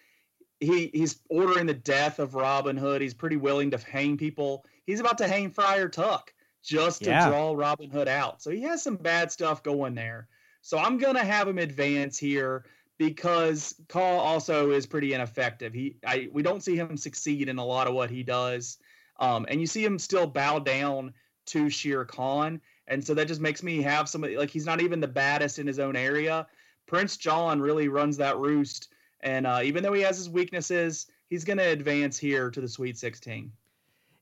he 0.61 0.91
he's 0.93 1.21
ordering 1.29 1.67
the 1.67 1.75
death 1.75 2.19
of 2.19 2.35
Robin 2.35 2.77
Hood. 2.77 3.01
He's 3.03 3.15
pretty 3.15 3.37
willing 3.37 3.71
to 3.73 3.79
hang 3.79 4.17
people. 4.17 4.65
He's 4.85 5.01
about 5.01 5.19
to 5.19 5.29
hang 5.29 5.51
Friar 5.51 5.89
Tuck 5.89 6.33
just 6.63 7.05
to 7.05 7.11
Yeah. 7.11 7.29
draw 7.29 7.53
Robin 7.53 7.91
Hood 7.91 8.09
out. 8.09 8.43
So 8.43 8.51
he 8.51 8.61
has 8.63 8.83
some 8.83 8.97
bad 8.97 9.33
stuff 9.33 9.63
going 9.63 9.95
there. 9.95 10.29
So 10.61 10.79
I'm 10.79 10.99
gonna 10.99 11.25
have 11.25 11.49
him 11.49 11.59
advance 11.59 12.19
here 12.19 12.67
because 12.99 13.75
Kaa 13.89 14.19
also 14.19 14.71
is 14.73 14.87
pretty 14.87 15.15
ineffective. 15.15 15.73
He 15.73 15.97
I 16.07 16.29
we 16.33 16.43
don't 16.43 16.63
see 16.63 16.77
him 16.77 16.97
succeed 16.97 17.49
in 17.49 17.59
a 17.59 17.65
lot 17.65 17.87
of 17.87 17.95
what 17.95 18.11
he 18.11 18.23
does. 18.23 18.79
Um, 19.19 19.47
and 19.49 19.61
you 19.61 19.67
see 19.67 19.85
him 19.85 19.99
still 19.99 20.27
bow 20.27 20.59
down 20.59 21.15
to 21.47 21.71
Shere 21.71 22.05
Khan. 22.05 22.61
And 22.87 23.05
so 23.05 23.15
that 23.15 23.29
just 23.29 23.41
makes 23.41 23.63
me 23.63 23.81
have 23.83 24.09
somebody 24.09 24.37
like 24.37 24.51
he's 24.51 24.67
not 24.67 24.81
even 24.81 25.01
the 25.01 25.09
baddest 25.09 25.59
in 25.59 25.67
his 25.67 25.79
own 25.79 25.97
area. 25.97 26.47
Prince 26.87 27.17
John 27.17 27.61
really 27.61 27.89
runs 27.89 28.17
that 28.19 28.37
roost. 28.39 28.89
And 29.23 29.47
uh, 29.47 29.61
even 29.63 29.83
though 29.83 29.93
he 29.93 30.03
has 30.03 30.17
his 30.17 30.31
weaknesses, 30.31 31.07
he's 31.29 31.45
going 31.45 31.59
to 31.59 31.69
advance 31.69 32.19
here 32.19 32.51
to 32.51 32.61
the 32.61 32.69
Sweet 32.69 32.99
16. 32.99 33.53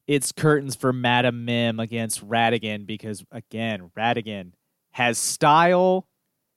It's 0.07 0.33
curtains 0.33 0.75
for 0.75 0.93
Madam 0.93 1.45
Mim 1.45 1.79
against 1.81 2.27
Ratigan 2.27 2.87
because 2.87 3.25
again, 3.31 3.91
Ratigan 3.97 4.53
has 4.93 5.19
style. 5.19 6.09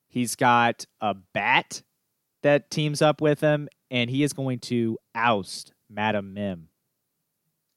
He's 0.07 0.35
got 0.35 0.85
a 1.01 1.15
bat 1.33 1.83
that 2.43 2.71
teams 2.71 3.01
up 3.01 3.21
with 3.21 3.41
him, 3.41 3.67
and 3.89 4.09
he 4.09 4.23
is 4.23 4.33
going 4.33 4.59
to 4.59 4.97
oust 5.13 5.73
Madam 5.89 6.33
Mim. 6.33 6.69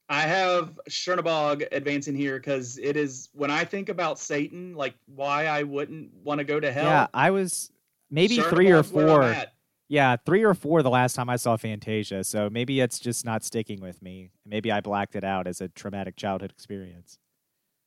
I 0.08 0.22
have 0.22 0.78
Chernabog 0.88 1.66
advancing 1.72 2.14
here 2.14 2.36
because 2.36 2.78
it 2.78 2.96
is 2.96 3.30
when 3.32 3.50
I 3.50 3.64
think 3.64 3.88
about 3.88 4.18
Satan, 4.18 4.74
like 4.74 4.94
why 5.06 5.46
I 5.46 5.62
wouldn't 5.62 6.12
want 6.22 6.38
to 6.38 6.44
go 6.44 6.60
to 6.60 6.70
hell. 6.70 6.84
Yeah, 6.84 7.06
I 7.14 7.30
was 7.30 7.70
maybe 8.10 8.36
three 8.36 8.70
or 8.70 8.82
Chernabog's 8.82 8.92
where 8.92 9.22
I'm 9.22 9.34
four. 9.34 9.44
Yeah, 9.88 10.16
three 10.24 10.42
or 10.42 10.54
four 10.54 10.82
the 10.82 10.90
last 10.90 11.14
time 11.14 11.28
I 11.28 11.36
saw 11.36 11.56
Fantasia. 11.56 12.24
So 12.24 12.48
maybe 12.50 12.80
it's 12.80 12.98
just 12.98 13.24
not 13.24 13.44
sticking 13.44 13.80
with 13.80 14.00
me. 14.02 14.30
Maybe 14.46 14.72
I 14.72 14.80
blacked 14.80 15.14
it 15.14 15.24
out 15.24 15.46
as 15.46 15.60
a 15.60 15.68
traumatic 15.68 16.16
childhood 16.16 16.50
experience. 16.50 17.18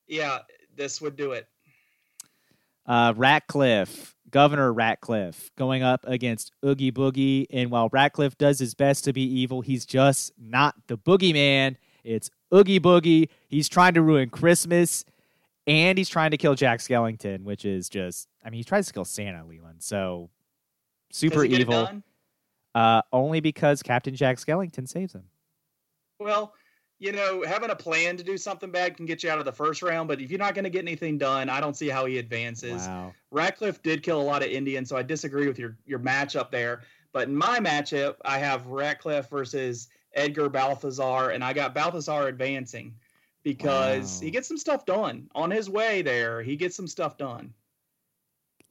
Yeah, 0.08 0.40
this 0.76 1.02
would 1.02 1.16
do 1.16 1.32
it. 1.32 1.48
Uh, 2.86 3.14
Ratcliffe, 3.18 4.16
Governor 4.30 4.72
Ratcliffe, 4.72 5.52
going 5.58 5.84
up 5.84 6.06
against 6.08 6.54
Oogie 6.64 6.92
Boogie. 6.92 7.48
And 7.50 7.72
while 7.72 7.90
Ratcliffe 7.92 8.38
does 8.38 8.60
his 8.60 8.76
best 8.76 9.04
to 9.06 9.14
be 9.14 9.24
evil, 9.24 9.62
he's 9.62 9.86
just 9.86 10.32
not 10.40 10.76
the 10.88 10.98
boogeyman. 10.98 11.76
It's 12.04 12.30
Oogie 12.54 12.80
Boogie. 12.80 13.28
He's 13.50 13.68
trying 13.68 13.96
to 13.96 14.02
ruin 14.02 14.30
Christmas, 14.30 15.04
and 15.66 15.98
he's 15.98 16.08
trying 16.08 16.32
to 16.32 16.38
kill 16.38 16.56
Jack 16.56 16.80
Skellington, 16.80 17.44
which 17.44 17.66
is 17.66 17.90
just, 17.90 18.30
I 18.46 18.50
mean, 18.50 18.60
he 18.60 18.64
tries 18.64 18.88
to 18.88 18.94
kill 18.94 19.04
Santa, 19.04 19.46
Leland. 19.46 19.84
So 19.84 20.30
super 21.12 21.36
Does 21.36 21.44
he 21.44 21.50
get 21.50 21.60
it 21.60 21.62
evil. 21.62 22.02
Uh, 22.76 23.02
only 23.12 23.40
because 23.40 23.82
Captain 23.82 24.16
Jack 24.16 24.38
Skellington 24.38 24.88
saves 24.88 25.14
him. 25.14 25.24
Well, 26.20 26.54
you 27.00 27.12
know, 27.12 27.44
having 27.44 27.70
a 27.70 27.76
plan 27.76 28.18
to 28.18 28.24
do 28.24 28.38
something 28.38 28.72
bad 28.72 28.98
can 28.98 29.06
get 29.06 29.24
you 29.24 29.30
out 29.30 29.40
of 29.40 29.46
the 29.46 29.52
first 29.52 29.82
round, 29.82 30.08
but 30.08 30.20
if 30.20 30.32
you're 30.32 30.40
not 30.40 30.56
going 30.56 30.64
to 30.64 30.70
get 30.70 30.84
anything 30.84 31.18
done, 31.18 31.50
I 31.50 31.60
don't 31.60 31.76
see 31.78 31.90
how 31.90 32.06
he 32.06 32.18
advances. 32.18 32.88
Wow. 32.88 33.14
Ratcliffe 33.32 33.82
did 33.84 34.04
kill 34.04 34.20
a 34.20 34.24
lot 34.24 34.42
of 34.44 34.50
Indians, 34.50 34.90
so 34.90 34.98
I 34.98 35.04
disagree 35.04 35.48
with 35.48 35.60
your 35.60 35.78
your 35.86 36.00
matchup 36.00 36.52
there. 36.52 36.82
But 37.14 37.28
in 37.28 37.36
my 37.36 37.60
matchup, 37.60 38.16
I 38.26 38.40
have 38.40 38.66
Ratcliffe 38.68 39.30
versus 39.30 39.90
Edgar 40.14 40.50
Balthazar, 40.50 41.32
and 41.32 41.44
I 41.44 41.54
got 41.54 41.74
Balthazar 41.76 42.28
advancing 42.28 42.94
because 43.44 44.20
Wow. 44.20 44.26
he 44.26 44.32
gets 44.32 44.48
some 44.48 44.58
stuff 44.58 44.86
done 44.86 45.30
on 45.36 45.52
his 45.52 45.70
way 45.70 46.02
there. 46.02 46.42
He 46.42 46.56
gets 46.56 46.76
some 46.76 46.88
stuff 46.88 47.18
done. 47.18 47.54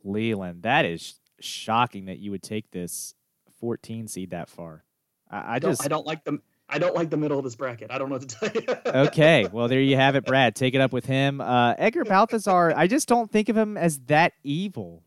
Leland, 0.04 0.62
that 0.62 0.84
is 0.84 1.14
shocking 1.40 2.06
that 2.06 2.18
you 2.18 2.30
would 2.30 2.42
take 2.42 2.70
this 2.70 3.14
14 3.60 4.08
seed 4.08 4.30
that 4.30 4.48
far. 4.48 4.84
I, 5.30 5.56
I 5.56 5.58
just 5.58 5.84
I 5.84 5.88
don't 5.88 6.06
like 6.06 6.24
the 6.24 6.40
I 6.68 6.78
don't 6.78 6.94
like 6.94 7.10
the 7.10 7.16
middle 7.16 7.38
of 7.38 7.44
this 7.44 7.54
bracket. 7.54 7.90
I 7.90 7.98
don't 7.98 8.08
know 8.08 8.16
what 8.16 8.28
to 8.28 8.50
tell 8.50 8.62
you. 8.62 8.92
okay. 9.06 9.48
Well, 9.50 9.68
there 9.68 9.80
you 9.80 9.96
have 9.96 10.16
it, 10.16 10.24
Brad. 10.24 10.56
Take 10.56 10.74
it 10.74 10.80
up 10.80 10.92
with 10.92 11.06
him. 11.06 11.40
Uh, 11.40 11.74
Edgar 11.78 12.04
Balthazar. 12.06 12.72
I 12.76 12.86
just 12.86 13.08
don't 13.08 13.30
think 13.30 13.48
of 13.48 13.56
him 13.56 13.76
as 13.76 13.98
that 14.06 14.32
evil. 14.42 15.02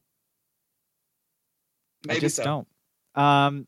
Maybe 2.08 2.18
I 2.18 2.20
just 2.22 2.38
so. 2.38 2.44
don't. 2.44 2.68
Um, 3.15 3.68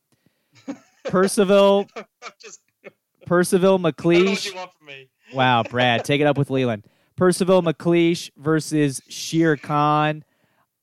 Percival, 1.05 1.87
Just 2.41 2.61
Percival 3.25 3.73
I 3.73 3.73
don't 3.73 3.81
know 3.81 3.87
what 3.87 3.97
McLeach. 3.97 4.45
you 4.45 4.55
want 4.55 4.71
from 4.73 4.87
me. 4.87 5.09
Wow, 5.33 5.63
Brad, 5.63 6.05
take 6.05 6.21
it 6.21 6.27
up 6.27 6.37
with 6.37 6.49
Leland. 6.49 6.85
Percival 7.15 7.61
McLeach 7.61 8.31
versus 8.37 9.01
Shere 9.09 9.57
Khan. 9.57 10.23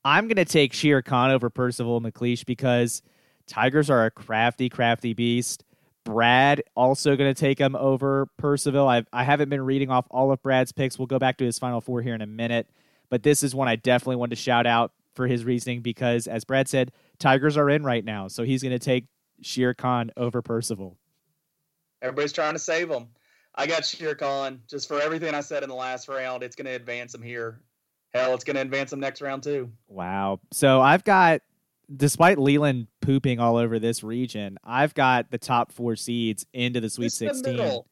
I'm 0.05 0.29
going 0.29 0.37
to 0.37 0.45
take 0.45 0.73
Shere 0.73 1.03
Khan 1.03 1.31
over 1.31 1.51
Percival 1.51 2.01
McLeach 2.01 2.47
because 2.47 3.03
tigers 3.47 3.91
are 3.91 4.07
a 4.07 4.11
crafty, 4.11 4.69
crafty 4.69 5.13
beast. 5.13 5.65
Brad 6.05 6.63
also 6.75 7.17
going 7.17 7.33
to 7.33 7.39
take 7.39 7.59
him 7.59 7.77
over 7.77 8.27
Percival. 8.39 8.89
I've, 8.89 9.07
I 9.13 9.25
haven't 9.25 9.51
been 9.51 9.61
reading 9.61 9.91
off 9.91 10.07
all 10.11 10.33
of 10.33 10.43
Brad's 10.43 10.73
picks. 10.73 10.99
We'll 10.99 11.07
go 11.07 11.19
back 11.19 11.37
to 11.39 11.45
his 11.45 11.59
final 11.59 11.81
four 11.81 12.01
here 12.01 12.15
in 12.15 12.23
a 12.23 12.27
minute. 12.27 12.67
But 13.11 13.23
this 13.23 13.43
is 13.43 13.55
one 13.55 13.69
I 13.69 13.77
definitely 13.77 14.17
want 14.17 14.31
to 14.31 14.37
shout 14.37 14.67
out 14.67 14.93
for 15.15 15.27
his 15.27 15.45
reasoning 15.45 15.81
because, 15.81 16.27
as 16.27 16.45
Brad 16.45 16.69
said, 16.69 16.93
tigers 17.19 17.57
are 17.57 17.69
in 17.69 17.83
right 17.83 18.05
now. 18.05 18.29
So 18.29 18.45
he's 18.45 18.63
going 18.63 18.73
to 18.73 18.79
take 18.79 19.07
Shere 19.43 19.75
Khan 19.75 20.11
over 20.17 20.41
Percival. 20.41 20.97
Everybody's 22.01 22.33
trying 22.33 22.53
to 22.55 22.59
save 22.59 22.89
him. 22.91 23.09
I 23.55 23.67
got 23.67 23.85
Shere 23.85 24.15
Khan 24.15 24.63
just 24.69 24.89
for 24.89 25.01
everything 25.01 25.35
I 25.35 25.41
said 25.41 25.63
in 25.63 25.69
the 25.69 25.75
last 25.75 26.09
round. 26.09 26.43
It's 26.43 26.55
going 26.55 26.67
to 26.67 26.73
advance 26.73 27.15
him 27.15 27.23
here. 27.23 27.61
Hell, 28.15 28.35
it's 28.35 28.45
going 28.45 28.57
to 28.57 28.63
advance 28.63 28.91
them 28.91 29.01
next 29.01 29.21
round 29.21 29.43
too. 29.43 29.71
Wow. 29.89 30.41
So 30.53 30.81
I've 30.81 31.05
got, 31.05 31.43
despite 31.95 32.39
Leland 32.39 32.87
pooping 33.01 33.39
all 33.41 33.57
over 33.57 33.79
this 33.79 34.03
region, 34.03 34.59
I've 34.65 34.95
got 34.95 35.31
the 35.31 35.39
top 35.39 35.73
four 35.73 35.95
seeds 35.97 36.47
into 36.53 36.81
the 36.81 36.89
Sweet 36.91 37.07
Just 37.07 37.19
the 37.21 37.27
16. 37.35 37.57
middle. 37.57 37.87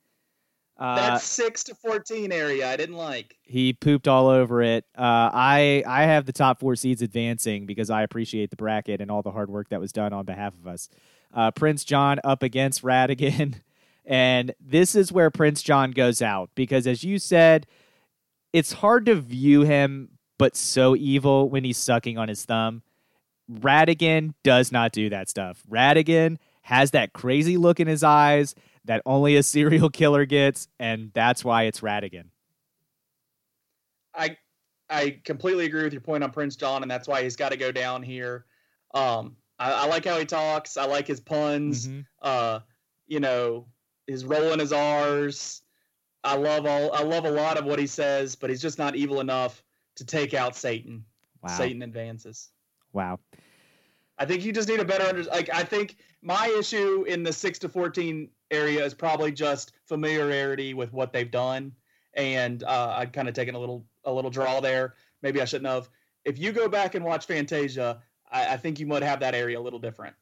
Uh, 0.78 0.96
that 0.96 1.22
six 1.22 1.64
to 1.64 1.74
fourteen 1.74 2.30
area 2.30 2.70
I 2.70 2.76
didn't 2.76 2.96
like. 2.96 3.38
he 3.44 3.72
pooped 3.72 4.06
all 4.06 4.28
over 4.28 4.60
it. 4.60 4.84
Uh, 4.94 5.30
I 5.32 5.82
I 5.86 6.02
have 6.02 6.26
the 6.26 6.34
top 6.34 6.60
four 6.60 6.76
seeds 6.76 7.00
advancing 7.00 7.64
because 7.64 7.88
I 7.88 8.02
appreciate 8.02 8.50
the 8.50 8.56
bracket 8.56 9.00
and 9.00 9.10
all 9.10 9.22
the 9.22 9.30
hard 9.30 9.48
work 9.48 9.70
that 9.70 9.80
was 9.80 9.90
done 9.90 10.12
on 10.12 10.26
behalf 10.26 10.52
of 10.52 10.66
us. 10.66 10.90
Uh, 11.32 11.50
Prince 11.50 11.82
John 11.82 12.20
up 12.24 12.42
against 12.42 12.82
Ratigan, 12.82 13.54
and 14.04 14.54
this 14.60 14.94
is 14.94 15.10
where 15.10 15.30
Prince 15.30 15.62
John 15.62 15.92
goes 15.92 16.20
out 16.20 16.50
because, 16.54 16.86
as 16.86 17.02
you 17.02 17.18
said, 17.18 17.66
it's 18.56 18.72
hard 18.72 19.04
to 19.04 19.14
view 19.14 19.64
him 19.64 20.08
but 20.38 20.56
so 20.56 20.96
evil 20.96 21.50
when 21.50 21.62
he's 21.62 21.76
sucking 21.76 22.16
on 22.16 22.26
his 22.28 22.42
thumb. 22.46 22.82
Ratigan 23.52 24.32
does 24.42 24.72
not 24.72 24.92
do 24.92 25.10
that 25.10 25.28
stuff. 25.28 25.62
Ratigan 25.70 26.38
has 26.62 26.92
that 26.92 27.12
crazy 27.12 27.58
look 27.58 27.80
in 27.80 27.86
his 27.86 28.02
eyes 28.02 28.54
that 28.86 29.02
only 29.04 29.36
a 29.36 29.42
serial 29.42 29.90
killer 29.90 30.24
gets, 30.24 30.68
and 30.80 31.10
that's 31.12 31.44
why 31.44 31.64
it's 31.64 31.82
Ratigan. 31.82 32.28
I 34.14 34.38
I 34.88 35.20
completely 35.22 35.66
agree 35.66 35.82
with 35.82 35.92
your 35.92 36.00
point 36.00 36.24
on 36.24 36.30
Prince 36.30 36.56
John, 36.56 36.80
and 36.80 36.90
that's 36.90 37.06
why 37.06 37.22
he's 37.22 37.36
got 37.36 37.50
to 37.50 37.58
go 37.58 37.70
down 37.70 38.02
here. 38.02 38.46
Um, 38.94 39.36
I, 39.58 39.72
I, 39.72 39.86
like 39.86 40.06
how 40.06 40.18
he 40.18 40.24
talks. 40.24 40.78
I 40.78 40.86
like 40.86 41.06
his 41.06 41.20
puns. 41.20 41.88
Mm-hmm. 41.88 42.00
Uh, 42.22 42.60
you 43.06 43.20
know, 43.20 43.66
his 44.06 44.24
rolling 44.24 44.60
his 44.60 44.72
R's. 44.72 45.60
I 46.26 46.34
love 46.36 46.66
all. 46.66 46.92
I 46.92 47.02
love 47.02 47.24
a 47.24 47.30
lot 47.30 47.56
of 47.56 47.64
what 47.64 47.78
he 47.78 47.86
says, 47.86 48.34
but 48.34 48.50
he's 48.50 48.60
just 48.60 48.78
not 48.78 48.96
evil 48.96 49.20
enough 49.20 49.62
to 49.94 50.04
take 50.04 50.34
out 50.34 50.56
Satan. 50.56 51.04
Wow. 51.42 51.56
Satan 51.56 51.82
advances. 51.82 52.50
Wow. 52.92 53.20
I 54.18 54.24
think 54.24 54.44
you 54.44 54.52
just 54.52 54.68
need 54.68 54.80
a 54.80 54.84
better 54.84 55.04
under. 55.04 55.22
Like 55.24 55.50
I 55.52 55.62
think 55.62 55.96
my 56.22 56.48
issue 56.58 57.04
in 57.06 57.22
the 57.22 57.32
six 57.32 57.58
to 57.60 57.68
fourteen 57.68 58.28
area 58.50 58.84
is 58.84 58.94
probably 58.94 59.30
just 59.30 59.72
familiarity 59.84 60.74
with 60.74 60.92
what 60.92 61.12
they've 61.12 61.30
done, 61.30 61.72
and 62.14 62.64
uh, 62.64 62.94
I'd 62.98 63.12
kind 63.12 63.28
of 63.28 63.34
taken 63.34 63.54
a 63.54 63.58
little 63.58 63.84
a 64.04 64.12
little 64.12 64.30
draw 64.30 64.60
there. 64.60 64.94
Maybe 65.22 65.40
I 65.40 65.44
shouldn't 65.44 65.70
have. 65.70 65.88
If 66.24 66.38
you 66.38 66.52
go 66.52 66.68
back 66.68 66.94
and 66.94 67.04
watch 67.04 67.26
Fantasia, 67.26 68.02
I, 68.30 68.54
I 68.54 68.56
think 68.56 68.80
you 68.80 68.86
might 68.86 69.02
have 69.02 69.20
that 69.20 69.34
area 69.34 69.60
a 69.60 69.62
little 69.62 69.78
different. 69.78 70.16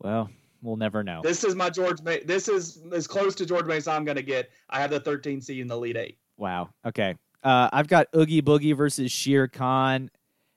Well, 0.00 0.30
we'll 0.62 0.76
never 0.76 1.02
know. 1.02 1.20
This 1.22 1.44
is 1.44 1.54
my 1.54 1.70
George. 1.70 2.02
Ma- 2.02 2.16
this 2.24 2.48
is 2.48 2.82
as 2.92 3.06
close 3.06 3.34
to 3.36 3.46
George 3.46 3.66
Mason 3.66 3.92
I'm 3.92 4.04
going 4.04 4.16
to 4.16 4.22
get. 4.22 4.50
I 4.68 4.80
have 4.80 4.90
the 4.90 5.00
13 5.00 5.40
seed 5.40 5.60
in 5.60 5.68
the 5.68 5.76
Elite 5.76 5.96
Eight. 5.96 6.18
Wow. 6.36 6.70
Okay. 6.84 7.16
Uh, 7.42 7.68
I've 7.72 7.88
got 7.88 8.08
Oogie 8.16 8.42
Boogie 8.42 8.76
versus 8.76 9.12
Shere 9.12 9.48
Khan, 9.48 10.10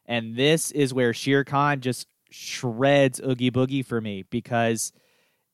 and 0.06 0.36
this 0.36 0.72
is 0.72 0.94
where 0.94 1.14
Shere 1.14 1.44
Khan 1.44 1.80
just 1.82 2.08
shreds 2.30 3.20
Oogie 3.20 3.52
Boogie 3.52 3.86
for 3.86 4.02
me 4.02 4.24
because 4.30 4.92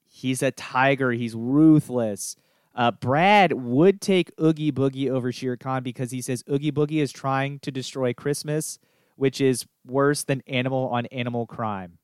he's 0.06 0.41
a 0.41 0.52
tiger. 0.52 1.12
He's 1.12 1.36
ruthless. 1.36 2.36
Uh, 2.74 2.91
Brad 2.91 3.54
would 3.54 4.00
take 4.00 4.32
Oogie 4.39 4.72
Boogie 4.72 5.10
over 5.10 5.32
Shere 5.32 5.58
Khan 5.58 5.84
because 5.84 6.12
he 6.12 6.22
says 6.22 6.43
Oogie 6.50 6.72
Boogie 6.72 7.02
is 7.02 7.12
trying 7.12 7.60
to 7.60 7.72
destroy 7.72 8.14
Christmas, 8.14 8.78
which 9.16 9.41
is 9.41 9.66
worse 9.86 10.24
than 10.24 10.43
animal 10.48 10.88
on 10.89 11.08
animal 11.08 11.48
crime. 11.48 11.98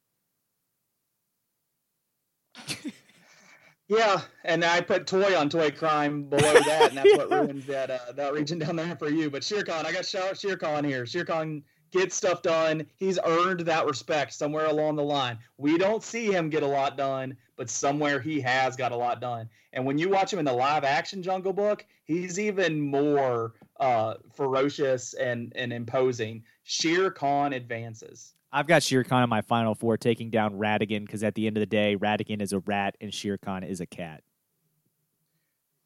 Yeah, 3.89 4.21
and 4.45 4.63
I 4.63 4.81
put 4.81 5.07
toy 5.07 5.37
on 5.37 5.49
toy 5.49 5.69
crime 5.69 6.23
below 6.23 6.53
that, 6.53 6.89
and 6.89 6.97
that's 6.97 7.17
what 7.17 7.29
ruins 7.47 7.65
that 7.65 7.91
uh, 7.91 8.13
that 8.13 8.33
region 8.33 8.57
down 8.57 8.77
there 8.77 8.95
for 8.95 9.09
you. 9.09 9.29
But 9.29 9.43
Shere 9.43 9.63
Khan, 9.63 9.85
I 9.85 9.91
got 9.91 10.05
shout 10.05 10.39
Shere 10.39 10.57
Khan 10.57 10.83
here. 10.83 11.05
Shere 11.05 11.25
Khan 11.25 11.63
gets 11.91 12.15
stuff 12.15 12.41
done. 12.41 12.85
He's 12.95 13.19
earned 13.23 13.61
that 13.61 13.85
respect 13.85 14.33
somewhere 14.33 14.65
along 14.65 14.95
the 14.95 15.03
line. 15.03 15.37
We 15.57 15.77
don't 15.77 16.01
see 16.01 16.31
him 16.31 16.49
get 16.49 16.63
a 16.63 16.67
lot 16.67 16.97
done, 16.97 17.35
but 17.57 17.69
somewhere 17.69 18.19
he 18.19 18.39
has 18.41 18.75
got 18.75 18.93
a 18.93 18.95
lot 18.95 19.19
done. 19.19 19.49
And 19.73 19.85
when 19.85 19.97
you 19.97 20.09
watch 20.09 20.31
him 20.31 20.39
in 20.39 20.45
the 20.45 20.53
live 20.53 20.85
action 20.85 21.21
Jungle 21.21 21.53
Book, 21.53 21.85
he's 22.05 22.39
even 22.39 22.79
more 22.79 23.53
uh, 23.79 24.15
ferocious 24.33 25.13
and 25.13 25.51
and 25.55 25.73
imposing. 25.73 26.43
Shere 26.63 27.11
Khan 27.11 27.51
advances. 27.51 28.33
I've 28.53 28.67
got 28.67 28.83
Shere 28.83 29.03
Khan 29.03 29.23
in 29.23 29.29
my 29.29 29.41
final 29.41 29.73
four, 29.73 29.97
taking 29.97 30.29
down 30.29 30.53
Ratigan 30.53 31.05
because 31.05 31.23
at 31.23 31.33
the 31.33 31.47
end 31.47 31.57
of 31.57 31.61
the 31.61 31.65
day, 31.65 31.97
Ratigan 31.97 32.39
is 32.39 32.53
a 32.53 32.59
rat 32.59 32.95
and 33.01 33.11
Shere 33.11 33.39
Khan 33.39 33.63
is 33.63 33.81
a 33.81 33.87
cat. 33.87 34.21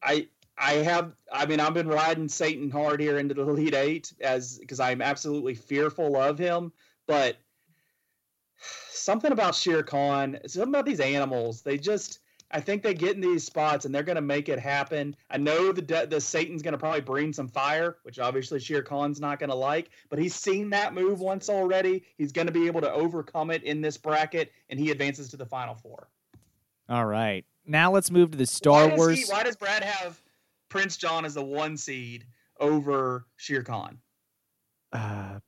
I 0.02 0.28
I 0.58 0.74
have 0.74 1.14
I 1.32 1.46
mean 1.46 1.60
I've 1.60 1.72
been 1.72 1.88
riding 1.88 2.28
Satan 2.28 2.70
hard 2.70 3.00
here 3.00 3.18
into 3.18 3.32
the 3.32 3.42
Elite 3.42 3.74
Eight 3.74 4.12
as 4.20 4.58
because 4.58 4.80
I'm 4.80 5.00
absolutely 5.00 5.54
fearful 5.54 6.16
of 6.16 6.38
him, 6.38 6.70
but 7.06 7.38
something 8.90 9.32
about 9.32 9.54
Shere 9.54 9.82
Khan, 9.82 10.38
something 10.46 10.68
about 10.68 10.84
these 10.84 11.00
animals, 11.00 11.62
they 11.62 11.78
just 11.78 12.20
I 12.50 12.60
think 12.60 12.82
they 12.82 12.94
get 12.94 13.14
in 13.14 13.20
these 13.20 13.44
spots 13.44 13.84
and 13.84 13.94
they're 13.94 14.02
going 14.02 14.16
to 14.16 14.22
make 14.22 14.48
it 14.48 14.58
happen. 14.58 15.14
I 15.28 15.36
know 15.36 15.70
the 15.70 15.82
de- 15.82 16.06
the 16.06 16.18
Satan's 16.20 16.62
going 16.62 16.72
to 16.72 16.78
probably 16.78 17.02
bring 17.02 17.32
some 17.32 17.46
fire, 17.48 17.98
which 18.04 18.18
obviously 18.18 18.58
Shere 18.58 18.82
Khan's 18.82 19.20
not 19.20 19.38
going 19.38 19.50
to 19.50 19.56
like, 19.56 19.90
but 20.08 20.18
he's 20.18 20.34
seen 20.34 20.70
that 20.70 20.94
move 20.94 21.20
once 21.20 21.50
already. 21.50 22.04
He's 22.16 22.32
going 22.32 22.46
to 22.46 22.52
be 22.52 22.66
able 22.66 22.80
to 22.80 22.90
overcome 22.90 23.50
it 23.50 23.62
in 23.64 23.82
this 23.82 23.98
bracket, 23.98 24.50
and 24.70 24.80
he 24.80 24.90
advances 24.90 25.28
to 25.30 25.36
the 25.36 25.44
final 25.44 25.74
four. 25.74 26.08
All 26.88 27.04
right, 27.04 27.44
now 27.66 27.92
let's 27.92 28.10
move 28.10 28.30
to 28.30 28.38
the 28.38 28.46
Star 28.46 28.88
why 28.88 28.96
Wars. 28.96 29.18
He, 29.18 29.30
why 29.30 29.42
does 29.42 29.56
Brad 29.56 29.84
have 29.84 30.18
Prince 30.70 30.96
John 30.96 31.26
as 31.26 31.34
the 31.34 31.44
one 31.44 31.76
seed 31.76 32.24
over 32.58 33.26
Shere 33.36 33.62
Khan? 33.62 33.98
Uh, 34.90 35.40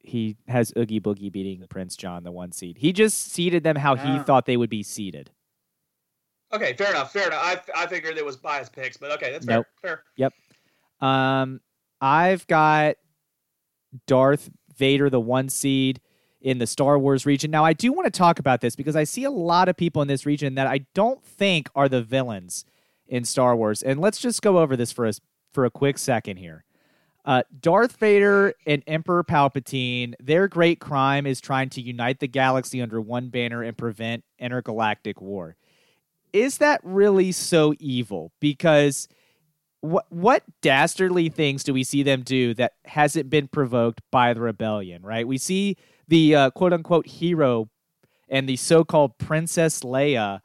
he 0.00 0.36
has 0.46 0.74
Oogie 0.76 1.00
Boogie 1.00 1.32
beating 1.32 1.64
Prince 1.70 1.96
John, 1.96 2.22
the 2.22 2.32
one 2.32 2.52
seed. 2.52 2.76
He 2.78 2.92
just 2.92 3.32
seeded 3.32 3.64
them 3.64 3.76
how 3.76 3.94
he 3.94 4.08
Ah. 4.18 4.22
thought 4.24 4.44
they 4.44 4.58
would 4.58 4.68
be 4.68 4.82
seeded. 4.82 5.30
Okay, 6.52 6.74
fair 6.74 6.90
enough. 6.90 7.12
Fair 7.12 7.28
enough. 7.28 7.40
I, 7.42 7.60
I 7.76 7.86
figured 7.86 8.18
it 8.18 8.24
was 8.24 8.36
bias 8.36 8.68
picks, 8.68 8.96
but 8.96 9.10
okay, 9.12 9.32
that's 9.32 9.46
fair. 9.46 9.56
Nope. 9.56 9.66
Fair. 9.80 10.02
Yep. 10.16 10.34
Um, 11.00 11.60
I've 12.00 12.46
got 12.46 12.96
Darth 14.06 14.50
Vader, 14.76 15.08
the 15.08 15.20
one 15.20 15.48
seed 15.48 16.00
in 16.40 16.58
the 16.58 16.66
Star 16.66 16.98
Wars 16.98 17.24
region. 17.24 17.50
Now, 17.50 17.64
I 17.64 17.72
do 17.72 17.92
want 17.92 18.12
to 18.12 18.16
talk 18.18 18.38
about 18.38 18.60
this 18.60 18.76
because 18.76 18.96
I 18.96 19.04
see 19.04 19.24
a 19.24 19.30
lot 19.30 19.68
of 19.68 19.76
people 19.76 20.02
in 20.02 20.08
this 20.08 20.26
region 20.26 20.56
that 20.56 20.66
I 20.66 20.86
don't 20.94 21.24
think 21.24 21.70
are 21.74 21.88
the 21.88 22.02
villains 22.02 22.64
in 23.06 23.24
Star 23.24 23.56
Wars. 23.56 23.82
And 23.82 24.00
let's 24.00 24.18
just 24.18 24.42
go 24.42 24.58
over 24.58 24.76
this 24.76 24.92
for 24.92 25.06
us 25.06 25.20
for 25.52 25.64
a 25.64 25.70
quick 25.70 25.98
second 25.98 26.38
here. 26.38 26.64
Uh, 27.24 27.44
Darth 27.60 27.98
Vader 27.98 28.54
and 28.66 28.82
Emperor 28.88 29.22
Palpatine, 29.22 30.14
their 30.18 30.48
great 30.48 30.80
crime 30.80 31.24
is 31.24 31.40
trying 31.40 31.68
to 31.70 31.80
unite 31.80 32.18
the 32.18 32.26
galaxy 32.26 32.82
under 32.82 33.00
one 33.00 33.28
banner 33.28 33.62
and 33.62 33.78
prevent 33.78 34.24
intergalactic 34.40 35.20
war. 35.20 35.56
Is 36.32 36.58
that 36.58 36.80
really 36.82 37.32
so 37.32 37.74
evil? 37.78 38.32
Because 38.40 39.08
what 39.80 40.06
what 40.10 40.44
dastardly 40.60 41.28
things 41.28 41.64
do 41.64 41.74
we 41.74 41.84
see 41.84 42.02
them 42.02 42.22
do 42.22 42.54
that 42.54 42.72
hasn't 42.84 43.28
been 43.28 43.48
provoked 43.48 44.00
by 44.10 44.32
the 44.32 44.40
rebellion? 44.40 45.02
Right? 45.02 45.26
We 45.26 45.38
see 45.38 45.76
the 46.08 46.34
uh, 46.34 46.50
quote 46.50 46.72
unquote 46.72 47.06
hero 47.06 47.68
and 48.28 48.48
the 48.48 48.56
so 48.56 48.84
called 48.84 49.18
Princess 49.18 49.80
Leia 49.80 50.40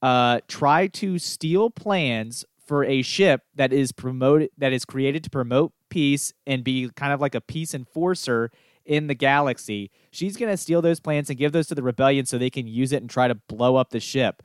uh, 0.00 0.40
try 0.48 0.86
to 0.86 1.18
steal 1.18 1.70
plans 1.70 2.44
for 2.66 2.84
a 2.84 3.02
ship 3.02 3.42
that 3.54 3.72
is 3.72 3.92
promoted 3.92 4.50
that 4.58 4.72
is 4.72 4.84
created 4.84 5.24
to 5.24 5.30
promote 5.30 5.72
peace 5.90 6.32
and 6.46 6.62
be 6.62 6.90
kind 6.96 7.12
of 7.12 7.20
like 7.20 7.34
a 7.34 7.40
peace 7.40 7.74
enforcer 7.74 8.50
in 8.84 9.06
the 9.06 9.14
galaxy. 9.14 9.90
She's 10.10 10.36
going 10.36 10.50
to 10.50 10.56
steal 10.56 10.82
those 10.82 11.00
plans 11.00 11.28
and 11.28 11.38
give 11.38 11.52
those 11.52 11.66
to 11.68 11.74
the 11.74 11.82
rebellion 11.82 12.26
so 12.26 12.38
they 12.38 12.50
can 12.50 12.66
use 12.66 12.92
it 12.92 13.02
and 13.02 13.10
try 13.10 13.28
to 13.28 13.34
blow 13.34 13.76
up 13.76 13.90
the 13.90 14.00
ship. 14.00 14.42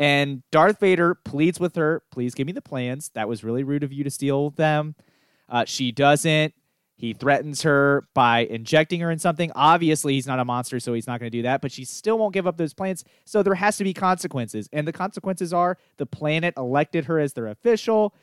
And 0.00 0.42
Darth 0.50 0.80
Vader 0.80 1.14
pleads 1.14 1.60
with 1.60 1.76
her, 1.76 2.02
please 2.10 2.34
give 2.34 2.46
me 2.46 2.54
the 2.54 2.62
plans. 2.62 3.10
That 3.10 3.28
was 3.28 3.44
really 3.44 3.62
rude 3.62 3.84
of 3.84 3.92
you 3.92 4.02
to 4.02 4.10
steal 4.10 4.48
them. 4.48 4.94
Uh, 5.46 5.66
she 5.66 5.92
doesn't. 5.92 6.54
He 6.96 7.12
threatens 7.12 7.62
her 7.62 8.08
by 8.14 8.40
injecting 8.40 9.00
her 9.00 9.10
in 9.10 9.18
something. 9.18 9.52
Obviously, 9.54 10.14
he's 10.14 10.26
not 10.26 10.38
a 10.38 10.44
monster, 10.44 10.80
so 10.80 10.94
he's 10.94 11.06
not 11.06 11.20
going 11.20 11.30
to 11.30 11.38
do 11.38 11.42
that, 11.42 11.60
but 11.60 11.70
she 11.70 11.84
still 11.84 12.18
won't 12.18 12.32
give 12.32 12.46
up 12.46 12.56
those 12.56 12.72
plans. 12.72 13.04
So 13.26 13.42
there 13.42 13.54
has 13.54 13.76
to 13.76 13.84
be 13.84 13.92
consequences. 13.92 14.70
And 14.72 14.88
the 14.88 14.92
consequences 14.92 15.52
are 15.52 15.76
the 15.98 16.06
planet 16.06 16.54
elected 16.56 17.04
her 17.04 17.18
as 17.18 17.34
their 17.34 17.48
official, 17.48 18.14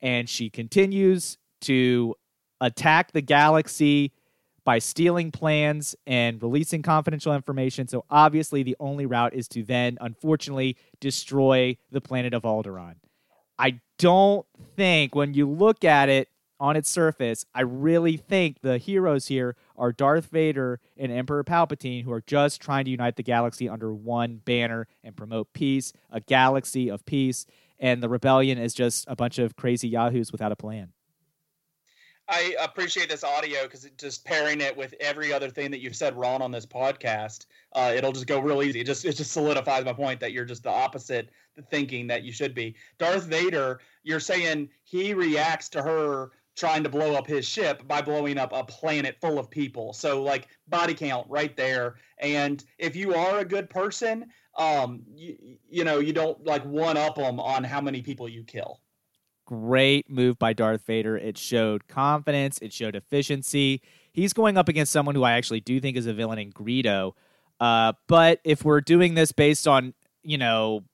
and 0.00 0.30
she 0.30 0.48
continues 0.48 1.36
to 1.62 2.14
attack 2.60 3.12
the 3.12 3.22
galaxy 3.22 4.12
by 4.68 4.78
stealing 4.78 5.30
plans 5.30 5.96
and 6.06 6.42
releasing 6.42 6.82
confidential 6.82 7.34
information. 7.34 7.88
So 7.88 8.04
obviously, 8.10 8.62
the 8.62 8.76
only 8.78 9.06
route 9.06 9.32
is 9.32 9.48
to 9.48 9.62
then, 9.62 9.96
unfortunately, 9.98 10.76
destroy 11.00 11.78
the 11.90 12.02
planet 12.02 12.34
of 12.34 12.42
Alderaan. 12.42 12.96
I 13.58 13.80
don't 13.98 14.44
think, 14.76 15.14
when 15.14 15.32
you 15.32 15.48
look 15.48 15.86
at 15.86 16.10
it 16.10 16.28
on 16.60 16.76
its 16.76 16.90
surface, 16.90 17.46
I 17.54 17.62
really 17.62 18.18
think 18.18 18.60
the 18.60 18.76
heroes 18.76 19.28
here 19.28 19.56
are 19.74 19.90
Darth 19.90 20.26
Vader 20.26 20.80
and 20.98 21.10
Emperor 21.10 21.44
Palpatine, 21.44 22.04
who 22.04 22.12
are 22.12 22.20
just 22.20 22.60
trying 22.60 22.84
to 22.84 22.90
unite 22.90 23.16
the 23.16 23.22
galaxy 23.22 23.70
under 23.70 23.94
one 23.94 24.42
banner 24.44 24.86
and 25.02 25.16
promote 25.16 25.54
peace, 25.54 25.94
a 26.10 26.20
galaxy 26.20 26.90
of 26.90 27.06
peace. 27.06 27.46
And 27.78 28.02
the 28.02 28.08
rebellion 28.10 28.58
is 28.58 28.74
just 28.74 29.06
a 29.08 29.16
bunch 29.16 29.38
of 29.38 29.56
crazy 29.56 29.88
yahoos 29.88 30.30
without 30.30 30.52
a 30.52 30.56
plan. 30.56 30.92
I 32.28 32.54
appreciate 32.60 33.08
this 33.08 33.24
audio 33.24 33.62
because 33.62 33.88
just 33.96 34.24
pairing 34.24 34.60
it 34.60 34.76
with 34.76 34.94
every 35.00 35.32
other 35.32 35.48
thing 35.48 35.70
that 35.70 35.80
you've 35.80 35.96
said 35.96 36.14
wrong 36.14 36.42
on 36.42 36.50
this 36.50 36.66
podcast, 36.66 37.46
uh, 37.72 37.92
it'll 37.96 38.12
just 38.12 38.26
go 38.26 38.38
real 38.38 38.62
easy. 38.62 38.80
It 38.80 38.86
just 38.86 39.04
it 39.04 39.16
just 39.16 39.32
solidifies 39.32 39.84
my 39.84 39.94
point 39.94 40.20
that 40.20 40.32
you're 40.32 40.44
just 40.44 40.62
the 40.62 40.70
opposite 40.70 41.30
thinking 41.70 42.06
that 42.08 42.24
you 42.24 42.32
should 42.32 42.54
be. 42.54 42.74
Darth 42.98 43.24
Vader, 43.24 43.80
you're 44.02 44.20
saying 44.20 44.68
he 44.84 45.14
reacts 45.14 45.70
to 45.70 45.82
her 45.82 46.32
trying 46.54 46.82
to 46.82 46.88
blow 46.88 47.14
up 47.14 47.26
his 47.26 47.46
ship 47.46 47.86
by 47.86 48.02
blowing 48.02 48.36
up 48.36 48.52
a 48.52 48.64
planet 48.64 49.16
full 49.20 49.38
of 49.38 49.48
people. 49.48 49.92
So 49.92 50.22
like 50.22 50.48
body 50.66 50.92
count 50.92 51.26
right 51.30 51.56
there. 51.56 51.96
And 52.18 52.62
if 52.78 52.96
you 52.96 53.14
are 53.14 53.38
a 53.38 53.44
good 53.44 53.70
person, 53.70 54.26
um, 54.56 55.02
you, 55.14 55.36
you 55.70 55.84
know, 55.84 56.00
you 56.00 56.12
don't 56.12 56.44
like 56.44 56.64
one 56.64 56.96
up 56.96 57.14
them 57.14 57.38
on 57.38 57.62
how 57.64 57.80
many 57.80 58.02
people 58.02 58.28
you 58.28 58.42
kill. 58.42 58.80
Great 59.48 60.10
move 60.10 60.38
by 60.38 60.52
Darth 60.52 60.84
Vader. 60.84 61.16
It 61.16 61.38
showed 61.38 61.88
confidence. 61.88 62.58
It 62.60 62.70
showed 62.70 62.94
efficiency. 62.94 63.80
He's 64.12 64.34
going 64.34 64.58
up 64.58 64.68
against 64.68 64.92
someone 64.92 65.14
who 65.14 65.22
I 65.22 65.32
actually 65.32 65.60
do 65.60 65.80
think 65.80 65.96
is 65.96 66.06
a 66.06 66.12
villain 66.12 66.38
in 66.38 66.52
Greedo. 66.52 67.12
Uh, 67.58 67.94
but 68.08 68.40
if 68.44 68.62
we're 68.62 68.82
doing 68.82 69.14
this 69.14 69.32
based 69.32 69.66
on, 69.66 69.94
you 70.22 70.36
know, 70.36 70.84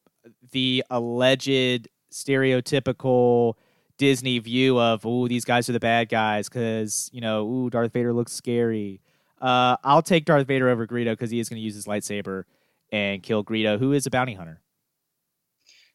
the 0.52 0.84
alleged 0.88 1.88
stereotypical 2.12 3.54
Disney 3.98 4.38
view 4.38 4.78
of, 4.78 5.04
oh, 5.04 5.26
these 5.26 5.44
guys 5.44 5.68
are 5.68 5.72
the 5.72 5.80
bad 5.80 6.08
guys 6.08 6.48
because, 6.48 7.10
you 7.12 7.20
know, 7.20 7.44
ooh, 7.44 7.70
Darth 7.70 7.92
Vader 7.92 8.12
looks 8.12 8.32
scary. 8.32 9.00
Uh, 9.40 9.78
I'll 9.82 10.00
take 10.00 10.26
Darth 10.26 10.46
Vader 10.46 10.68
over 10.68 10.86
Greedo 10.86 11.10
because 11.10 11.32
he 11.32 11.40
is 11.40 11.48
going 11.48 11.58
to 11.58 11.64
use 11.64 11.74
his 11.74 11.86
lightsaber 11.86 12.44
and 12.92 13.20
kill 13.20 13.42
Greedo, 13.42 13.80
who 13.80 13.92
is 13.92 14.06
a 14.06 14.10
bounty 14.10 14.34
hunter. 14.34 14.60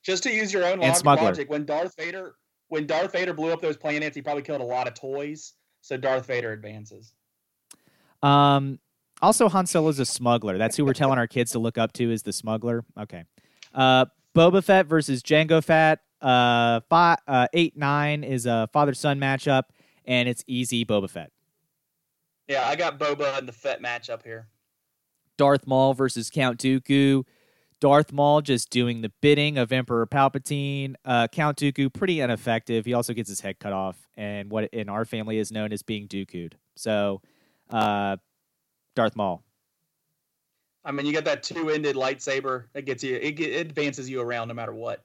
Just 0.04 0.24
to 0.24 0.34
use 0.34 0.52
your 0.52 0.66
own 0.66 0.80
logic, 0.80 1.50
when 1.50 1.66
Darth 1.66 1.96
Vader 1.96 2.36
when 2.70 2.88
Darth 2.88 3.12
Vader 3.12 3.34
blew 3.34 3.52
up 3.52 3.62
those 3.62 3.78
planets, 3.78 4.16
he 4.16 4.22
probably 4.22 4.44
killed 4.44 4.62
a 4.62 4.66
lot 4.66 4.88
of 4.88 4.94
toys. 4.94 5.54
So 5.82 5.98
Darth 5.98 6.26
Vader 6.26 6.52
advances. 6.52 7.14
Um, 8.24 8.80
also, 9.22 9.50
Han 9.50 9.66
Solo's 9.66 10.00
a 10.00 10.06
smuggler. 10.06 10.58
That's 10.58 10.78
who 10.78 10.86
we're 10.86 10.94
telling 10.94 11.20
our 11.20 11.28
kids 11.28 11.52
to 11.52 11.60
look 11.60 11.78
up 11.78 11.92
to 11.94 12.12
is 12.12 12.24
the 12.24 12.34
smuggler. 12.34 12.86
Okay. 12.98 13.26
Uh, 13.74 14.06
Boba 14.36 14.64
Fett 14.64 14.86
versus 14.86 15.22
Jango 15.22 15.64
Fett. 15.64 16.00
Uh, 16.22 16.82
five, 16.90 17.18
uh, 17.28 17.48
eight 17.54 17.78
nine 17.78 18.24
is 18.24 18.46
a 18.46 18.68
father 18.74 18.94
son 18.94 19.20
matchup, 19.20 19.64
and 20.06 20.28
it's 20.28 20.44
easy 20.48 20.86
Boba 20.86 21.10
Fett. 21.10 21.32
Yeah, 22.48 22.68
I 22.68 22.76
got 22.76 23.00
Boba 23.00 23.38
and 23.38 23.48
the 23.48 23.54
Fett 23.54 23.82
matchup 23.82 24.24
here. 24.24 24.48
Darth 25.38 25.66
Maul 25.66 25.94
versus 25.94 26.30
Count 26.30 26.60
Dooku. 26.60 27.24
Darth 27.80 28.12
Maul 28.12 28.42
just 28.42 28.70
doing 28.70 29.02
the 29.02 29.12
bidding 29.22 29.58
of 29.58 29.72
Emperor 29.72 30.06
Palpatine. 30.06 30.96
Uh, 31.06 31.28
Count 31.28 31.58
Dooku 31.58 31.94
pretty 31.94 32.20
ineffective. 32.20 32.86
He 32.86 32.94
also 32.94 33.14
gets 33.14 33.30
his 33.30 33.42
head 33.42 33.60
cut 33.60 33.74
off, 33.74 34.08
and 34.18 34.52
what 34.52 34.66
in 34.74 34.90
our 34.90 35.06
family 35.06 35.38
is 35.38 35.52
known 35.52 35.72
as 35.72 35.82
being 35.82 36.08
Dooku'd. 36.08 36.58
So, 36.76 37.22
uh, 37.70 38.18
Darth 38.96 39.16
Maul. 39.16 39.44
I 40.84 40.92
mean, 40.92 41.06
you 41.06 41.14
got 41.14 41.26
that 41.26 41.44
two-ended 41.44 41.96
lightsaber 41.96 42.66
that 42.74 42.86
gets 42.86 43.04
you. 43.04 43.16
It, 43.16 43.40
it 43.40 43.68
advances 43.68 44.10
you 44.10 44.22
around 44.22 44.48
no 44.48 44.54
matter 44.54 44.74
what. 44.74 45.04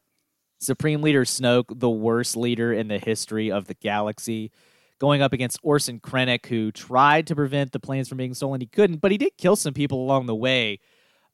Supreme 0.61 1.03
Leader 1.03 1.25
Snoke, 1.25 1.79
the 1.79 1.91
worst 1.91 2.37
leader 2.37 2.73
in 2.73 2.89
the 2.89 2.99
history 2.99 3.51
of 3.51 3.67
the 3.67 3.75
galaxy, 3.75 4.51
going 4.99 5.21
up 5.21 5.33
against 5.33 5.59
Orson 5.63 6.01
Krennic, 6.01 6.47
who 6.47 6.73
tried 6.73 7.27
to 7.27 7.35
prevent 7.35 7.73
the 7.73 7.81
planes 7.81 8.09
from 8.09 8.19
being 8.19 8.35
stolen. 8.35 8.61
He 8.61 8.67
couldn't, 8.67 8.99
but 8.99 9.11
he 9.11 9.19
did 9.19 9.37
kill 9.37 9.57
some 9.57 9.75
people 9.75 10.03
along 10.03 10.27
the 10.27 10.35
way. 10.35 10.81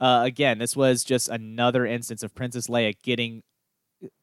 Uh, 0.00 0.22
again, 0.24 0.58
this 0.58 0.74
was 0.74 1.04
just 1.04 1.28
another 1.28 1.84
instance 1.84 2.22
of 2.22 2.34
Princess 2.34 2.68
Leia 2.68 2.94
getting 3.02 3.42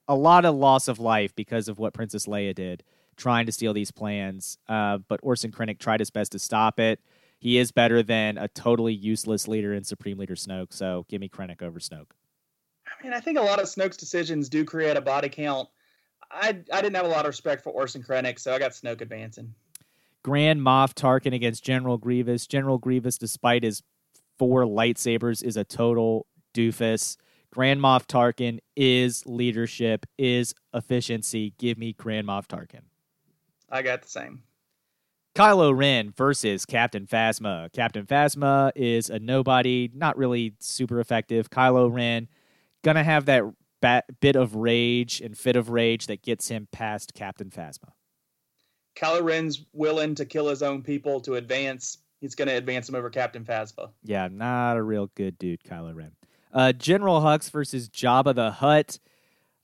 a 0.07 0.15
lot 0.15 0.45
of 0.45 0.55
loss 0.55 0.87
of 0.87 0.99
life 0.99 1.35
because 1.35 1.67
of 1.67 1.77
what 1.77 1.93
Princess 1.93 2.25
Leia 2.25 2.55
did, 2.55 2.83
trying 3.15 3.45
to 3.45 3.51
steal 3.51 3.73
these 3.73 3.91
plans. 3.91 4.57
Uh, 4.67 4.97
but 4.97 5.19
Orson 5.21 5.51
Krennic 5.51 5.77
tried 5.79 5.99
his 5.99 6.09
best 6.09 6.31
to 6.31 6.39
stop 6.39 6.79
it. 6.79 6.99
He 7.39 7.59
is 7.59 7.71
better 7.71 8.01
than 8.01 8.37
a 8.39 8.47
totally 8.47 8.93
useless 8.93 9.47
leader 9.47 9.73
in 9.73 9.83
Supreme 9.83 10.17
Leader 10.17 10.33
Snoke, 10.33 10.73
so 10.73 11.05
give 11.07 11.21
me 11.21 11.29
Krennic 11.29 11.61
over 11.61 11.79
Snoke. 11.79 12.07
I 12.87 13.03
mean, 13.03 13.13
I 13.13 13.19
think 13.19 13.37
a 13.37 13.41
lot 13.41 13.59
of 13.59 13.65
Snoke's 13.65 13.97
decisions 13.97 14.49
do 14.49 14.65
create 14.65 14.97
a 14.97 15.01
body 15.01 15.29
count. 15.29 15.69
I 16.31 16.57
I 16.73 16.81
didn't 16.81 16.95
have 16.95 17.05
a 17.05 17.09
lot 17.09 17.25
of 17.25 17.27
respect 17.27 17.63
for 17.63 17.69
Orson 17.69 18.01
Krennic, 18.01 18.39
so 18.39 18.53
I 18.53 18.59
got 18.59 18.71
Snoke 18.71 19.01
advancing. 19.01 19.53
Grand 20.23 20.59
Moff 20.59 20.93
Tarkin 20.93 21.33
against 21.33 21.63
General 21.63 21.97
Grievous. 21.97 22.47
General 22.47 22.79
Grievous, 22.79 23.17
despite 23.17 23.63
his 23.63 23.83
four 24.37 24.63
lightsabers, 24.63 25.43
is 25.43 25.57
a 25.57 25.63
total 25.63 26.27
doofus. 26.53 27.17
Grand 27.51 27.79
Moff 27.79 28.05
Tarkin 28.05 28.59
is 28.75 29.25
leadership, 29.25 30.05
is 30.17 30.53
efficiency. 30.73 31.53
Give 31.57 31.77
me 31.77 31.93
Grand 31.93 32.27
Moff 32.27 32.47
Tarkin. 32.47 32.81
I 33.69 33.81
got 33.81 34.01
the 34.01 34.09
same. 34.09 34.43
Kylo 35.35 35.77
Ren 35.77 36.11
versus 36.17 36.65
Captain 36.65 37.05
Phasma. 37.05 37.71
Captain 37.71 38.05
Phasma 38.05 38.71
is 38.75 39.09
a 39.09 39.19
nobody, 39.19 39.89
not 39.93 40.17
really 40.17 40.55
super 40.59 40.99
effective. 40.99 41.49
Kylo 41.51 41.93
Ren 41.93 42.27
gonna 42.83 43.03
have 43.03 43.25
that 43.25 43.43
bat, 43.79 44.05
bit 44.19 44.35
of 44.35 44.55
rage 44.55 45.21
and 45.21 45.37
fit 45.37 45.55
of 45.55 45.69
rage 45.69 46.07
that 46.07 46.23
gets 46.23 46.47
him 46.47 46.67
past 46.71 47.13
Captain 47.13 47.51
Phasma. 47.51 47.91
Kylo 48.95 49.23
Ren's 49.23 49.65
willing 49.73 50.15
to 50.15 50.25
kill 50.25 50.47
his 50.47 50.63
own 50.63 50.81
people 50.81 51.21
to 51.21 51.35
advance. 51.35 51.99
He's 52.19 52.35
going 52.35 52.47
to 52.47 52.55
advance 52.55 52.89
him 52.89 52.95
over 52.95 53.09
Captain 53.09 53.43
Phasma. 53.45 53.89
Yeah, 54.03 54.27
not 54.31 54.77
a 54.77 54.83
real 54.83 55.11
good 55.15 55.37
dude, 55.37 55.63
Kylo 55.63 55.95
Ren. 55.95 56.11
Uh, 56.51 56.71
General 56.71 57.21
Hux 57.21 57.51
versus 57.51 57.89
Jabba 57.89 58.33
the 58.33 58.51
Hutt. 58.51 58.99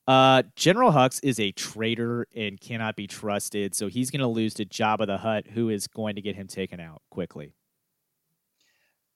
Uh, 0.06 0.42
General 0.54 0.92
Hux 0.92 1.18
is 1.22 1.40
a 1.40 1.50
traitor 1.52 2.26
and 2.34 2.60
cannot 2.60 2.94
be 2.94 3.06
trusted, 3.06 3.74
so 3.74 3.88
he's 3.88 4.10
going 4.10 4.20
to 4.20 4.28
lose 4.28 4.54
to 4.54 4.66
Jabba 4.66 5.06
the 5.06 5.18
Hutt, 5.18 5.46
who 5.48 5.70
is 5.70 5.86
going 5.86 6.14
to 6.16 6.22
get 6.22 6.36
him 6.36 6.46
taken 6.46 6.78
out 6.78 7.02
quickly. 7.10 7.54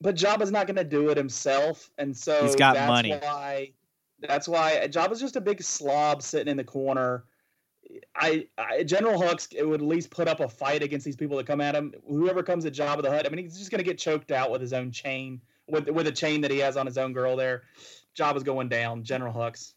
But 0.00 0.14
Jabba's 0.14 0.50
not 0.50 0.66
going 0.66 0.76
to 0.76 0.84
do 0.84 1.10
it 1.10 1.16
himself, 1.16 1.90
and 1.98 2.16
so 2.16 2.42
He's 2.42 2.56
got 2.56 2.74
that's 2.74 2.88
money. 2.88 3.12
Why, 3.12 3.72
that's 4.20 4.48
why 4.48 4.86
Jabba's 4.88 5.20
just 5.20 5.36
a 5.36 5.40
big 5.40 5.62
slob 5.62 6.22
sitting 6.22 6.50
in 6.50 6.56
the 6.56 6.64
corner. 6.64 7.24
I, 8.14 8.46
I 8.56 8.82
General 8.82 9.20
Hux 9.20 9.66
would 9.66 9.80
at 9.80 9.86
least 9.86 10.10
put 10.10 10.28
up 10.28 10.40
a 10.40 10.48
fight 10.48 10.82
against 10.82 11.04
these 11.04 11.16
people 11.16 11.36
that 11.38 11.46
come 11.46 11.60
at 11.60 11.74
him. 11.74 11.94
Whoever 12.08 12.42
comes 12.42 12.66
at 12.66 12.72
Jabba 12.72 13.02
the 13.02 13.10
Hutt, 13.10 13.26
I 13.26 13.28
mean, 13.28 13.44
he's 13.44 13.58
just 13.58 13.70
going 13.70 13.78
to 13.78 13.84
get 13.84 13.98
choked 13.98 14.30
out 14.30 14.50
with 14.50 14.60
his 14.60 14.72
own 14.72 14.90
chain, 14.90 15.40
with 15.68 15.88
with 15.88 16.06
a 16.06 16.12
chain 16.12 16.40
that 16.42 16.50
he 16.50 16.58
has 16.58 16.76
on 16.76 16.86
his 16.86 16.98
own 16.98 17.12
girl. 17.12 17.36
There, 17.36 17.62
Jabba's 18.16 18.42
going 18.42 18.68
down. 18.68 19.04
General 19.04 19.32
Hux. 19.32 19.74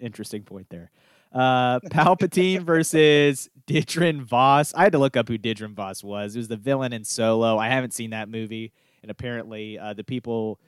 Interesting 0.00 0.42
point 0.42 0.66
there. 0.70 0.90
Uh, 1.32 1.80
Palpatine 1.80 2.62
versus 2.64 3.48
Didrin 3.66 4.22
Voss. 4.22 4.74
I 4.74 4.82
had 4.82 4.92
to 4.92 4.98
look 4.98 5.16
up 5.16 5.28
who 5.28 5.38
Didrin 5.38 5.74
Voss 5.74 6.02
was. 6.02 6.34
It 6.34 6.40
was 6.40 6.48
the 6.48 6.56
villain 6.56 6.92
in 6.92 7.04
Solo. 7.04 7.58
I 7.58 7.68
haven't 7.68 7.94
seen 7.94 8.10
that 8.10 8.28
movie, 8.28 8.72
and 9.02 9.10
apparently, 9.10 9.78
uh, 9.78 9.94
the 9.94 10.04
people 10.04 10.60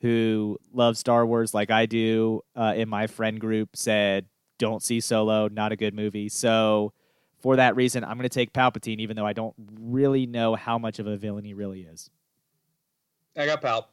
who 0.00 0.58
love 0.72 0.98
Star 0.98 1.24
Wars 1.26 1.54
like 1.54 1.70
I 1.70 1.86
do 1.86 2.42
uh, 2.54 2.74
in 2.76 2.90
my 2.90 3.06
friend 3.06 3.40
group 3.40 3.70
said, 3.74 4.26
"Don't 4.64 4.82
see 4.82 5.00
Solo. 5.00 5.48
Not 5.48 5.72
a 5.72 5.76
good 5.76 5.92
movie." 5.92 6.30
So, 6.30 6.94
for 7.38 7.56
that 7.56 7.76
reason, 7.76 8.02
I'm 8.02 8.16
going 8.16 8.22
to 8.22 8.30
take 8.30 8.54
Palpatine, 8.54 8.98
even 9.00 9.16
though 9.16 9.26
I 9.26 9.34
don't 9.34 9.54
really 9.78 10.24
know 10.24 10.54
how 10.54 10.78
much 10.78 10.98
of 10.98 11.06
a 11.06 11.18
villain 11.18 11.44
he 11.44 11.52
really 11.52 11.82
is. 11.82 12.08
I 13.36 13.44
got 13.44 13.60
Palp. 13.60 13.84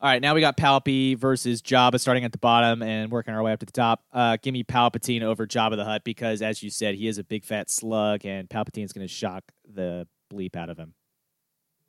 All 0.00 0.10
right, 0.10 0.22
now 0.22 0.34
we 0.34 0.40
got 0.40 0.56
Palpy 0.56 1.18
versus 1.18 1.60
Jabba 1.60 2.00
starting 2.00 2.24
at 2.24 2.32
the 2.32 2.38
bottom 2.38 2.82
and 2.82 3.10
working 3.10 3.34
our 3.34 3.42
way 3.42 3.52
up 3.52 3.60
to 3.60 3.66
the 3.66 3.72
top. 3.72 4.04
Uh, 4.10 4.38
give 4.40 4.54
me 4.54 4.64
Palpatine 4.64 5.22
over 5.22 5.46
Jabba 5.46 5.76
the 5.76 5.84
Hutt 5.84 6.02
because, 6.02 6.40
as 6.40 6.62
you 6.62 6.70
said, 6.70 6.94
he 6.94 7.08
is 7.08 7.18
a 7.18 7.24
big 7.24 7.44
fat 7.44 7.68
slug, 7.68 8.24
and 8.24 8.48
Palpatine's 8.48 8.94
going 8.94 9.06
to 9.06 9.12
shock 9.12 9.44
the 9.70 10.06
bleep 10.32 10.56
out 10.56 10.70
of 10.70 10.78
him. 10.78 10.94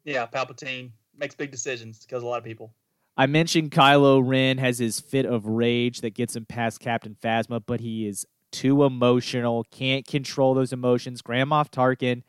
Yeah, 0.04 0.28
Palpatine 0.28 0.92
makes 1.18 1.34
big 1.34 1.52
decisions 1.52 2.06
because 2.06 2.24
a 2.24 2.26
lot 2.26 2.40
of 2.40 2.44
people. 2.44 2.74
I 3.18 3.28
mentioned 3.28 3.72
Kylo 3.72 4.22
Ren 4.26 4.58
has 4.58 4.78
his 4.78 5.00
fit 5.00 5.26
of 5.26 5.46
rage 5.46 6.02
that 6.02 6.14
gets 6.14 6.36
him 6.36 6.46
past 6.46 6.80
Captain 6.80 7.16
Phasma, 7.22 7.62
but 7.66 7.80
he 7.80 8.08
is 8.08 8.26
too 8.52 8.84
emotional, 8.84 9.66
can't 9.72 10.06
control 10.06 10.54
those 10.54 10.74
emotions. 10.74 11.22
Grand 11.22 11.50
Moff 11.50 11.70
Tarkin, 11.70 12.24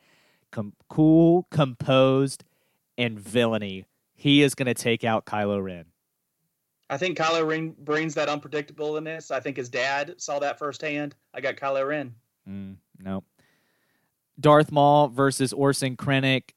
com- 0.51 0.73
cool, 0.89 1.47
composed, 1.51 2.43
and 2.97 3.19
villainy. 3.19 3.85
He 4.15 4.41
is 4.41 4.55
going 4.55 4.67
to 4.67 4.73
take 4.73 5.03
out 5.03 5.25
Kylo 5.25 5.63
Ren. 5.63 5.85
I 6.89 6.97
think 6.97 7.17
Kylo 7.17 7.45
Ren 7.45 7.75
brings 7.77 8.15
that 8.15 8.29
unpredictableness. 8.29 9.29
I 9.29 9.41
think 9.41 9.57
his 9.57 9.69
dad 9.69 10.15
saw 10.17 10.39
that 10.39 10.57
firsthand. 10.57 11.15
I 11.33 11.41
got 11.41 11.55
Kylo 11.55 11.85
Ren. 11.85 12.15
Mm, 12.47 12.77
no. 12.99 13.23
Darth 14.39 14.71
Maul 14.71 15.09
versus 15.09 15.51
Orson 15.51 15.97
Krennic. 15.97 16.51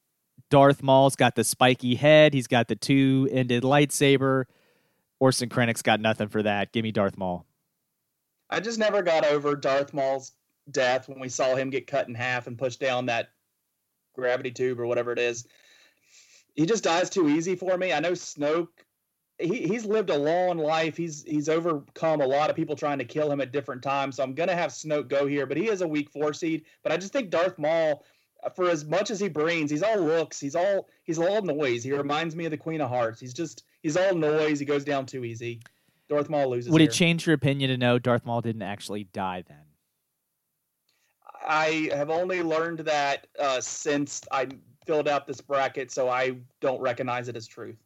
Darth 0.51 0.83
Maul's 0.83 1.17
got 1.17 1.35
the 1.35 1.45
spiky 1.45 1.95
head. 1.95 2.35
He's 2.35 2.47
got 2.47 2.69
the 2.69 2.77
two-ended 2.77 3.63
lightsaber. 3.63 4.45
Orson 5.19 5.49
Krennic's 5.49 5.83
got 5.83 6.01
nothing 6.01 6.29
for 6.29 6.43
that. 6.43 6.73
Give 6.73 6.83
me 6.83 6.93
Darth 6.93 7.17
Maul. 7.17 7.47
I 8.49 8.61
just 8.61 8.79
never 8.79 9.03
got 9.03 9.25
over 9.25 9.55
Darth 9.55 9.95
Maul's 9.95 10.33
death 10.71 11.09
when 11.09 11.21
we 11.21 11.29
saw 11.29 11.55
him 11.55 11.71
get 11.71 11.87
cut 11.87 12.09
in 12.09 12.15
half 12.15 12.47
and 12.47 12.59
pushed 12.59 12.81
down 12.81 13.07
that 13.07 13.31
gravity 14.15 14.51
tube 14.51 14.81
or 14.81 14.87
whatever 14.87 15.13
it 15.13 15.19
is. 15.19 15.47
He 16.55 16.67
just 16.67 16.85
dies 16.85 17.11
too 17.11 17.29
easy 17.29 17.55
for 17.55 17.79
me. 17.79 17.93
I 17.93 18.01
know 18.01 18.13
Snoke 18.13 18.69
he, 19.41 19.67
he's 19.67 19.85
lived 19.85 20.11
a 20.11 20.19
long 20.19 20.59
life. 20.59 20.97
He's 20.97 21.25
he's 21.25 21.49
overcome 21.49 22.21
a 22.21 22.27
lot 22.27 22.51
of 22.51 22.57
people 22.57 22.77
trying 22.77 22.99
to 22.99 23.05
kill 23.05 23.31
him 23.31 23.41
at 23.41 23.53
different 23.53 23.83
times. 23.83 24.17
So 24.17 24.23
I'm 24.23 24.35
gonna 24.35 24.55
have 24.55 24.71
Snoke 24.71 25.09
go 25.09 25.27
here, 25.27 25.47
but 25.47 25.57
he 25.57 25.69
is 25.69 25.81
a 25.81 25.89
weak 25.89 26.11
four 26.11 26.33
seed. 26.33 26.65
But 26.83 26.93
I 26.93 26.97
just 26.97 27.13
think 27.13 27.31
Darth 27.31 27.59
Maul, 27.59 28.05
for 28.55 28.69
as 28.69 28.85
much 28.85 29.11
as 29.11 29.21
he 29.21 29.29
brings, 29.29 29.71
he's 29.71 29.83
all 29.83 29.99
looks. 29.99 30.41
He's 30.41 30.55
all 30.55 30.89
he's 31.05 31.19
all 31.19 31.43
noise. 31.43 31.83
He 31.85 31.93
reminds 31.93 32.35
me 32.35 32.45
of 32.47 32.51
the 32.51 32.57
Queen 32.57 32.81
of 32.81 32.89
Hearts. 32.89 33.21
He's 33.21 33.35
just 33.35 33.65
he's 33.83 33.97
all 33.97 34.15
noise. 34.15 34.59
He 34.59 34.67
goes 34.67 34.85
down 34.85 35.07
too 35.07 35.25
easy. 35.25 35.61
Darth 36.09 36.29
Maul 36.29 36.51
loses. 36.51 36.73
Would 36.73 36.81
here. 36.81 36.91
it 36.91 36.93
change 36.93 37.27
your 37.27 37.35
opinion 37.35 37.71
to 37.71 37.77
know 37.77 37.99
Darth 37.99 38.27
Maul 38.27 38.41
didn't 38.41 38.63
actually 38.63 39.05
die 39.05 39.45
then? 39.47 39.65
I 41.47 41.91
have 41.95 42.11
only 42.11 42.43
learned 42.43 42.81
that 42.81 43.27
uh, 43.39 43.61
since 43.61 44.23
I 44.31 44.49
filled 44.87 45.09
out 45.09 45.27
this 45.27 45.41
bracket, 45.41 45.91
so 45.91 46.09
I 46.09 46.37
don't 46.61 46.81
recognize 46.81 47.29
it 47.29 47.37
as 47.37 47.47
truth. 47.47 47.79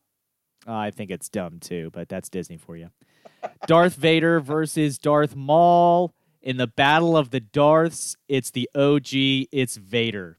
Uh, 0.67 0.75
I 0.75 0.91
think 0.91 1.11
it's 1.11 1.29
dumb 1.29 1.61
too, 1.61 1.91
but 1.93 2.09
that's 2.09 2.29
Disney 2.29 2.57
for 2.57 2.77
you. 2.77 2.91
Darth 3.67 3.95
Vader 3.95 4.41
versus 4.41 4.99
Darth 4.99 5.37
Maul 5.37 6.15
in 6.41 6.57
the 6.57 6.67
Battle 6.67 7.17
of 7.17 7.31
the 7.31 7.41
Darths. 7.41 8.17
It's 8.29 8.51
the 8.51 8.69
OG. 8.75 9.09
It's 9.53 9.77
Vader. 9.77 10.39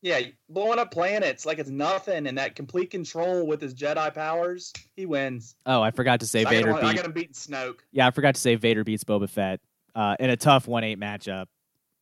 Yeah, 0.00 0.20
blowing 0.48 0.78
up 0.78 0.92
planets 0.92 1.44
like 1.44 1.58
it's 1.58 1.70
nothing, 1.70 2.28
and 2.28 2.38
that 2.38 2.54
complete 2.54 2.90
control 2.90 3.46
with 3.46 3.60
his 3.60 3.74
Jedi 3.74 4.14
powers, 4.14 4.72
he 4.94 5.06
wins. 5.06 5.56
Oh, 5.66 5.82
I 5.82 5.90
forgot 5.90 6.20
to 6.20 6.26
say 6.26 6.44
I 6.44 6.50
Vader 6.50 6.70
got, 6.70 6.80
him, 6.82 6.86
I 6.86 6.94
got 6.94 7.04
him 7.04 7.12
beating 7.12 7.32
Snoke. 7.32 7.80
Yeah, 7.90 8.06
I 8.06 8.12
forgot 8.12 8.36
to 8.36 8.40
say 8.40 8.54
Vader 8.54 8.84
beats 8.84 9.02
Boba 9.02 9.28
Fett 9.28 9.60
uh, 9.96 10.14
in 10.20 10.30
a 10.30 10.36
tough 10.36 10.68
one 10.68 10.84
eight 10.84 11.00
matchup. 11.00 11.46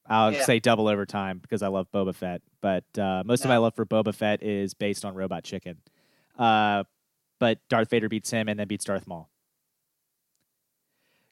I'll 0.08 0.30
Yeah. 0.32 0.44
say 0.44 0.60
double 0.60 0.88
overtime 0.88 1.38
because 1.38 1.62
I 1.62 1.68
love 1.68 1.88
Boba 1.90 2.14
Fett, 2.14 2.42
but 2.60 2.84
uh, 2.98 3.22
most 3.24 3.44
of 3.44 3.48
my 3.48 3.56
love 3.56 3.74
for 3.74 3.86
Boba 3.86 4.14
Fett 4.14 4.42
is 4.42 4.74
based 4.74 5.04
on 5.06 5.14
Robot 5.14 5.42
Chicken. 5.44 5.78
Uh, 6.38 6.84
but 7.40 7.58
Darth 7.70 7.88
Vader 7.88 8.08
beats 8.10 8.30
him 8.30 8.48
and 8.48 8.60
then 8.60 8.68
beats 8.68 8.84
Darth 8.84 9.06
Maul. 9.06 9.30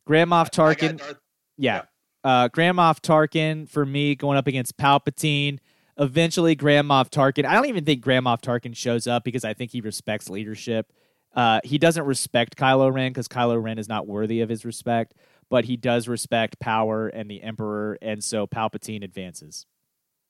Grand 0.07 0.31
Moff 0.31 0.51
Tarkin, 0.51 0.99
Darth- 0.99 1.19
yeah, 1.57 1.83
uh, 2.25 2.49
Grand 2.49 2.77
Moff 2.79 3.01
Tarkin 3.01 3.69
for 3.69 3.85
me 3.87 4.15
going 4.15 4.37
up 4.39 4.47
against 4.47 4.77
Palpatine. 4.77 5.59
Eventually, 5.99 6.55
Grand 6.55 6.89
Moff 6.89 7.09
Tarkin. 7.11 7.45
I 7.45 7.55
don't 7.55 7.67
even 7.67 7.85
think 7.85 8.01
Grand 8.01 8.27
Moff 8.27 8.41
Tarkin 8.41 8.75
shows 8.77 9.07
up 9.07 9.25
because 9.25 9.45
I 9.45 9.55
think 9.55 9.71
he 9.71 9.81
respects 9.81 10.29
leadership. 10.29 10.93
Uh, 11.35 11.61
he 11.65 11.79
doesn't 11.79 12.05
respect 12.05 12.57
Kylo 12.57 12.93
Ren 12.93 13.11
because 13.11 13.29
Kylo 13.29 13.63
Ren 13.63 13.79
is 13.79 13.89
not 13.89 14.07
worthy 14.07 14.41
of 14.41 14.49
his 14.49 14.65
respect, 14.65 15.15
but 15.51 15.65
he 15.65 15.77
does 15.77 16.09
respect 16.09 16.59
power 16.61 17.09
and 17.09 17.31
the 17.31 17.43
Emperor, 17.43 17.99
and 18.01 18.23
so 18.23 18.47
Palpatine 18.47 19.05
advances. 19.05 19.67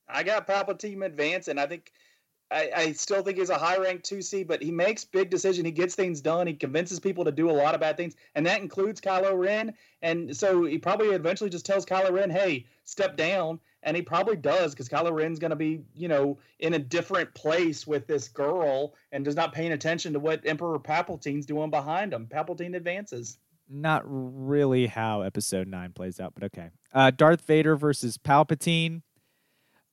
I 0.09 0.23
got 0.23 0.47
Palpatine 0.47 1.05
advancing. 1.05 1.59
I 1.59 1.67
think 1.67 1.93
I, 2.51 2.71
I 2.77 2.93
still 2.93 3.23
think 3.23 3.39
he's 3.39 3.51
a 3.51 3.59
high 3.59 3.79
ranked 3.79 4.05
two 4.05 4.23
C, 4.23 4.45
but 4.45 4.63
he 4.63 4.71
makes 4.71 5.05
big 5.05 5.31
decisions. 5.31 5.65
He 5.65 5.73
gets 5.73 5.95
things 5.95 6.21
done. 6.21 6.47
He 6.47 6.55
convinces 6.55 7.01
people 7.01 7.25
to 7.25 7.33
do 7.33 7.51
a 7.51 7.53
lot 7.53 7.75
of 7.75 7.81
bad 7.81 7.97
things, 7.97 8.15
and 8.35 8.47
that 8.47 8.61
includes 8.61 9.01
Kylo 9.01 9.37
Ren. 9.37 9.75
And 10.03 10.37
so 10.37 10.65
he 10.65 10.79
probably 10.79 11.09
eventually 11.09 11.51
just 11.51 11.67
tells 11.67 11.87
Kylo 11.87 12.13
Ren, 12.13 12.31
"Hey, 12.31 12.67
step 12.85 13.17
down." 13.17 13.61
And 13.83 13.97
he 13.97 14.03
probably 14.03 14.37
does 14.37 14.73
because 14.73 14.89
Kylo 14.89 15.13
Ren's 15.13 15.39
going 15.39 15.51
to 15.51 15.57
be, 15.57 15.83
you 15.95 16.09
know, 16.09 16.39
in 16.59 16.73
a 16.73 16.79
different 16.79 17.35
place 17.35 17.87
with 17.87 18.07
this 18.07 18.29
girl 18.29 18.95
and 19.13 19.25
does 19.25 19.37
not 19.37 19.53
paying 19.53 19.73
attention 19.73 20.15
to 20.15 20.19
what 20.19 20.47
Emperor 20.47 20.79
Palpatine's 20.79 21.45
doing 21.45 21.69
behind 21.71 22.15
him. 22.15 22.27
Palpatine 22.27 22.75
advances. 22.75 23.37
Not 23.69 24.03
really 24.07 24.87
how 24.87 25.21
Episode 25.23 25.69
Nine 25.69 25.93
plays 25.93 26.19
out, 26.19 26.35
but 26.35 26.45
okay. 26.45 26.71
Uh, 26.95 27.11
Darth 27.11 27.43
Vader 27.43 27.77
versus 27.77 28.17
Palpatine. 28.17 29.03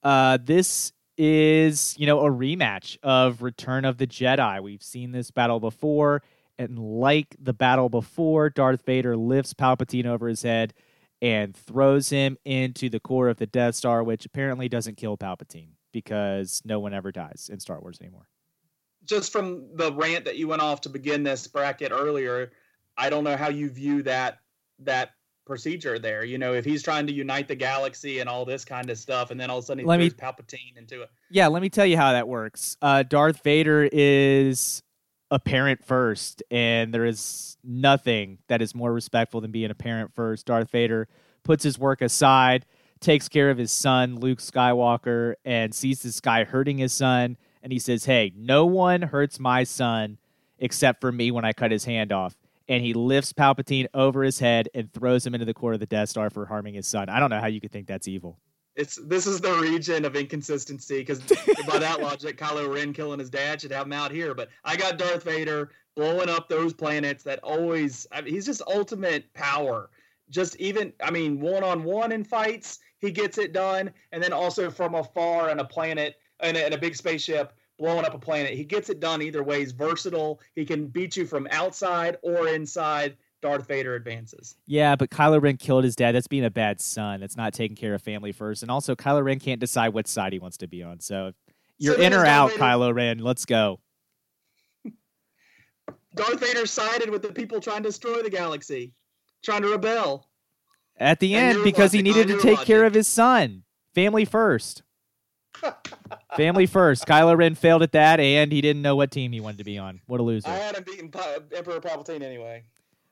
Uh, 0.04 0.38
this 0.41 0.93
is, 1.24 1.93
you 1.99 2.07
know, 2.07 2.22
a 2.22 2.32
rematch 2.32 2.97
of 3.03 3.43
Return 3.43 3.86
of 3.86 3.99
the 3.99 4.07
Jedi. 4.07 4.59
We've 4.59 4.82
seen 4.82 5.11
this 5.11 5.30
battle 5.30 5.59
before, 5.59 6.24
and 6.57 6.80
like 6.80 7.36
the 7.39 7.53
battle 7.53 7.89
before, 7.89 8.49
Darth 8.49 8.84
Vader 8.84 9.15
lifts 9.15 9.53
Palpatine 9.53 10.07
over 10.07 10.28
his 10.28 10.41
head 10.41 10.74
and 11.22 11.55
throws 11.55 12.09
him 12.09 12.39
into 12.43 12.89
the 12.89 12.99
core 12.99 13.30
of 13.30 13.38
the 13.38 13.45
Death 13.45 13.76
Star, 13.76 14.03
which 14.03 14.26
apparently 14.26 14.67
doesn't 14.67 14.97
kill 14.97 15.15
Palpatine 15.15 15.74
because 15.93 16.59
no 16.65 16.80
one 16.80 16.91
ever 16.91 17.11
dies 17.11 17.51
in 17.53 17.59
Star 17.59 17.80
Wars 17.80 17.99
anymore. 18.01 18.28
just 19.05 19.32
from 19.32 19.67
the 19.76 19.93
rant 19.93 20.26
that 20.26 20.38
you 20.38 20.47
went 20.47 20.61
off 20.63 20.82
to 20.82 20.89
begin 20.89 21.22
this 21.22 21.47
bracket 21.47 21.91
earlier, 21.91 22.51
I 22.97 23.11
don't 23.11 23.24
know 23.24 23.38
how 23.38 23.49
you 23.49 23.69
view 23.69 24.01
that 24.03 24.39
that 24.80 25.11
procedure 25.46 26.00
there. 26.00 26.24
You 26.24 26.38
know, 26.38 26.54
if 26.54 26.66
he's 26.66 26.84
trying 26.84 27.08
to 27.08 27.14
unite 27.14 27.48
the 27.48 27.56
galaxy 27.56 28.20
and 28.20 28.30
all 28.30 28.46
this 28.46 28.64
kind 28.66 28.89
of 28.89 28.98
stuff, 28.98 29.32
and 29.32 29.39
then 29.39 29.50
all 29.50 29.58
of 29.60 29.64
a 29.64 29.68
sudden 29.68 29.84
he 29.84 29.88
Let 29.88 30.00
me- 30.00 30.10
throws 30.10 30.20
Palpatine 30.34 30.78
into 30.78 31.02
it. 31.02 31.10
Yeah, 31.30 31.48
let 31.48 31.62
me 31.62 31.70
tell 31.70 31.86
you 31.86 31.98
how 31.98 32.12
that 32.14 32.28
works. 32.28 32.78
Uh, 32.82 33.04
Darth 33.04 33.42
Vader 33.44 33.89
is 33.92 34.84
a 35.30 35.39
parent 35.39 35.84
first, 35.84 36.44
and 36.52 36.94
there 36.94 37.06
is 37.06 37.58
nothing 37.64 38.38
that 38.48 38.62
is 38.62 38.76
more 38.76 38.92
respectful 38.92 39.42
than 39.42 39.52
being 39.52 39.72
a 39.72 39.76
parent 39.76 40.14
first. 40.14 40.46
Darth 40.46 40.70
Vader 40.72 41.08
puts 41.44 41.64
his 41.64 41.80
work 41.80 42.02
aside, 42.02 42.66
takes 43.00 43.30
care 43.30 43.50
of 43.50 43.58
his 43.58 43.72
son, 43.72 44.20
Luke 44.20 44.39
Skywalker, 44.39 45.36
and 45.46 45.74
sees 45.74 46.04
this 46.04 46.20
guy 46.20 46.44
hurting 46.44 46.78
his 46.78 46.94
son, 46.94 47.38
and 47.64 47.72
he 47.72 47.80
says, 47.80 48.06
Hey, 48.06 48.34
no 48.36 48.66
one 48.66 49.02
hurts 49.04 49.39
my 49.39 49.64
son 49.64 50.18
except 50.60 51.02
for 51.02 51.12
me 51.12 51.32
when 51.32 51.44
I 51.46 51.54
cut 51.54 51.72
his 51.72 51.86
hand 51.86 52.12
off. 52.12 52.36
And 52.68 52.84
he 52.84 52.93
lifts 52.93 53.34
Palpatine 53.34 53.88
over 53.93 54.24
his 54.24 54.39
head 54.39 54.70
and 54.74 54.91
throws 54.91 55.26
him 55.26 55.34
into 55.34 55.45
the 55.45 55.53
core 55.53 55.74
of 55.74 55.80
the 55.80 55.86
Death 55.86 56.09
Star 56.09 56.30
for 56.30 56.45
harming 56.45 56.76
his 56.76 56.88
son. 56.88 57.09
I 57.09 57.20
don't 57.20 57.30
know 57.30 57.39
how 57.39 57.47
you 57.47 57.59
could 57.59 57.72
think 57.72 57.88
that's 57.88 58.07
evil. 58.07 58.39
It's 58.76 58.95
this 58.95 59.28
is 59.28 59.41
the 59.41 59.53
region 59.53 60.05
of 60.05 60.16
inconsistency 60.16 60.99
because 60.99 61.20
by 61.68 61.78
that 61.80 62.01
logic, 62.01 62.38
Kylo 62.38 62.74
Ren 62.74 62.93
killing 62.93 63.20
his 63.20 63.30
dad 63.30 63.62
should 63.62 63.72
have 63.72 63.86
him 63.86 63.93
out 63.93 64.12
here. 64.12 64.34
But 64.34 64.49
I 64.64 64.78
got 64.78 64.97
Darth 64.97 65.24
Vader 65.24 65.72
blowing 65.95 66.30
up 66.30 66.47
those 66.47 66.74
planets 66.74 67.24
that 67.24 67.39
always. 67.39 68.07
I 68.12 68.22
mean, 68.22 68.34
he's 68.34 68.45
just 68.45 68.62
ultimate 68.68 69.34
power. 69.34 69.89
Just 70.30 70.55
even, 70.57 70.93
I 71.03 71.12
mean, 71.12 71.41
one 71.41 71.62
on 71.62 71.84
one 71.84 72.14
in 72.14 72.24
fights, 72.24 72.80
he 72.99 73.12
gets 73.12 73.38
it 73.38 73.51
done, 73.51 73.91
and 74.14 74.24
then 74.24 74.32
also 74.32 74.72
from 74.72 74.95
afar 74.95 75.49
on 75.49 75.59
a 75.59 75.66
planet 75.66 76.16
and 76.39 76.55
a, 76.55 76.66
in 76.66 76.72
a 76.72 76.78
big 76.78 76.95
spaceship 76.95 77.53
blowing 77.82 78.06
up 78.06 78.14
a 78.14 78.20
planet, 78.20 78.54
he 78.54 78.64
gets 78.64 78.90
it 78.90 79.00
done 79.00 79.22
either 79.24 79.44
way. 79.44 79.60
He's 79.60 79.72
versatile. 79.72 80.40
He 80.56 80.64
can 80.66 80.86
beat 80.88 81.18
you 81.18 81.26
from 81.26 81.48
outside 81.52 82.18
or 82.22 82.48
inside. 82.48 83.18
Darth 83.42 83.68
Vader 83.68 83.96
advances. 83.96 84.56
Yeah, 84.68 84.96
but 84.96 85.10
Kylo 85.10 85.42
Ren 85.42 85.58
killed 85.58 85.84
his 85.84 85.96
dad. 85.96 86.14
That's 86.14 86.28
being 86.28 86.46
a 86.46 86.52
bad 86.52 86.80
son. 86.80 87.20
That's 87.22 87.36
not 87.36 87.56
taking 87.56 87.76
care 87.76 87.96
of 87.96 88.02
family 88.04 88.32
first. 88.32 88.62
And 88.62 88.70
also, 88.70 88.96
Kylo 88.96 89.24
Ren 89.24 89.40
can't 89.40 89.60
decide 89.60 89.90
what 89.96 90.08
side 90.08 90.32
he 90.32 90.38
wants 90.38 90.58
to 90.58 90.68
be 90.68 90.84
on. 90.84 91.00
So, 91.00 91.32
you're 91.80 91.98
then 91.98 92.14
in 92.14 92.20
or 92.20 92.24
out, 92.24 92.52
Vader- 92.52 92.62
Kylo 92.62 92.94
Ren. 92.94 93.18
Let's 93.18 93.46
go. 93.46 93.80
Darth 96.16 96.40
Vader 96.40 96.68
sided 96.68 97.10
with 97.10 97.24
the 97.24 97.32
people 97.34 97.60
trying 97.60 97.82
to 97.82 97.90
destroy 97.90 98.22
the 98.22 98.30
galaxy, 98.30 98.94
trying 99.44 99.64
to 99.64 99.70
rebel. 99.70 100.28
At 100.98 101.20
the 101.20 101.34
And 101.34 101.56
end, 101.56 101.64
because 101.64 101.92
he 101.92 102.04
needed 102.04 102.28
to 102.28 102.38
take 102.40 102.60
care 102.60 102.86
of 102.86 102.94
his 102.94 103.08
son. 103.08 103.64
Family 103.96 104.24
first. 104.24 104.84
Family 106.36 106.66
first. 106.66 107.06
Kylo 107.06 107.38
Ren 107.38 107.56
failed 107.56 107.84
at 107.84 107.91
that, 107.93 108.20
and 108.20 108.52
he 108.52 108.62
didn't 108.62 108.82
know 108.82 108.95
what 108.95 109.12
team 109.12 109.32
he 109.32 109.39
wanted 109.39 109.60
to 109.60 109.64
be 109.64 109.78
on. 109.78 110.02
What 110.08 110.20
a 110.20 110.24
loser. 110.24 110.49
I 110.49 110.56
had 110.56 110.76
him 110.76 110.84
beating 110.84 111.14
Emperor 111.56 111.80
Palpatine 111.80 112.22
anyway. 112.22 112.64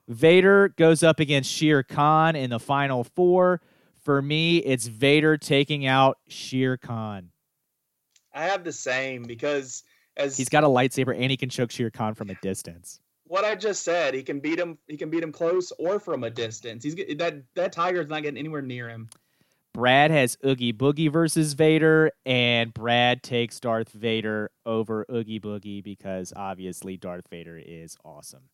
Vader 0.07 0.69
goes 0.69 1.03
up 1.03 1.19
against 1.19 1.51
Shere 1.51 1.83
Khan 1.83 2.35
in 2.35 2.49
the 2.49 2.59
final 2.59 3.03
four. 3.03 3.61
For 4.03 4.21
me, 4.21 4.57
it's 4.57 4.87
Vader 4.87 5.37
taking 5.37 5.85
out 5.85 6.17
Shere 6.27 6.77
Khan. 6.77 7.29
I 8.33 8.43
have 8.45 8.63
the 8.63 8.71
same 8.71 9.23
because 9.23 9.83
as 10.17 10.35
He's 10.37 10.49
got 10.49 10.63
a 10.63 10.67
lightsaber 10.67 11.13
and 11.13 11.29
he 11.29 11.37
can 11.37 11.49
choke 11.49 11.71
Shere 11.71 11.91
Khan 11.91 12.15
from 12.15 12.29
a 12.29 12.35
distance. 12.35 12.99
what 13.25 13.45
I 13.45 13.53
just 13.55 13.83
said, 13.83 14.15
he 14.15 14.23
can 14.23 14.39
beat 14.39 14.59
him. 14.59 14.77
He 14.87 14.97
can 14.97 15.09
beat 15.11 15.21
him 15.21 15.31
close 15.31 15.71
or 15.77 15.99
from 15.99 16.23
a 16.23 16.29
distance. 16.29 16.83
He's 16.83 16.95
that 16.95 17.43
that 17.53 17.71
tiger's 17.71 18.09
not 18.09 18.23
getting 18.23 18.37
anywhere 18.39 18.63
near 18.63 18.89
him. 18.89 19.09
Brad 19.73 20.11
has 20.11 20.37
Oogie 20.45 20.73
Boogie 20.73 21.11
versus 21.11 21.53
Vader, 21.53 22.11
and 22.25 22.73
Brad 22.73 23.23
takes 23.23 23.59
Darth 23.59 23.91
Vader 23.91 24.51
over 24.65 25.05
Oogie 25.11 25.39
Boogie 25.39 25.83
because 25.83 26.33
obviously 26.35 26.97
Darth 26.97 27.27
Vader 27.29 27.57
is 27.57 27.95
awesome. 28.03 28.49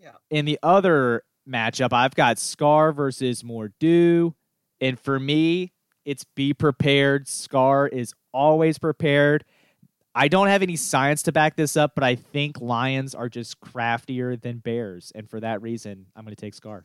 Yeah. 0.00 0.12
In 0.30 0.44
the 0.44 0.58
other 0.62 1.24
matchup, 1.48 1.92
I've 1.92 2.14
got 2.14 2.38
Scar 2.38 2.92
versus 2.92 3.42
Mor'du, 3.42 4.34
and 4.80 4.98
for 4.98 5.18
me, 5.18 5.72
it's 6.04 6.24
be 6.36 6.54
prepared. 6.54 7.26
Scar 7.26 7.88
is 7.88 8.14
always 8.32 8.78
prepared. 8.78 9.44
I 10.14 10.28
don't 10.28 10.46
have 10.46 10.62
any 10.62 10.76
science 10.76 11.22
to 11.24 11.32
back 11.32 11.56
this 11.56 11.76
up, 11.76 11.94
but 11.94 12.04
I 12.04 12.14
think 12.14 12.60
lions 12.60 13.14
are 13.14 13.28
just 13.28 13.60
craftier 13.60 14.36
than 14.36 14.58
bears, 14.58 15.12
and 15.14 15.28
for 15.28 15.40
that 15.40 15.60
reason, 15.60 16.06
I'm 16.14 16.24
going 16.24 16.34
to 16.34 16.40
take 16.40 16.54
Scar. 16.54 16.84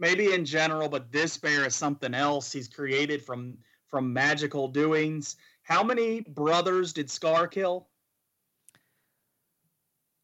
Maybe 0.00 0.32
in 0.32 0.46
general, 0.46 0.88
but 0.88 1.12
this 1.12 1.36
bear 1.36 1.66
is 1.66 1.74
something 1.74 2.14
else. 2.14 2.50
He's 2.50 2.68
created 2.68 3.22
from 3.22 3.58
from 3.86 4.12
magical 4.12 4.66
doings. 4.66 5.36
How 5.62 5.84
many 5.84 6.22
brothers 6.22 6.94
did 6.94 7.10
Scar 7.10 7.46
kill? 7.46 7.86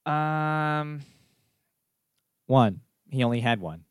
Um, 0.06 1.02
one. 2.46 2.80
He 3.10 3.22
only 3.22 3.40
had 3.40 3.60
one. 3.60 3.84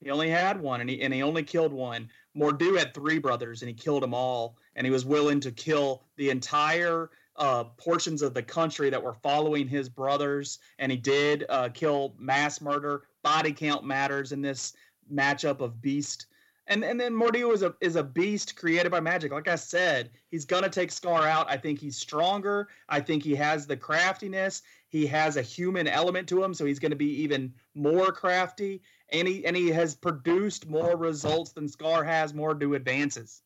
He 0.00 0.10
only 0.10 0.28
had 0.28 0.60
one, 0.60 0.82
and 0.82 0.90
he 0.90 1.00
and 1.00 1.14
he 1.14 1.22
only 1.22 1.42
killed 1.42 1.72
one. 1.72 2.10
Mor'du 2.36 2.78
had 2.78 2.92
three 2.92 3.18
brothers, 3.18 3.62
and 3.62 3.70
he 3.70 3.74
killed 3.74 4.02
them 4.02 4.12
all. 4.12 4.58
And 4.76 4.86
he 4.86 4.90
was 4.90 5.06
willing 5.06 5.40
to 5.40 5.52
kill 5.52 6.02
the 6.16 6.28
entire 6.28 7.10
uh, 7.36 7.64
portions 7.64 8.22
of 8.22 8.34
the 8.34 8.42
country 8.42 8.90
that 8.90 9.02
were 9.02 9.14
following 9.14 9.66
his 9.66 9.88
brothers, 9.88 10.58
and 10.78 10.92
he 10.92 10.98
did 10.98 11.44
uh, 11.48 11.68
kill 11.70 12.14
mass 12.18 12.60
murder. 12.60 13.02
Body 13.22 13.52
count 13.52 13.84
matters 13.84 14.32
in 14.32 14.42
this 14.42 14.74
matchup 15.12 15.60
of 15.60 15.80
beast. 15.80 16.26
And 16.68 16.84
and 16.84 16.98
then 16.98 17.12
Mor'du 17.12 17.52
is 17.52 17.62
a 17.62 17.74
is 17.80 17.96
a 17.96 18.04
beast 18.04 18.56
created 18.56 18.90
by 18.90 19.00
magic. 19.00 19.32
Like 19.32 19.48
I 19.48 19.56
said, 19.56 20.10
he's 20.30 20.44
gonna 20.44 20.68
take 20.68 20.92
Scar 20.92 21.26
out. 21.26 21.50
I 21.50 21.56
think 21.56 21.80
he's 21.80 21.96
stronger. 21.96 22.68
I 22.88 23.00
think 23.00 23.24
he 23.24 23.34
has 23.34 23.66
the 23.66 23.76
craftiness. 23.76 24.62
He 24.88 25.06
has 25.06 25.36
a 25.36 25.42
human 25.42 25.88
element 25.88 26.28
to 26.28 26.42
him, 26.42 26.54
so 26.54 26.64
he's 26.64 26.78
gonna 26.78 26.94
be 26.94 27.22
even 27.22 27.52
more 27.74 28.12
crafty. 28.12 28.82
And 29.08 29.26
he 29.26 29.44
and 29.44 29.56
he 29.56 29.68
has 29.70 29.96
produced 29.96 30.68
more 30.68 30.96
results 30.96 31.50
than 31.52 31.68
Scar 31.68 32.04
has, 32.04 32.32
more 32.32 32.54
new 32.54 32.74
advances. 32.74 33.42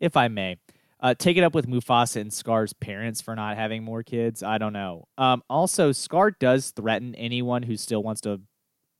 If 0.00 0.16
I 0.16 0.28
may. 0.28 0.56
Uh, 0.98 1.14
take 1.14 1.36
it 1.36 1.44
up 1.44 1.54
with 1.54 1.68
Mufasa 1.68 2.20
and 2.20 2.32
Scar's 2.32 2.72
parents 2.72 3.20
for 3.20 3.34
not 3.34 3.56
having 3.56 3.84
more 3.84 4.02
kids. 4.02 4.42
I 4.42 4.58
don't 4.58 4.72
know. 4.72 5.06
Um, 5.18 5.42
also, 5.50 5.92
Scar 5.92 6.30
does 6.30 6.70
threaten 6.70 7.14
anyone 7.16 7.62
who 7.62 7.76
still 7.76 8.02
wants 8.02 8.22
to, 8.22 8.40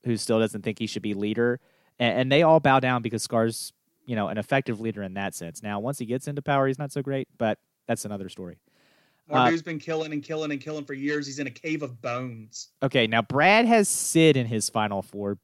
who 0.05 0.15
still 0.17 0.39
doesn't 0.39 0.61
think 0.61 0.77
he 0.77 0.87
should 0.87 1.01
be 1.01 1.15
leader, 1.15 1.59
and, 1.97 2.19
and 2.19 2.31
they 2.31 2.43
all 2.43 2.59
bow 2.59 2.79
down 2.79 3.01
because 3.01 3.23
Scar's, 3.23 3.73
you 4.05 4.15
know, 4.15 4.27
an 4.27 4.37
effective 4.37 4.79
leader 4.79 5.01
in 5.01 5.15
that 5.15 5.33
sense. 5.33 5.63
Now, 5.63 5.79
once 5.79 5.97
he 5.97 6.05
gets 6.05 6.27
into 6.27 6.41
power, 6.41 6.67
he's 6.67 6.79
not 6.79 6.91
so 6.91 7.01
great, 7.01 7.27
but 7.37 7.57
that's 7.87 8.05
another 8.05 8.29
story. 8.29 8.57
Mor'du's 9.29 9.61
uh, 9.61 9.63
been 9.63 9.79
killing 9.79 10.13
and 10.13 10.23
killing 10.23 10.51
and 10.51 10.61
killing 10.61 10.85
for 10.85 10.93
years. 10.93 11.25
He's 11.25 11.39
in 11.39 11.47
a 11.47 11.51
cave 11.51 11.81
of 11.81 12.01
bones. 12.01 12.69
Okay, 12.81 13.07
now 13.07 13.21
Brad 13.21 13.65
has 13.65 13.89
Sid 13.89 14.37
in 14.37 14.45
his 14.45 14.69
final 14.69 15.01
four 15.01 15.37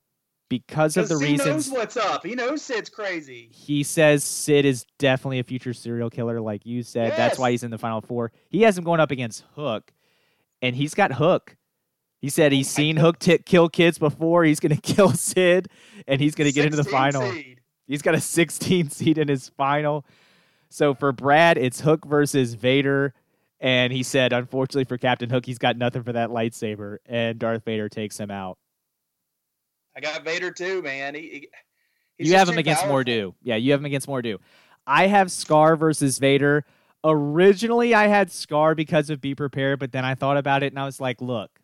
because 0.60 0.97
of 0.97 1.10
the 1.10 1.18
he 1.18 1.32
reasons. 1.32 1.41
He 1.41 1.49
knows 1.49 1.70
what's 1.72 1.97
up. 1.97 2.24
He 2.24 2.36
knows 2.36 2.62
Sid's 2.62 2.89
crazy. 2.89 3.49
He 3.51 3.82
says 3.82 4.24
Sid 4.24 4.66
is 4.66 4.86
definitely 4.99 5.39
a 5.39 5.43
future 5.43 5.74
serial 5.74 6.12
killer, 6.12 6.39
like 6.39 6.64
you 6.64 6.84
said. 6.84 7.08
Yes. 7.08 7.18
That's 7.18 7.39
why 7.39 7.49
he's 7.49 7.64
in 7.64 7.72
the 7.72 7.80
final 7.80 8.01
four. 8.01 8.32
He 8.49 8.62
has 8.62 8.78
him 8.78 8.84
going 8.84 8.99
up 8.99 9.10
against 9.10 9.43
Hook, 9.56 9.91
and 10.62 10.76
he's 10.76 10.93
got 10.93 11.14
Hook. 11.14 11.58
He 12.20 12.30
said 12.30 12.51
he's 12.51 12.70
oh 12.70 12.78
seen 12.78 12.97
Hook 12.97 13.18
t- 13.18 13.39
kill 13.39 13.68
kids 13.68 13.97
before. 13.97 14.43
He's 14.43 14.60
going 14.60 14.76
to 14.80 14.82
kill 14.82 15.12
Sid, 15.12 15.70
and 16.08 16.22
he's 16.22 16.36
going 16.36 16.47
to 16.47 16.54
get 16.54 16.66
into 16.66 16.78
the 16.78 16.84
final. 16.84 17.32
Seed. 17.32 17.62
He's 17.88 18.04
got 18.04 18.14
a 18.14 18.22
16 18.22 18.91
seed 18.91 19.18
in 19.18 19.28
his 19.28 19.49
final. 19.49 20.06
So 20.70 20.93
for 20.93 21.12
Brad, 21.12 21.58
it's 21.58 21.82
Hook 21.82 22.06
versus 22.06 22.54
Vader. 22.54 23.14
And 23.60 23.91
he 23.91 24.04
said, 24.04 24.34
unfortunately 24.34 24.84
for 24.84 24.97
Captain 24.97 25.30
Hook, 25.30 25.45
he's 25.45 25.58
got 25.58 25.78
nothing 25.78 26.04
for 26.04 26.12
that 26.12 26.30
lightsaber, 26.30 26.97
and 27.06 27.39
Darth 27.39 27.64
Vader 27.64 27.88
takes 27.88 28.20
him 28.20 28.30
out. 28.30 28.58
I 29.96 30.02
got 30.02 30.24
Vader 30.24 30.52
too, 30.52 30.82
man. 30.82 31.16
He, 31.16 31.50
he 32.18 32.28
you 32.28 32.34
have 32.36 32.50
him 32.50 32.58
against 32.58 32.84
powerful. 32.84 33.04
Mor'du. 33.04 33.34
Yeah, 33.44 33.56
you 33.56 33.72
have 33.72 33.80
him 33.80 33.86
against 33.86 34.08
Mor'du. 34.08 34.39
I 34.86 35.08
have 35.08 35.32
Scar 35.32 35.76
versus 35.76 36.18
Vader. 36.18 36.66
Originally, 37.04 37.94
I 37.94 38.08
had 38.08 38.32
Scar 38.32 38.76
because 38.76 39.10
of 39.10 39.22
Be 39.22 39.36
Prepared, 39.36 39.80
but 39.80 39.91
then 39.91 40.06
I 40.06 40.16
thought 40.16 40.38
about 40.38 40.64
it 40.64 40.72
and 40.72 40.80
I 40.80 40.86
was 40.86 41.02
like, 41.02 41.22
look, 41.22 41.60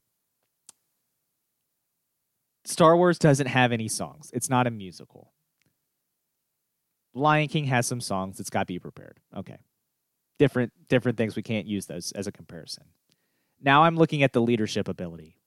Star 2.65 2.95
Wars 2.95 3.17
doesn't 3.17 3.47
have 3.47 3.71
any 3.71 3.88
songs. 3.88 4.30
It's 4.34 4.49
not 4.49 4.67
a 4.67 4.71
musical. 4.71 5.32
Lion 7.13 7.47
King 7.47 7.65
has 7.65 7.88
some 7.88 8.01
songs. 8.01 8.39
It's 8.39 8.49
got 8.49 8.67
Be 8.67 8.80
Prepared. 8.80 9.19
Okay. 9.36 9.57
Different 10.38 10.71
different 10.88 11.17
things. 11.17 11.36
We 11.36 11.41
can't 11.41 11.67
use 11.67 11.86
those 11.86 12.11
as 12.13 12.27
a 12.27 12.32
comparison. 12.32 12.86
Now 13.61 13.84
I'm 13.84 13.97
looking 13.97 14.23
at 14.23 14.34
the 14.34 14.41
leadership 14.41 14.88
ability. 14.88 15.38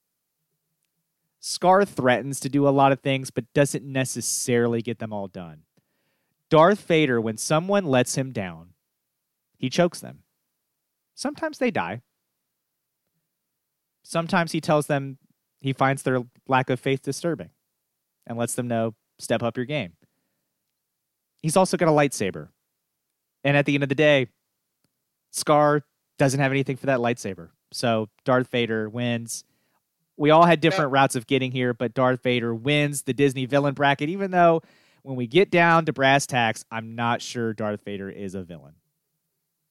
Scar 1.45 1.83
threatens 1.83 2.39
to 2.39 2.47
do 2.47 2.65
a 2.65 2.71
lot 2.71 2.93
of 2.93 3.01
things, 3.01 3.29
but 3.29 3.51
doesn't 3.53 3.83
necessarily 3.83 4.81
get 4.81 4.99
them 4.99 5.11
all 5.11 5.27
done. 5.27 5.63
Darth 6.49 6.79
Vader, 6.85 7.19
when 7.19 7.35
someone 7.35 7.83
lets 7.83 8.15
him 8.15 8.31
down, 8.31 8.69
he 9.57 9.69
chokes 9.69 9.99
them. 9.99 10.19
Sometimes 11.15 11.57
they 11.57 11.69
die. 11.69 11.99
Sometimes 14.03 14.53
he 14.53 14.61
tells 14.61 14.87
them 14.87 15.17
he 15.59 15.73
finds 15.73 16.03
their 16.03 16.21
lack 16.47 16.69
of 16.69 16.79
faith 16.79 17.01
disturbing 17.01 17.49
and 18.25 18.37
lets 18.37 18.55
them 18.55 18.69
know 18.69 18.95
step 19.19 19.43
up 19.43 19.57
your 19.57 19.65
game. 19.65 19.97
He's 21.41 21.57
also 21.57 21.75
got 21.75 21.89
a 21.89 21.91
lightsaber. 21.91 22.51
And 23.43 23.57
at 23.57 23.65
the 23.65 23.73
end 23.73 23.83
of 23.83 23.89
the 23.89 23.95
day, 23.95 24.27
Scar 25.31 25.81
doesn't 26.17 26.39
have 26.39 26.53
anything 26.53 26.77
for 26.77 26.85
that 26.85 26.99
lightsaber. 26.99 27.49
So 27.73 28.07
Darth 28.23 28.49
Vader 28.49 28.87
wins 28.87 29.43
we 30.17 30.29
all 30.29 30.45
had 30.45 30.59
different 30.59 30.91
yeah. 30.91 30.99
routes 30.99 31.15
of 31.15 31.27
getting 31.27 31.51
here, 31.51 31.73
but 31.73 31.93
Darth 31.93 32.21
Vader 32.23 32.53
wins 32.53 33.03
the 33.03 33.13
Disney 33.13 33.45
villain 33.45 33.73
bracket, 33.73 34.09
even 34.09 34.31
though 34.31 34.61
when 35.01 35.15
we 35.15 35.27
get 35.27 35.51
down 35.51 35.85
to 35.85 35.93
brass 35.93 36.25
tacks, 36.25 36.65
I'm 36.71 36.95
not 36.95 37.21
sure 37.21 37.53
Darth 37.53 37.83
Vader 37.83 38.09
is 38.09 38.35
a 38.35 38.43
villain. 38.43 38.73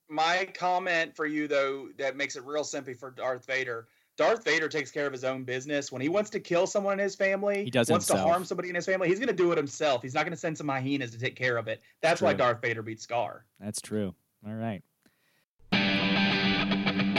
My 0.09 0.47
comment 0.53 1.17
for 1.17 1.25
you, 1.25 1.49
though, 1.49 1.89
that 1.97 2.17
makes 2.17 2.37
it 2.37 2.45
real 2.45 2.65
simple 2.65 2.95
for 2.95 3.11
Darth 3.11 3.47
Vader. 3.47 3.89
Darth 4.19 4.45
Vader 4.45 4.69
takes 4.69 4.91
care 4.91 5.07
of 5.07 5.13
his 5.13 5.25
own 5.25 5.45
business. 5.45 5.91
When 5.91 6.03
he 6.03 6.11
wants 6.11 6.29
to 6.31 6.41
kill 6.41 6.67
someone 6.67 6.93
in 6.95 6.99
his 6.99 7.15
family, 7.15 7.65
he 7.65 7.71
does 7.71 7.91
wants 7.91 8.07
himself. 8.07 8.27
to 8.27 8.31
harm 8.31 8.45
somebody 8.45 8.69
in 8.69 8.75
his 8.75 8.85
family, 8.85 9.09
he's 9.09 9.19
going 9.19 9.29
to 9.29 9.35
do 9.35 9.53
it 9.53 9.57
himself. 9.57 10.03
He's 10.03 10.13
not 10.13 10.25
going 10.25 10.35
to 10.35 10.39
send 10.39 10.59
some 10.59 10.69
hyenas 10.69 11.13
to 11.13 11.19
take 11.19 11.35
care 11.35 11.57
of 11.57 11.67
it. 11.67 11.81
That's 12.03 12.21
why 12.21 12.35
Darth 12.35 12.61
Vader 12.61 12.83
beats 12.83 13.05
Scar. 13.05 13.47
That's 13.59 13.81
true. 13.81 14.15
All 14.47 14.53
right. 14.53 14.83